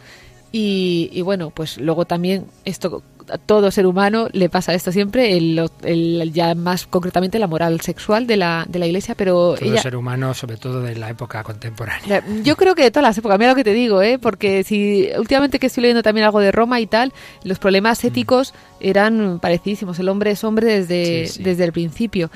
Y 0.52 1.20
bueno, 1.20 1.50
pues 1.50 1.76
luego 1.76 2.06
también 2.06 2.46
esto 2.64 3.02
a 3.30 3.38
todo 3.38 3.70
ser 3.70 3.86
humano 3.86 4.28
le 4.32 4.48
pasa 4.48 4.74
esto 4.74 4.92
siempre, 4.92 5.36
el, 5.36 5.68
el- 5.82 6.32
ya 6.32 6.54
más 6.54 6.86
concretamente 6.86 7.38
la 7.38 7.46
moral 7.46 7.80
sexual 7.80 8.26
de 8.26 8.36
la, 8.36 8.66
de 8.68 8.78
la 8.78 8.86
Iglesia, 8.86 9.14
pero 9.14 9.54
Todo 9.58 9.70
ella, 9.70 9.80
ser 9.82 9.96
humano, 9.96 10.34
sobre 10.34 10.56
todo 10.56 10.82
de 10.82 10.96
la 10.96 11.10
época 11.10 11.42
contemporánea. 11.42 12.22
Yo 12.42 12.56
creo 12.56 12.74
que 12.74 12.82
de 12.84 12.90
todas 12.90 13.04
las 13.08 13.18
épocas, 13.18 13.38
mira 13.38 13.50
lo 13.52 13.56
que 13.56 13.64
te 13.64 13.72
digo, 13.72 14.02
¿eh? 14.02 14.18
porque 14.18 14.62
si 14.64 15.08
últimamente 15.18 15.58
que 15.58 15.66
estoy 15.68 15.82
leyendo 15.82 16.02
también 16.02 16.24
algo 16.26 16.40
de 16.40 16.52
Roma 16.52 16.80
y 16.80 16.86
tal, 16.86 17.12
los 17.44 17.58
problemas 17.58 18.02
éticos 18.04 18.54
eran 18.80 19.38
parecidísimos. 19.40 19.98
El 19.98 20.08
hombre 20.08 20.30
es 20.32 20.44
hombre 20.44 20.66
desde, 20.66 21.26
Sí, 21.26 21.32
sí. 21.38 21.42
desde 21.42 21.64
el 21.64 21.72
principio. 21.72 22.30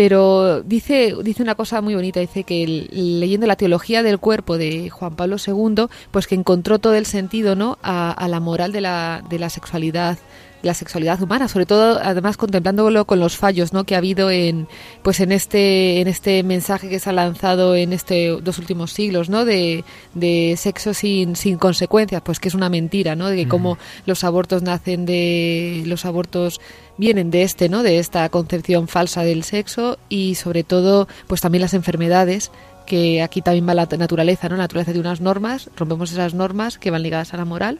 Pero 0.00 0.62
dice, 0.62 1.14
dice 1.22 1.42
una 1.42 1.56
cosa 1.56 1.82
muy 1.82 1.94
bonita, 1.94 2.20
dice 2.20 2.44
que 2.44 2.64
el- 2.64 3.20
leyendo 3.20 3.46
la 3.46 3.56
teología 3.56 4.02
del 4.02 4.18
cuerpo 4.18 4.56
de 4.56 4.88
Juan 4.88 5.14
Pablo 5.14 5.36
II, 5.46 5.88
pues 6.10 6.26
que 6.26 6.34
encontró 6.34 6.78
todo 6.78 6.94
el 6.94 7.04
sentido 7.04 7.54
¿no? 7.54 7.76
a, 7.82 8.10
a 8.10 8.26
la 8.26 8.40
moral 8.40 8.72
de 8.72 8.80
la, 8.80 9.22
de 9.28 9.38
la 9.38 9.50
sexualidad 9.50 10.16
la 10.62 10.74
sexualidad 10.74 11.22
humana, 11.22 11.48
sobre 11.48 11.64
todo 11.64 11.98
además 12.02 12.36
contemplándolo 12.36 13.06
con 13.06 13.18
los 13.18 13.34
fallos 13.38 13.72
¿no? 13.72 13.84
que 13.84 13.94
ha 13.94 13.98
habido 13.98 14.30
en 14.30 14.68
pues 15.02 15.20
en 15.20 15.32
este 15.32 16.02
en 16.02 16.06
este 16.06 16.42
mensaje 16.42 16.90
que 16.90 16.98
se 17.00 17.08
ha 17.08 17.14
lanzado 17.14 17.74
en 17.74 17.94
este 17.94 18.28
dos 18.42 18.58
últimos 18.58 18.92
siglos 18.92 19.30
¿no? 19.30 19.46
de, 19.46 19.84
de 20.12 20.54
sexo 20.58 20.92
sin, 20.92 21.34
sin 21.34 21.56
consecuencias, 21.56 22.20
pues 22.22 22.40
que 22.40 22.48
es 22.48 22.54
una 22.54 22.68
mentira, 22.68 23.16
¿no? 23.16 23.28
de 23.30 23.36
que 23.36 23.48
cómo 23.48 23.78
los 24.04 24.22
abortos 24.22 24.60
nacen 24.62 25.06
de 25.06 25.82
los 25.86 26.04
abortos 26.04 26.60
vienen 27.00 27.30
de 27.30 27.42
este, 27.42 27.68
¿no? 27.68 27.82
de 27.82 27.98
esta 27.98 28.28
concepción 28.28 28.86
falsa 28.86 29.24
del 29.24 29.42
sexo 29.42 29.98
y 30.08 30.34
sobre 30.34 30.62
todo 30.62 31.08
pues 31.26 31.40
también 31.40 31.62
las 31.62 31.74
enfermedades 31.74 32.52
que 32.86 33.22
aquí 33.22 33.40
también 33.40 33.66
va 33.66 33.74
la 33.74 33.86
naturaleza, 33.86 34.48
¿no? 34.48 34.56
La 34.56 34.64
naturaleza 34.64 34.92
de 34.92 35.00
unas 35.00 35.20
normas, 35.20 35.70
rompemos 35.76 36.12
esas 36.12 36.34
normas 36.34 36.76
que 36.76 36.90
van 36.90 37.02
ligadas 37.02 37.32
a 37.32 37.36
la 37.36 37.44
moral 37.44 37.78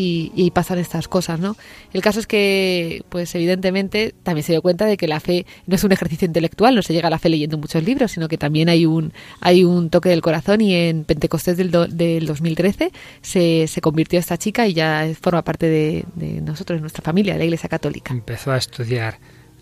y, 0.00 0.50
pasan 0.52 0.78
estas 0.78 1.08
cosas, 1.08 1.40
¿no? 1.40 1.56
El 1.92 2.02
caso 2.02 2.20
es 2.20 2.26
que, 2.26 3.02
pues 3.08 3.34
evidentemente, 3.34 4.14
también 4.22 4.44
se 4.44 4.52
dio 4.52 4.62
cuenta 4.62 4.86
de 4.86 4.96
que 4.96 5.08
la 5.08 5.20
fe 5.20 5.46
no 5.66 5.74
es 5.74 5.84
un 5.84 5.92
ejercicio 5.92 6.26
intelectual, 6.26 6.74
no 6.74 6.82
se 6.82 6.92
llega 6.92 7.08
a 7.08 7.10
la 7.10 7.18
fe 7.18 7.28
leyendo 7.28 7.58
muchos 7.58 7.82
libros, 7.82 8.12
sino 8.12 8.28
que 8.28 8.38
también 8.38 8.68
hay 8.68 8.86
un 8.86 9.12
hay 9.40 9.64
un 9.64 9.90
toque 9.90 10.08
del 10.08 10.22
corazón 10.22 10.60
y 10.60 10.74
en 10.74 11.04
Pentecostés 11.04 11.56
del, 11.56 11.70
del 11.70 12.26
2013 12.26 12.92
se, 13.20 13.66
se 13.66 13.80
convirtió 13.80 14.18
esta 14.18 14.36
chica 14.36 14.66
y 14.66 14.74
ya 14.74 15.08
forma 15.20 15.42
parte 15.42 15.66
de, 15.68 16.04
de 16.14 16.40
nosotros, 16.40 16.78
de 16.78 16.80
nuestra 16.80 17.02
familia, 17.02 17.34
de 17.34 17.40
la 17.40 17.44
Iglesia 17.44 17.68
Católica. 17.68 18.12
Empezó 18.12 18.52
a 18.52 18.56
estudiar 18.56 19.18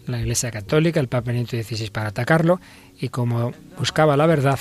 la 0.06 0.20
Iglesia 0.20 0.50
Católica, 0.50 1.00
el 1.00 1.08
Papa 1.08 1.32
Benito 1.32 1.56
XVI 1.56 1.90
para 1.90 2.10
atacarlo, 2.10 2.60
y 3.00 3.08
como 3.08 3.52
buscaba 3.78 4.16
la 4.16 4.26
verdad, 4.26 4.58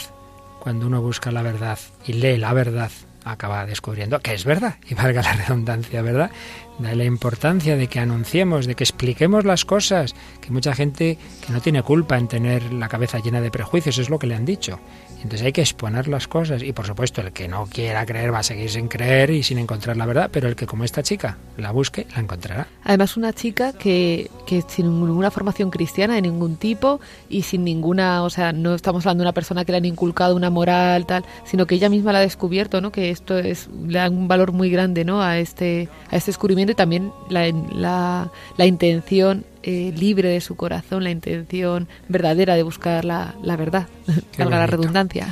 cuando 0.59 0.87
uno 0.87 1.01
busca 1.01 1.31
la 1.31 1.41
verdad 1.41 1.77
y 2.07 2.13
lee 2.13 2.37
la 2.37 2.53
verdad, 2.53 2.91
acaba 3.25 3.65
descubriendo 3.65 4.19
que 4.19 4.33
es 4.33 4.45
verdad, 4.45 4.75
y 4.87 4.93
valga 4.93 5.21
la 5.21 5.33
redundancia, 5.47 6.01
¿verdad? 6.01 6.31
De 6.79 6.95
la 6.95 7.03
importancia 7.03 7.75
de 7.75 7.87
que 7.87 7.99
anunciemos, 7.99 8.67
de 8.67 8.75
que 8.75 8.83
expliquemos 8.83 9.43
las 9.43 9.65
cosas, 9.65 10.15
que 10.41 10.51
mucha 10.51 10.75
gente 10.75 11.17
que 11.45 11.51
no 11.51 11.61
tiene 11.61 11.81
culpa 11.83 12.17
en 12.17 12.27
tener 12.27 12.71
la 12.71 12.87
cabeza 12.87 13.19
llena 13.19 13.41
de 13.41 13.51
prejuicios, 13.51 13.97
es 13.97 14.09
lo 14.09 14.19
que 14.19 14.27
le 14.27 14.35
han 14.35 14.45
dicho. 14.45 14.79
Entonces 15.17 15.43
hay 15.43 15.51
que 15.51 15.61
exponer 15.61 16.07
las 16.07 16.27
cosas 16.27 16.61
y 16.61 16.71
por 16.73 16.85
supuesto 16.85 17.21
el 17.21 17.31
que 17.31 17.47
no 17.47 17.65
quiera 17.65 18.05
creer 18.05 18.33
va 18.33 18.39
a 18.39 18.43
seguir 18.43 18.69
sin 18.69 18.87
creer 18.87 19.29
y 19.29 19.43
sin 19.43 19.57
encontrar 19.57 19.97
la 19.97 20.05
verdad, 20.05 20.29
pero 20.31 20.47
el 20.47 20.55
que 20.55 20.65
como 20.65 20.83
esta 20.83 21.03
chica 21.03 21.37
la 21.57 21.71
busque, 21.71 22.05
la 22.15 22.21
encontrará. 22.21 22.67
Además, 22.83 23.17
una 23.17 23.33
chica 23.33 23.73
que, 23.73 24.29
que 24.45 24.63
sin 24.67 24.85
ninguna 24.85 25.31
formación 25.31 25.71
cristiana 25.71 26.15
de 26.15 26.21
ningún 26.21 26.57
tipo 26.57 26.99
y 27.29 27.43
sin 27.43 27.63
ninguna, 27.63 28.23
o 28.23 28.29
sea, 28.29 28.51
no 28.51 28.75
estamos 28.75 29.05
hablando 29.05 29.23
de 29.23 29.27
una 29.27 29.33
persona 29.33 29.65
que 29.65 29.71
le 29.71 29.79
han 29.79 29.85
inculcado 29.85 30.35
una 30.35 30.49
moral, 30.49 31.05
tal, 31.05 31.25
sino 31.45 31.65
que 31.65 31.75
ella 31.75 31.89
misma 31.89 32.11
la 32.11 32.19
ha 32.19 32.21
descubierto, 32.21 32.81
¿no? 32.81 32.91
Que 32.91 33.09
esto 33.09 33.37
es, 33.37 33.69
le 33.87 33.99
da 33.99 34.09
un 34.09 34.27
valor 34.27 34.51
muy 34.51 34.69
grande, 34.69 35.05
¿no? 35.05 35.21
A 35.21 35.39
este, 35.39 35.89
a 36.11 36.17
este 36.17 36.31
descubrimiento 36.31 36.71
y 36.71 36.75
también 36.75 37.11
la, 37.29 37.51
la, 37.71 38.31
la 38.57 38.65
intención 38.65 39.45
eh, 39.67 39.91
libre 39.97 40.29
de 40.29 40.41
su 40.41 40.55
corazón, 40.55 41.03
la 41.03 41.09
intención 41.09 41.87
verdadera 42.07 42.55
de 42.55 42.61
buscar 42.61 43.03
la, 43.03 43.33
la 43.41 43.57
verdad, 43.57 43.87
Qué 44.31 44.43
valga 44.43 44.59
la 44.59 44.67
redundancia. 44.67 45.27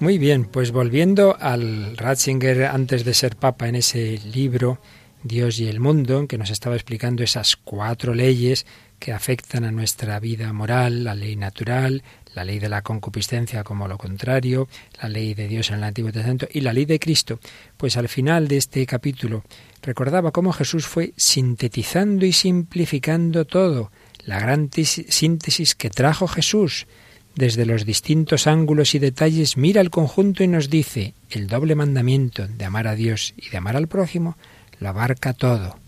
Muy 0.00 0.18
bien, 0.18 0.46
pues 0.46 0.72
volviendo 0.72 1.36
al 1.38 1.96
Ratzinger 1.96 2.64
antes 2.64 3.04
de 3.04 3.14
ser 3.14 3.36
papa 3.36 3.68
en 3.68 3.76
ese 3.76 4.18
libro 4.34 4.80
Dios 5.22 5.60
y 5.60 5.68
el 5.68 5.78
mundo, 5.78 6.18
en 6.18 6.26
que 6.26 6.38
nos 6.38 6.50
estaba 6.50 6.74
explicando 6.74 7.22
esas 7.22 7.56
cuatro 7.56 8.14
leyes 8.14 8.66
que 8.98 9.12
afectan 9.12 9.64
a 9.64 9.70
nuestra 9.70 10.18
vida 10.18 10.52
moral, 10.52 11.04
la 11.04 11.14
ley 11.14 11.36
natural, 11.36 12.02
la 12.34 12.44
ley 12.44 12.58
de 12.58 12.68
la 12.68 12.82
concupiscencia 12.82 13.64
como 13.64 13.88
lo 13.88 13.98
contrario, 13.98 14.68
la 15.00 15.08
ley 15.08 15.34
de 15.34 15.48
Dios 15.48 15.70
en 15.70 15.76
el 15.76 15.84
Antiguo 15.84 16.12
Testamento 16.12 16.46
y 16.50 16.60
la 16.60 16.72
ley 16.72 16.84
de 16.84 16.98
Cristo, 16.98 17.38
pues 17.76 17.96
al 17.96 18.08
final 18.08 18.48
de 18.48 18.56
este 18.58 18.86
capítulo 18.86 19.44
recordaba 19.82 20.30
cómo 20.30 20.52
Jesús 20.52 20.86
fue 20.86 21.12
sintetizando 21.16 22.24
y 22.24 22.32
simplificando 22.32 23.44
todo, 23.44 23.90
la 24.24 24.38
gran 24.38 24.70
síntesis 24.72 25.74
que 25.74 25.90
trajo 25.90 26.28
Jesús, 26.28 26.86
desde 27.34 27.64
los 27.64 27.86
distintos 27.86 28.46
ángulos 28.46 28.94
y 28.94 28.98
detalles 28.98 29.56
mira 29.56 29.80
el 29.80 29.90
conjunto 29.90 30.44
y 30.44 30.48
nos 30.48 30.68
dice, 30.68 31.14
el 31.30 31.46
doble 31.46 31.74
mandamiento 31.74 32.46
de 32.46 32.64
amar 32.64 32.86
a 32.86 32.94
Dios 32.94 33.32
y 33.36 33.48
de 33.48 33.56
amar 33.56 33.76
al 33.76 33.88
prójimo 33.88 34.36
lo 34.78 34.90
abarca 34.90 35.32
todo. 35.32 35.78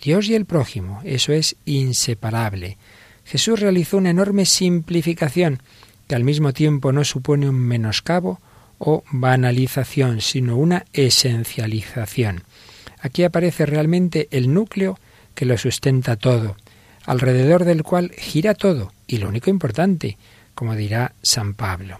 Dios 0.00 0.28
y 0.28 0.34
el 0.34 0.46
prójimo, 0.46 1.00
eso 1.04 1.32
es 1.32 1.56
inseparable. 1.64 2.78
Jesús 3.24 3.60
realizó 3.60 3.98
una 3.98 4.10
enorme 4.10 4.46
simplificación 4.46 5.60
que 6.12 6.16
al 6.16 6.24
mismo 6.24 6.52
tiempo 6.52 6.92
no 6.92 7.04
supone 7.04 7.48
un 7.48 7.54
menoscabo 7.54 8.38
o 8.76 9.02
banalización, 9.10 10.20
sino 10.20 10.58
una 10.58 10.84
esencialización. 10.92 12.42
Aquí 13.00 13.24
aparece 13.24 13.64
realmente 13.64 14.28
el 14.30 14.52
núcleo 14.52 14.98
que 15.34 15.46
lo 15.46 15.56
sustenta 15.56 16.16
todo, 16.16 16.56
alrededor 17.06 17.64
del 17.64 17.82
cual 17.82 18.10
gira 18.10 18.52
todo, 18.52 18.92
y 19.06 19.16
lo 19.16 19.28
único 19.30 19.48
importante, 19.48 20.18
como 20.54 20.76
dirá 20.76 21.14
San 21.22 21.54
Pablo. 21.54 21.98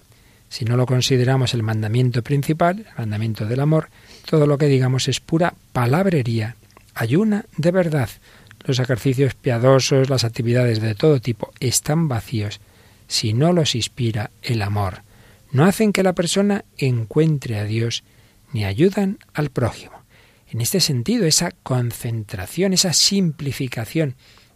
Si 0.51 0.67
no 0.67 0.77
lo 0.77 0.85
consideramos 0.85 1.55
el 1.55 1.63
mandamiento 1.63 2.21
principal, 2.21 2.81
el 2.81 2.99
mandamiento 2.99 3.47
del 3.47 3.61
amor, 3.61 3.89
todo 4.27 4.47
lo 4.47 4.59
que 4.59 4.67
digamos 4.67 5.09
es 5.09 5.21
pura 5.21 5.55
palabrería, 5.73 6.57
ayuna 6.93 7.47
de 7.57 7.71
verdad. 7.71 8.11
Los 8.67 8.79
ejercicios 8.79 9.33
piadosos, 9.33 10.11
las 10.11 10.25
actividades 10.25 10.83
de 10.83 10.95
todo 10.95 11.19
tipo 11.19 11.51
están 11.61 12.09
vacíos 12.09 12.61
si 13.13 13.35
no 13.35 13.53
los 13.53 13.75
inspira 13.75 14.31
el 14.43 14.63
amor. 14.63 15.03
No 15.51 15.67
hacen 15.67 15.93
que 15.93 16.03
la 16.03 16.15
persona 16.15 16.65
encuentre 16.79 17.59
a 17.59 17.65
Dios 17.65 18.05
ni 18.55 18.65
ayudan 18.65 19.19
al 19.35 19.51
prójimo. 19.51 20.03
En 20.49 20.63
este 20.63 20.81
sentido, 20.81 21.27
esa 21.27 21.51
concentración, 21.63 22.73
esa 22.73 22.95
simplificación 22.95 24.15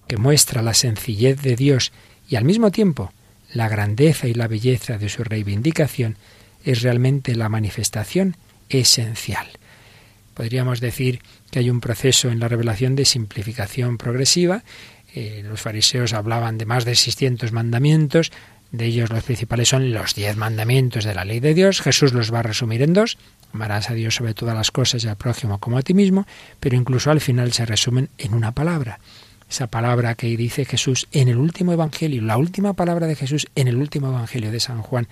que 0.08 0.16
muestra 0.16 0.62
la 0.62 0.72
sencillez 0.72 1.42
de 1.42 1.54
Dios 1.54 1.92
y 2.30 2.36
al 2.36 2.44
mismo 2.44 2.70
tiempo 2.70 3.12
la 3.52 3.68
grandeza 3.68 4.26
y 4.26 4.32
la 4.32 4.48
belleza 4.48 4.96
de 4.96 5.10
su 5.10 5.22
reivindicación 5.22 6.16
es 6.64 6.80
realmente 6.80 7.34
la 7.34 7.50
manifestación 7.50 8.38
esencial. 8.70 9.46
Podríamos 10.32 10.80
decir 10.80 11.20
que 11.50 11.58
hay 11.58 11.68
un 11.68 11.82
proceso 11.82 12.30
en 12.30 12.40
la 12.40 12.48
revelación 12.48 12.96
de 12.96 13.04
simplificación 13.04 13.98
progresiva. 13.98 14.64
Eh, 15.16 15.42
los 15.42 15.62
fariseos 15.62 16.12
hablaban 16.12 16.58
de 16.58 16.66
más 16.66 16.84
de 16.84 16.94
600 16.94 17.50
mandamientos, 17.50 18.30
de 18.70 18.84
ellos 18.84 19.08
los 19.08 19.24
principales 19.24 19.70
son 19.70 19.94
los 19.94 20.14
diez 20.14 20.36
mandamientos 20.36 21.04
de 21.04 21.14
la 21.14 21.24
ley 21.24 21.40
de 21.40 21.54
Dios. 21.54 21.80
Jesús 21.80 22.12
los 22.12 22.34
va 22.34 22.40
a 22.40 22.42
resumir 22.42 22.82
en 22.82 22.92
dos. 22.92 23.16
Amarás 23.54 23.88
a 23.88 23.94
Dios 23.94 24.16
sobre 24.16 24.34
todas 24.34 24.54
las 24.54 24.70
cosas 24.70 25.02
y 25.02 25.08
al 25.08 25.16
prójimo 25.16 25.58
como 25.58 25.78
a 25.78 25.82
ti 25.82 25.94
mismo, 25.94 26.26
pero 26.60 26.76
incluso 26.76 27.10
al 27.10 27.22
final 27.22 27.52
se 27.54 27.64
resumen 27.64 28.10
en 28.18 28.34
una 28.34 28.52
palabra. 28.52 29.00
Esa 29.48 29.68
palabra 29.68 30.16
que 30.16 30.36
dice 30.36 30.66
Jesús 30.66 31.08
en 31.12 31.28
el 31.28 31.38
último 31.38 31.72
Evangelio, 31.72 32.20
la 32.20 32.36
última 32.36 32.74
palabra 32.74 33.06
de 33.06 33.14
Jesús 33.14 33.46
en 33.54 33.68
el 33.68 33.76
último 33.76 34.08
Evangelio 34.08 34.50
de 34.50 34.60
San 34.60 34.82
Juan, 34.82 35.08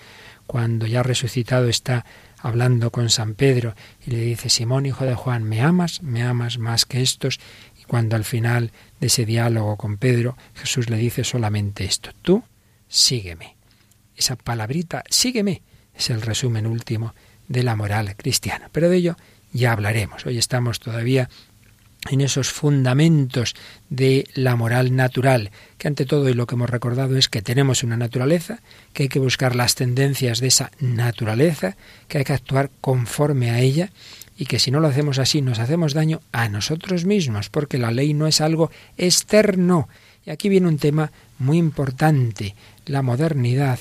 cuando 0.46 0.86
ya 0.86 1.02
resucitado 1.02 1.68
está 1.68 2.04
hablando 2.44 2.90
con 2.90 3.08
San 3.08 3.34
Pedro 3.34 3.74
y 4.06 4.10
le 4.10 4.20
dice, 4.20 4.50
Simón, 4.50 4.84
hijo 4.84 5.06
de 5.06 5.14
Juan, 5.14 5.44
¿me 5.44 5.62
amas? 5.62 6.02
¿Me 6.02 6.22
amas 6.22 6.58
más 6.58 6.84
que 6.84 7.00
estos? 7.00 7.40
Cuando 7.86 8.16
al 8.16 8.24
final 8.24 8.72
de 9.00 9.06
ese 9.06 9.26
diálogo 9.26 9.76
con 9.76 9.98
Pedro, 9.98 10.36
Jesús 10.54 10.90
le 10.90 10.96
dice 10.96 11.24
solamente 11.24 11.84
esto, 11.84 12.10
tú 12.22 12.42
sígueme. 12.88 13.56
Esa 14.16 14.36
palabrita, 14.36 15.02
sígueme, 15.08 15.62
es 15.94 16.10
el 16.10 16.22
resumen 16.22 16.66
último 16.66 17.14
de 17.48 17.62
la 17.62 17.76
moral 17.76 18.16
cristiana. 18.16 18.68
Pero 18.72 18.88
de 18.88 18.96
ello 18.96 19.16
ya 19.52 19.72
hablaremos. 19.72 20.24
Hoy 20.26 20.38
estamos 20.38 20.80
todavía 20.80 21.28
en 22.10 22.20
esos 22.20 22.50
fundamentos 22.50 23.54
de 23.88 24.28
la 24.34 24.56
moral 24.56 24.94
natural, 24.94 25.50
que 25.78 25.88
ante 25.88 26.04
todo 26.04 26.28
y 26.28 26.34
lo 26.34 26.46
que 26.46 26.54
hemos 26.54 26.70
recordado 26.70 27.16
es 27.16 27.28
que 27.28 27.42
tenemos 27.42 27.82
una 27.82 27.96
naturaleza, 27.96 28.60
que 28.92 29.04
hay 29.04 29.08
que 29.08 29.18
buscar 29.18 29.56
las 29.56 29.74
tendencias 29.74 30.40
de 30.40 30.48
esa 30.48 30.70
naturaleza, 30.80 31.76
que 32.08 32.18
hay 32.18 32.24
que 32.24 32.32
actuar 32.32 32.70
conforme 32.80 33.50
a 33.50 33.60
ella 33.60 33.90
y 34.36 34.46
que 34.46 34.58
si 34.58 34.70
no 34.70 34.80
lo 34.80 34.88
hacemos 34.88 35.18
así 35.18 35.42
nos 35.42 35.58
hacemos 35.58 35.94
daño 35.94 36.20
a 36.32 36.48
nosotros 36.48 37.04
mismos, 37.04 37.48
porque 37.48 37.78
la 37.78 37.90
ley 37.90 38.14
no 38.14 38.26
es 38.26 38.40
algo 38.40 38.70
externo. 38.96 39.88
Y 40.26 40.30
aquí 40.30 40.48
viene 40.48 40.68
un 40.68 40.78
tema 40.78 41.12
muy 41.38 41.58
importante. 41.58 42.54
La 42.86 43.02
modernidad 43.02 43.78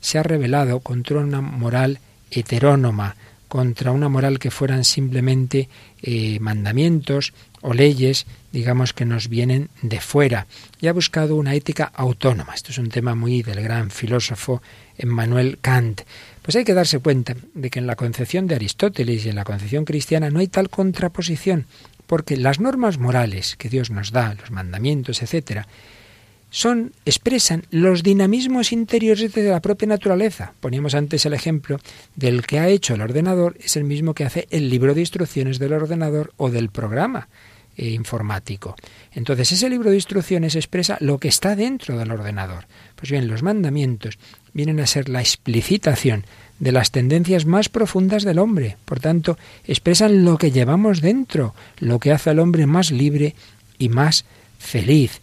se 0.00 0.18
ha 0.18 0.22
revelado 0.22 0.80
contra 0.80 1.18
una 1.18 1.40
moral 1.40 1.98
heterónoma, 2.30 3.16
contra 3.48 3.92
una 3.92 4.08
moral 4.08 4.38
que 4.38 4.50
fueran 4.50 4.84
simplemente 4.84 5.68
eh, 6.02 6.38
mandamientos 6.40 7.32
o 7.66 7.74
leyes, 7.74 8.26
digamos, 8.52 8.92
que 8.92 9.04
nos 9.04 9.28
vienen 9.28 9.70
de 9.82 10.00
fuera. 10.00 10.46
Y 10.80 10.86
ha 10.86 10.92
buscado 10.92 11.34
una 11.34 11.56
ética 11.56 11.90
autónoma. 11.92 12.54
Esto 12.54 12.70
es 12.70 12.78
un 12.78 12.90
tema 12.90 13.16
muy 13.16 13.42
del 13.42 13.60
gran 13.60 13.90
filósofo 13.90 14.62
Emmanuel 14.96 15.58
Kant. 15.60 16.02
Pues 16.42 16.54
hay 16.54 16.64
que 16.64 16.74
darse 16.74 17.00
cuenta 17.00 17.34
de 17.54 17.68
que 17.68 17.80
en 17.80 17.88
la 17.88 17.96
concepción 17.96 18.46
de 18.46 18.54
Aristóteles 18.54 19.26
y 19.26 19.30
en 19.30 19.34
la 19.34 19.42
concepción 19.42 19.84
cristiana 19.84 20.30
no 20.30 20.38
hay 20.38 20.46
tal 20.46 20.70
contraposición, 20.70 21.66
porque 22.06 22.36
las 22.36 22.60
normas 22.60 22.98
morales 22.98 23.56
que 23.56 23.68
Dios 23.68 23.90
nos 23.90 24.12
da, 24.12 24.34
los 24.34 24.52
mandamientos, 24.52 25.20
etcétera, 25.20 25.66
son 26.50 26.92
expresan 27.04 27.64
los 27.70 28.04
dinamismos 28.04 28.70
interiores 28.70 29.32
de 29.34 29.50
la 29.50 29.60
propia 29.60 29.88
naturaleza. 29.88 30.54
Poníamos 30.60 30.94
antes 30.94 31.26
el 31.26 31.34
ejemplo 31.34 31.80
del 32.14 32.46
que 32.46 32.60
ha 32.60 32.68
hecho 32.68 32.94
el 32.94 33.02
ordenador 33.02 33.56
es 33.58 33.76
el 33.76 33.82
mismo 33.82 34.14
que 34.14 34.24
hace 34.24 34.46
el 34.50 34.70
libro 34.70 34.94
de 34.94 35.00
instrucciones 35.00 35.58
del 35.58 35.72
ordenador 35.72 36.32
o 36.36 36.48
del 36.48 36.70
programa 36.70 37.28
eh, 37.76 37.88
informático. 37.90 38.76
Entonces 39.12 39.52
ese 39.52 39.70
libro 39.70 39.90
de 39.90 39.96
instrucciones 39.96 40.56
expresa 40.56 40.96
lo 41.00 41.18
que 41.18 41.28
está 41.28 41.56
dentro 41.56 41.98
del 41.98 42.10
ordenador. 42.10 42.66
Pues 42.94 43.10
bien, 43.10 43.28
los 43.28 43.42
mandamientos 43.42 44.18
vienen 44.52 44.80
a 44.80 44.86
ser 44.86 45.08
la 45.08 45.20
explicitación 45.20 46.24
de 46.58 46.72
las 46.72 46.90
tendencias 46.90 47.44
más 47.44 47.68
profundas 47.68 48.24
del 48.24 48.38
hombre. 48.38 48.76
Por 48.84 49.00
tanto, 49.00 49.38
expresan 49.66 50.24
lo 50.24 50.38
que 50.38 50.50
llevamos 50.50 51.00
dentro, 51.00 51.54
lo 51.78 51.98
que 51.98 52.12
hace 52.12 52.30
al 52.30 52.38
hombre 52.38 52.66
más 52.66 52.90
libre 52.90 53.34
y 53.78 53.88
más 53.88 54.24
feliz. 54.58 55.20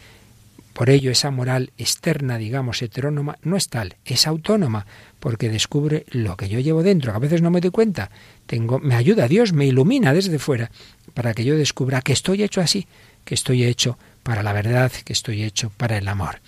Por 0.74 0.89
ello, 0.89 1.12
esa 1.12 1.30
moral 1.30 1.72
externa, 1.78 2.39
digamos, 2.39 2.82
heterónoma, 2.82 3.38
no 3.43 3.56
es 3.56 3.70
tal, 3.70 3.95
es 4.06 4.26
autónoma, 4.26 4.88
porque 5.20 5.49
descubre 5.49 6.06
lo 6.10 6.36
que 6.36 6.49
yo 6.49 6.60
llevo 6.60 6.82
dentro, 6.82 7.14
a 7.14 7.20
veces 7.20 7.43
no 7.43 7.51
me 7.51 7.62
doy 7.62 7.70
cuenta. 7.70 8.10
Tengo, 8.47 8.80
me 8.80 8.95
ayuda 8.95 9.28
Dios, 9.28 9.54
me 9.54 9.68
ilumina 9.68 10.14
desde 10.14 10.39
fuera, 10.39 10.72
para 11.14 11.34
que 11.34 11.43
yo 11.43 11.55
descubra 11.57 12.01
que 12.01 12.14
estoy 12.14 12.43
hecho 12.43 12.61
así, 12.61 12.88
que 13.26 13.36
estoy 13.36 13.64
hecho 13.64 13.97
para 14.24 14.43
la 14.43 14.53
verdad, 14.53 14.91
que 14.91 15.14
estoy 15.14 15.43
hecho 15.43 15.72
para 15.76 15.97
el 15.97 16.07
amor. 16.07 16.41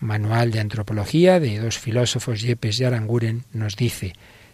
Manual 0.00 0.50
de 0.50 0.60
Antropología 0.60 1.40
de 1.40 1.58
dos 1.58 1.78
filósofos, 1.78 2.42
Yepes 2.42 2.80
y 2.80 2.84
Aranguren, 2.84 3.44
nos 3.52 3.76
dice, 3.76 4.12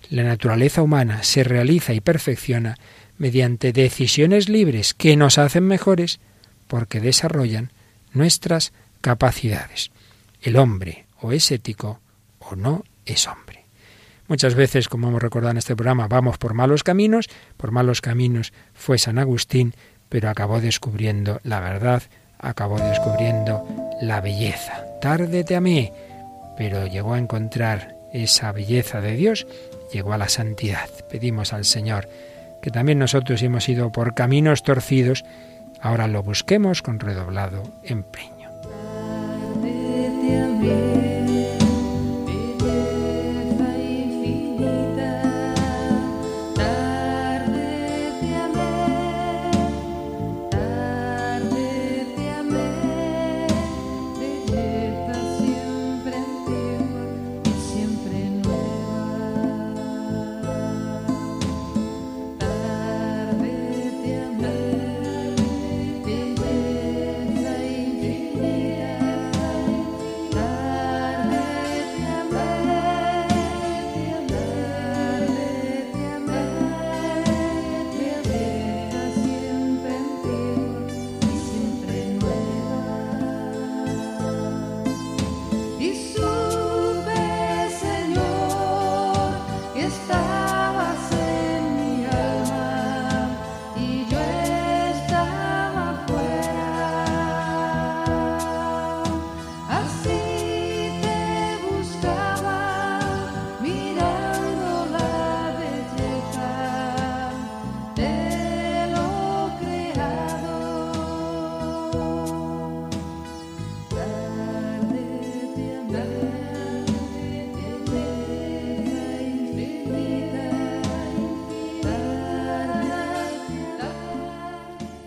la 0.08 0.22
naturaleza 0.22 0.82
humana 0.82 1.22
se 1.22 1.44
realiza 1.44 1.92
y 1.92 2.00
perfecciona 2.00 2.76
mediante 3.18 3.72
decisiones 3.72 4.48
libres 4.48 4.94
que 4.94 5.16
nos 5.16 5.38
hacen 5.38 5.64
mejores 5.64 6.20
porque 6.66 7.00
desarrollan 7.00 7.70
nuestras 8.12 8.72
capacidades. 9.00 9.90
El 10.40 10.56
hombre 10.56 11.06
o 11.20 11.32
es 11.32 11.50
ético 11.50 12.00
o 12.38 12.56
no 12.56 12.84
es 13.04 13.26
hombre. 13.26 13.49
Muchas 14.31 14.55
veces, 14.55 14.89
como 14.89 15.09
hemos 15.09 15.20
recordado 15.20 15.51
en 15.51 15.57
este 15.57 15.74
programa, 15.74 16.07
vamos 16.07 16.39
por 16.39 16.55
malos 16.55 16.85
caminos, 16.85 17.26
por 17.57 17.72
malos 17.72 18.01
caminos 18.01 18.53
fue 18.74 18.97
San 18.97 19.18
Agustín, 19.18 19.74
pero 20.09 20.31
acabó 20.31 20.61
descubriendo 20.61 21.41
la 21.43 21.59
verdad, 21.59 22.05
acabó 22.39 22.78
descubriendo 22.78 23.66
la 24.01 24.20
belleza. 24.20 24.85
Tarde 25.01 25.43
te 25.43 25.57
amé, 25.57 25.93
pero 26.57 26.87
llegó 26.87 27.14
a 27.14 27.18
encontrar 27.18 27.97
esa 28.12 28.53
belleza 28.53 29.01
de 29.01 29.16
Dios, 29.16 29.49
llegó 29.93 30.12
a 30.12 30.18
la 30.18 30.28
santidad. 30.28 30.89
Pedimos 31.11 31.53
al 31.53 31.64
Señor 31.64 32.09
que 32.62 32.70
también 32.70 33.01
nosotros 33.01 33.43
hemos 33.43 33.68
ido 33.68 33.91
por 33.91 34.14
caminos 34.14 34.62
torcidos, 34.62 35.24
ahora 35.81 36.07
lo 36.07 36.22
busquemos 36.22 36.83
con 36.83 37.01
redoblado 37.01 37.64
empeño. 37.83 38.49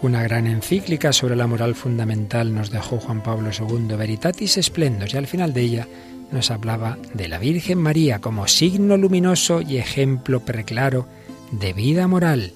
Una 0.04 0.22
gran 0.22 0.48
encíclica 0.48 1.14
sobre 1.14 1.38
la 1.38 1.48
moral 1.48 1.76
fundamental 1.76 2.54
nos 2.54 2.72
dejó 2.72 3.00
Juan 3.00 3.24
Pablo 3.24 3.52
II, 3.58 3.96
Veritatis 3.96 4.60
Splendos, 4.62 5.14
y 5.14 5.18
al 5.18 5.28
final 5.28 5.54
de 5.54 5.62
ella 5.62 5.88
nos 6.30 6.52
hablaba 6.52 6.98
de 7.14 7.30
la 7.30 7.40
Virgen 7.40 7.78
María 7.78 8.20
como 8.20 8.50
signo 8.50 8.98
luminoso 8.98 9.62
y 9.62 9.78
ejemplo 9.78 10.42
preclaro 10.42 11.08
de 11.52 11.72
vida 11.72 12.10
moral. 12.10 12.52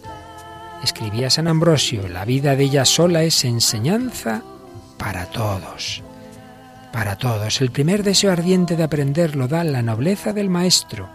Escribía 0.83 1.29
San 1.29 1.47
Ambrosio, 1.47 2.09
la 2.09 2.25
vida 2.25 2.57
de 2.57 2.65
ella 2.65 2.83
sola 2.83 3.23
es 3.23 3.45
enseñanza 3.45 4.43
para 4.97 5.27
todos. 5.27 6.03
Para 6.91 7.15
todos. 7.15 7.61
El 7.61 7.71
primer 7.71 8.03
deseo 8.03 8.33
ardiente 8.33 8.75
de 8.75 8.83
aprender 8.83 9.37
lo 9.37 9.47
da 9.47 9.63
la 9.63 9.81
nobleza 9.81 10.33
del 10.33 10.49
Maestro. 10.49 11.07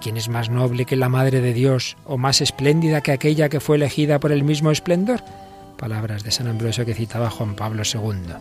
¿Quién 0.00 0.16
es 0.16 0.28
más 0.28 0.50
noble 0.50 0.84
que 0.84 0.96
la 0.96 1.08
Madre 1.08 1.40
de 1.40 1.52
Dios 1.52 1.96
o 2.04 2.18
más 2.18 2.40
espléndida 2.40 3.02
que 3.02 3.12
aquella 3.12 3.48
que 3.48 3.60
fue 3.60 3.76
elegida 3.76 4.18
por 4.18 4.32
el 4.32 4.42
mismo 4.42 4.72
esplendor? 4.72 5.22
Palabras 5.76 6.24
de 6.24 6.30
San 6.30 6.48
Ambrosio 6.48 6.84
que 6.84 6.94
citaba 6.94 7.30
Juan 7.30 7.54
Pablo 7.54 7.82
II. 7.84 8.34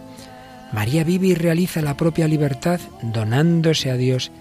María 0.71 1.03
vive 1.03 1.27
y 1.27 1.35
realiza 1.35 1.81
la 1.81 1.95
propia 1.97 2.27
libertad 2.27 2.79
donándose 3.01 3.91
a 3.91 3.97
Dios 3.97 4.31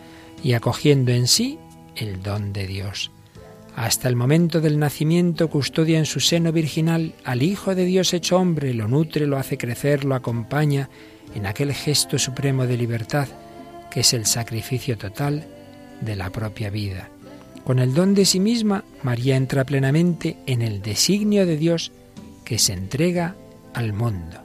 y 0.42 0.55
acogiendo 0.55 1.12
en 1.12 1.26
sí 1.26 1.59
el 1.97 2.22
don 2.22 2.53
de 2.53 2.66
Dios. 2.66 3.11
Hasta 3.76 4.09
el 4.09 4.16
momento 4.16 4.61
del 4.61 4.78
nacimiento 4.78 5.51
custodia 5.51 5.99
en 5.99 6.07
su 6.07 6.20
seno 6.20 6.53
virginal 6.53 7.14
al 7.24 7.42
Hijo 7.42 7.74
de 7.74 7.84
Dios 7.84 8.14
hecho 8.14 8.38
hombre, 8.38 8.72
lo 8.72 8.86
nutre, 8.86 9.26
lo 9.26 9.36
hace 9.36 9.59
crecer, 9.59 10.05
lo 10.05 10.14
acompaña 10.14 10.88
en 11.34 11.47
aquel 11.47 11.72
gesto 11.72 12.18
supremo 12.18 12.66
de 12.66 12.76
libertad 12.76 13.28
que 13.95 14.01
es 14.01 14.12
el 14.12 14.26
sacrificio 14.26 14.99
total 14.99 15.47
de 16.01 16.16
la 16.16 16.30
propia 16.30 16.68
vida. 16.68 17.11
Con 17.64 17.78
el 17.78 17.95
don 17.95 18.12
de 18.14 18.24
sí 18.24 18.40
misma, 18.40 18.84
María 19.05 19.36
entra 19.36 19.64
plenamente 19.64 20.36
en 20.47 20.62
el 20.62 20.82
designio 20.82 21.47
de 21.47 21.57
Dios 21.57 21.92
que 22.45 22.59
se 22.59 22.72
entrega 22.72 23.34
al 23.72 23.92
mundo, 23.92 24.38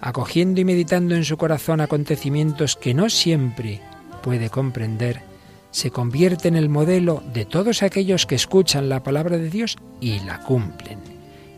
acogiendo 0.00 0.60
y 0.60 0.64
meditando 0.64 1.14
en 1.14 1.24
su 1.24 1.36
corazón 1.36 1.80
acontecimientos 1.80 2.76
que 2.76 2.94
no 2.94 3.08
siempre 3.08 3.80
puede 4.22 4.50
comprender, 4.50 5.22
se 5.70 5.90
convierte 5.90 6.48
en 6.48 6.56
el 6.56 6.68
modelo 6.68 7.22
de 7.32 7.44
todos 7.44 7.82
aquellos 7.82 8.26
que 8.26 8.34
escuchan 8.34 8.88
la 8.88 9.02
palabra 9.02 9.36
de 9.36 9.50
Dios 9.50 9.76
y 10.00 10.20
la 10.20 10.40
cumplen, 10.40 10.98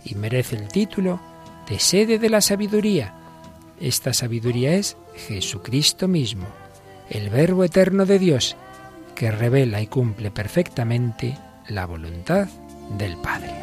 y 0.04 0.14
merece 0.14 0.56
el 0.56 0.68
título 0.68 1.20
de 1.68 1.78
sede 1.78 2.18
de 2.18 2.28
la 2.28 2.40
sabiduría. 2.40 3.14
Esta 3.80 4.12
sabiduría 4.12 4.74
es 4.74 4.96
Jesucristo 5.28 6.08
mismo, 6.08 6.46
el 7.10 7.30
Verbo 7.30 7.64
eterno 7.64 8.06
de 8.06 8.18
Dios, 8.18 8.56
que 9.14 9.30
revela 9.30 9.80
y 9.80 9.86
cumple 9.86 10.30
perfectamente 10.30 11.38
la 11.68 11.86
voluntad 11.86 12.48
del 12.98 13.16
Padre. 13.18 13.54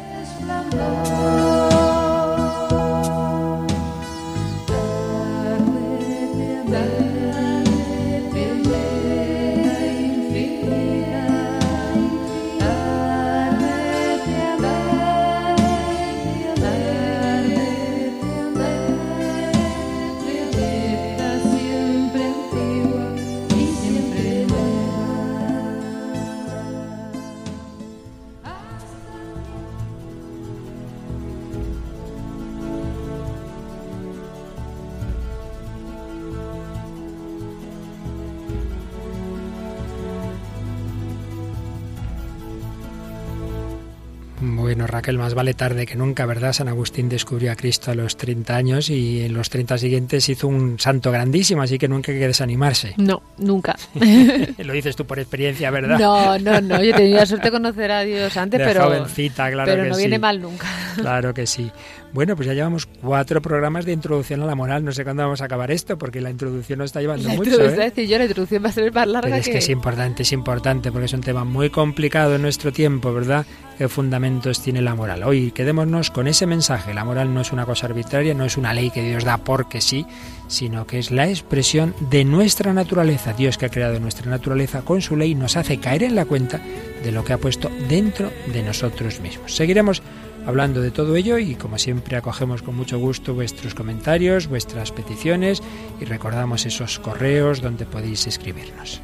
Raquel, 45.06 45.18
más 45.18 45.34
vale 45.34 45.54
tarde 45.54 45.86
que 45.86 45.94
nunca, 45.94 46.26
¿verdad? 46.26 46.52
San 46.52 46.66
Agustín 46.66 47.08
descubrió 47.08 47.52
a 47.52 47.54
Cristo 47.54 47.92
a 47.92 47.94
los 47.94 48.16
30 48.16 48.56
años 48.56 48.90
y 48.90 49.22
en 49.22 49.34
los 49.34 49.50
30 49.50 49.78
siguientes 49.78 50.28
hizo 50.28 50.48
un 50.48 50.80
santo 50.80 51.12
grandísimo, 51.12 51.62
así 51.62 51.78
que 51.78 51.86
nunca 51.86 52.10
hay 52.10 52.18
que 52.18 52.26
desanimarse. 52.26 52.94
No, 52.96 53.22
nunca. 53.38 53.76
Lo 54.58 54.72
dices 54.72 54.96
tú 54.96 55.06
por 55.06 55.20
experiencia, 55.20 55.70
¿verdad? 55.70 56.00
No, 56.00 56.36
no, 56.40 56.60
no. 56.60 56.82
Yo 56.82 56.92
tenía 56.92 57.24
suerte 57.24 57.46
de 57.46 57.50
conocer 57.52 57.92
a 57.92 58.00
Dios 58.00 58.36
antes, 58.36 58.58
De 58.58 58.66
pero, 58.66 58.82
jovencita, 58.82 59.48
claro 59.48 59.70
pero 59.70 59.84
que 59.84 59.90
no 59.90 59.96
viene 59.96 60.18
mal 60.18 60.42
nunca. 60.42 60.66
Claro 60.96 61.32
que 61.32 61.46
sí. 61.46 61.70
Bueno, 62.12 62.34
pues 62.34 62.46
ya 62.46 62.54
llevamos 62.54 62.86
cuatro 62.86 63.42
programas 63.42 63.84
de 63.84 63.92
introducción 63.92 64.42
a 64.42 64.46
la 64.46 64.54
moral. 64.54 64.84
No 64.84 64.92
sé 64.92 65.04
cuándo 65.04 65.22
vamos 65.22 65.42
a 65.42 65.44
acabar 65.44 65.70
esto, 65.70 65.98
porque 65.98 66.20
la 66.20 66.30
introducción 66.30 66.78
nos 66.78 66.86
está 66.86 67.00
llevando 67.00 67.28
La 67.28 67.34
mucho. 67.34 67.60
¿eh? 67.60 67.70
decir, 67.76 68.08
yo 68.08 68.16
la 68.18 68.24
introducción 68.24 68.64
va 68.64 68.68
a 68.68 68.72
ser 68.72 68.92
más 68.92 69.06
larga 69.06 69.28
Pero 69.28 69.40
es 69.40 69.48
que... 69.48 69.58
es 69.58 69.68
importante, 69.68 70.22
es 70.22 70.32
importante, 70.32 70.90
porque 70.90 71.06
es 71.06 71.12
un 71.12 71.20
tema 71.20 71.44
muy 71.44 71.70
complicado 71.70 72.36
en 72.36 72.42
nuestro 72.42 72.72
tiempo, 72.72 73.12
¿verdad? 73.12 73.44
¿Qué 73.76 73.88
fundamentos 73.88 74.62
tiene 74.62 74.80
la 74.80 74.94
moral? 74.94 75.24
Hoy 75.24 75.50
quedémonos 75.50 76.10
con 76.10 76.26
ese 76.26 76.46
mensaje. 76.46 76.94
La 76.94 77.04
moral 77.04 77.34
no 77.34 77.42
es 77.42 77.52
una 77.52 77.66
cosa 77.66 77.86
arbitraria, 77.86 78.32
no 78.32 78.46
es 78.46 78.56
una 78.56 78.72
ley 78.72 78.90
que 78.90 79.02
Dios 79.02 79.24
da 79.24 79.36
porque 79.36 79.82
sí, 79.82 80.06
sino 80.48 80.86
que 80.86 80.98
es 80.98 81.10
la 81.10 81.28
expresión 81.28 81.94
de 82.08 82.24
nuestra 82.24 82.72
naturaleza. 82.72 83.34
Dios 83.34 83.58
que 83.58 83.66
ha 83.66 83.70
creado 83.70 84.00
nuestra 84.00 84.30
naturaleza 84.30 84.80
con 84.80 85.02
su 85.02 85.16
ley 85.16 85.34
nos 85.34 85.58
hace 85.58 85.78
caer 85.78 86.04
en 86.04 86.14
la 86.14 86.24
cuenta 86.24 86.60
de 87.04 87.12
lo 87.12 87.24
que 87.24 87.34
ha 87.34 87.38
puesto 87.38 87.70
dentro 87.88 88.30
de 88.52 88.62
nosotros 88.62 89.20
mismos. 89.20 89.54
Seguiremos 89.54 90.02
hablando 90.46 90.80
de 90.80 90.90
todo 90.90 91.16
ello 91.16 91.38
y 91.38 91.54
como 91.56 91.76
siempre 91.78 92.16
acogemos 92.16 92.62
con 92.62 92.76
mucho 92.76 92.98
gusto 92.98 93.34
vuestros 93.34 93.74
comentarios, 93.74 94.46
vuestras 94.46 94.92
peticiones 94.92 95.62
y 96.00 96.04
recordamos 96.04 96.64
esos 96.64 96.98
correos 96.98 97.60
donde 97.60 97.84
podéis 97.84 98.26
escribirnos. 98.26 99.02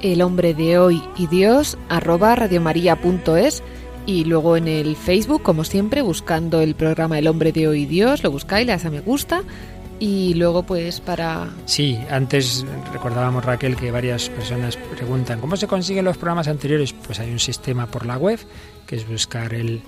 El 0.00 0.22
hombre 0.22 0.54
de 0.54 0.78
hoy 0.78 1.02
y 1.16 1.26
Dios, 1.26 1.76
arroba 1.88 2.36
radiomaria.es 2.36 3.62
y 4.06 4.24
luego 4.24 4.56
en 4.56 4.68
el 4.68 4.96
Facebook, 4.96 5.42
como 5.42 5.64
siempre, 5.64 6.02
buscando 6.02 6.60
el 6.60 6.74
programa 6.74 7.18
El 7.18 7.26
hombre 7.26 7.52
de 7.52 7.68
hoy 7.68 7.82
y 7.82 7.86
Dios, 7.86 8.22
lo 8.22 8.30
buscáis, 8.30 8.66
le 8.66 8.72
das 8.72 8.84
a 8.84 8.90
me 8.90 9.00
gusta 9.00 9.42
y 9.98 10.34
luego 10.34 10.64
pues 10.64 11.00
para... 11.00 11.48
Sí, 11.66 11.98
antes 12.10 12.66
recordábamos 12.92 13.44
Raquel 13.44 13.76
que 13.76 13.90
varias 13.90 14.28
personas 14.28 14.76
preguntan 14.76 15.40
¿cómo 15.40 15.56
se 15.56 15.66
consiguen 15.66 16.04
los 16.04 16.18
programas 16.18 16.48
anteriores? 16.48 16.92
Pues 16.92 17.20
hay 17.20 17.30
un 17.30 17.38
sistema 17.38 17.86
por 17.86 18.04
la 18.04 18.18
web 18.18 18.38
que 18.86 18.96
es 18.96 19.08
buscar 19.08 19.54
el, 19.54 19.80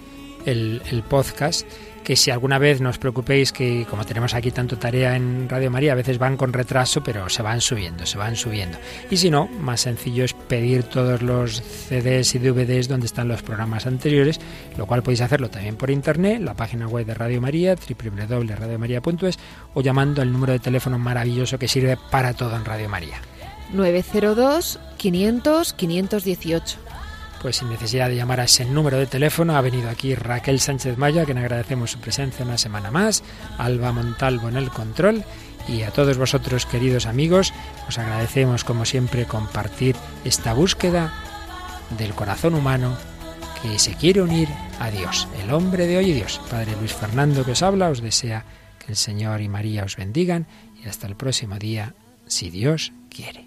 el, 0.46 0.82
el 0.90 1.02
podcast 1.02 1.66
que 2.06 2.14
si 2.14 2.30
alguna 2.30 2.60
vez 2.60 2.80
no 2.80 2.90
os 2.90 2.98
preocupéis 2.98 3.50
que 3.50 3.84
como 3.90 4.06
tenemos 4.06 4.32
aquí 4.32 4.52
tanto 4.52 4.78
tarea 4.78 5.16
en 5.16 5.48
Radio 5.48 5.72
María, 5.72 5.90
a 5.90 5.96
veces 5.96 6.18
van 6.18 6.36
con 6.36 6.52
retraso, 6.52 7.02
pero 7.02 7.28
se 7.28 7.42
van 7.42 7.60
subiendo, 7.60 8.06
se 8.06 8.16
van 8.16 8.36
subiendo. 8.36 8.78
Y 9.10 9.16
si 9.16 9.28
no, 9.28 9.48
más 9.48 9.80
sencillo 9.80 10.24
es 10.24 10.32
pedir 10.32 10.84
todos 10.84 11.20
los 11.20 11.60
CDs 11.60 12.36
y 12.36 12.38
DVDs 12.38 12.86
donde 12.86 13.06
están 13.06 13.26
los 13.26 13.42
programas 13.42 13.88
anteriores, 13.88 14.38
lo 14.76 14.86
cual 14.86 15.02
podéis 15.02 15.22
hacerlo 15.22 15.50
también 15.50 15.74
por 15.74 15.90
internet, 15.90 16.40
la 16.42 16.54
página 16.54 16.86
web 16.86 17.06
de 17.06 17.14
Radio 17.14 17.40
María, 17.40 17.74
www.radiomaria.es 17.74 19.38
o 19.74 19.80
llamando 19.80 20.22
al 20.22 20.30
número 20.30 20.52
de 20.52 20.60
teléfono 20.60 21.00
maravilloso 21.00 21.58
que 21.58 21.66
sirve 21.66 21.98
para 22.12 22.34
todo 22.34 22.54
en 22.54 22.64
Radio 22.64 22.88
María. 22.88 23.20
902 23.72 24.78
500 24.96 25.72
518. 25.72 26.85
Pues 27.40 27.56
sin 27.56 27.68
necesidad 27.68 28.08
de 28.08 28.16
llamar 28.16 28.40
a 28.40 28.44
ese 28.44 28.64
número 28.64 28.98
de 28.98 29.06
teléfono, 29.06 29.56
ha 29.56 29.60
venido 29.60 29.88
aquí 29.88 30.14
Raquel 30.14 30.60
Sánchez 30.60 30.96
Maya, 30.98 31.22
a 31.22 31.24
quien 31.24 31.38
agradecemos 31.38 31.92
su 31.92 32.00
presencia 32.00 32.44
una 32.44 32.58
semana 32.58 32.90
más, 32.90 33.22
Alba 33.58 33.92
Montalvo 33.92 34.48
en 34.48 34.56
el 34.56 34.70
control 34.70 35.24
y 35.68 35.82
a 35.82 35.90
todos 35.90 36.16
vosotros, 36.16 36.66
queridos 36.66 37.06
amigos, 37.06 37.52
os 37.88 37.98
agradecemos 37.98 38.64
como 38.64 38.84
siempre 38.84 39.26
compartir 39.26 39.96
esta 40.24 40.52
búsqueda 40.52 41.12
del 41.98 42.14
corazón 42.14 42.54
humano 42.54 42.96
que 43.62 43.78
se 43.78 43.94
quiere 43.94 44.22
unir 44.22 44.48
a 44.80 44.90
Dios, 44.90 45.28
el 45.42 45.52
hombre 45.52 45.86
de 45.86 45.98
hoy 45.98 46.12
Dios. 46.12 46.40
Padre 46.50 46.76
Luis 46.78 46.92
Fernando 46.92 47.44
que 47.44 47.52
os 47.52 47.62
habla, 47.62 47.90
os 47.90 48.00
desea 48.00 48.44
que 48.78 48.92
el 48.92 48.96
Señor 48.96 49.40
y 49.40 49.48
María 49.48 49.84
os 49.84 49.96
bendigan 49.96 50.46
y 50.82 50.88
hasta 50.88 51.06
el 51.06 51.16
próximo 51.16 51.58
día, 51.58 51.94
si 52.26 52.50
Dios 52.50 52.92
quiere. 53.08 53.46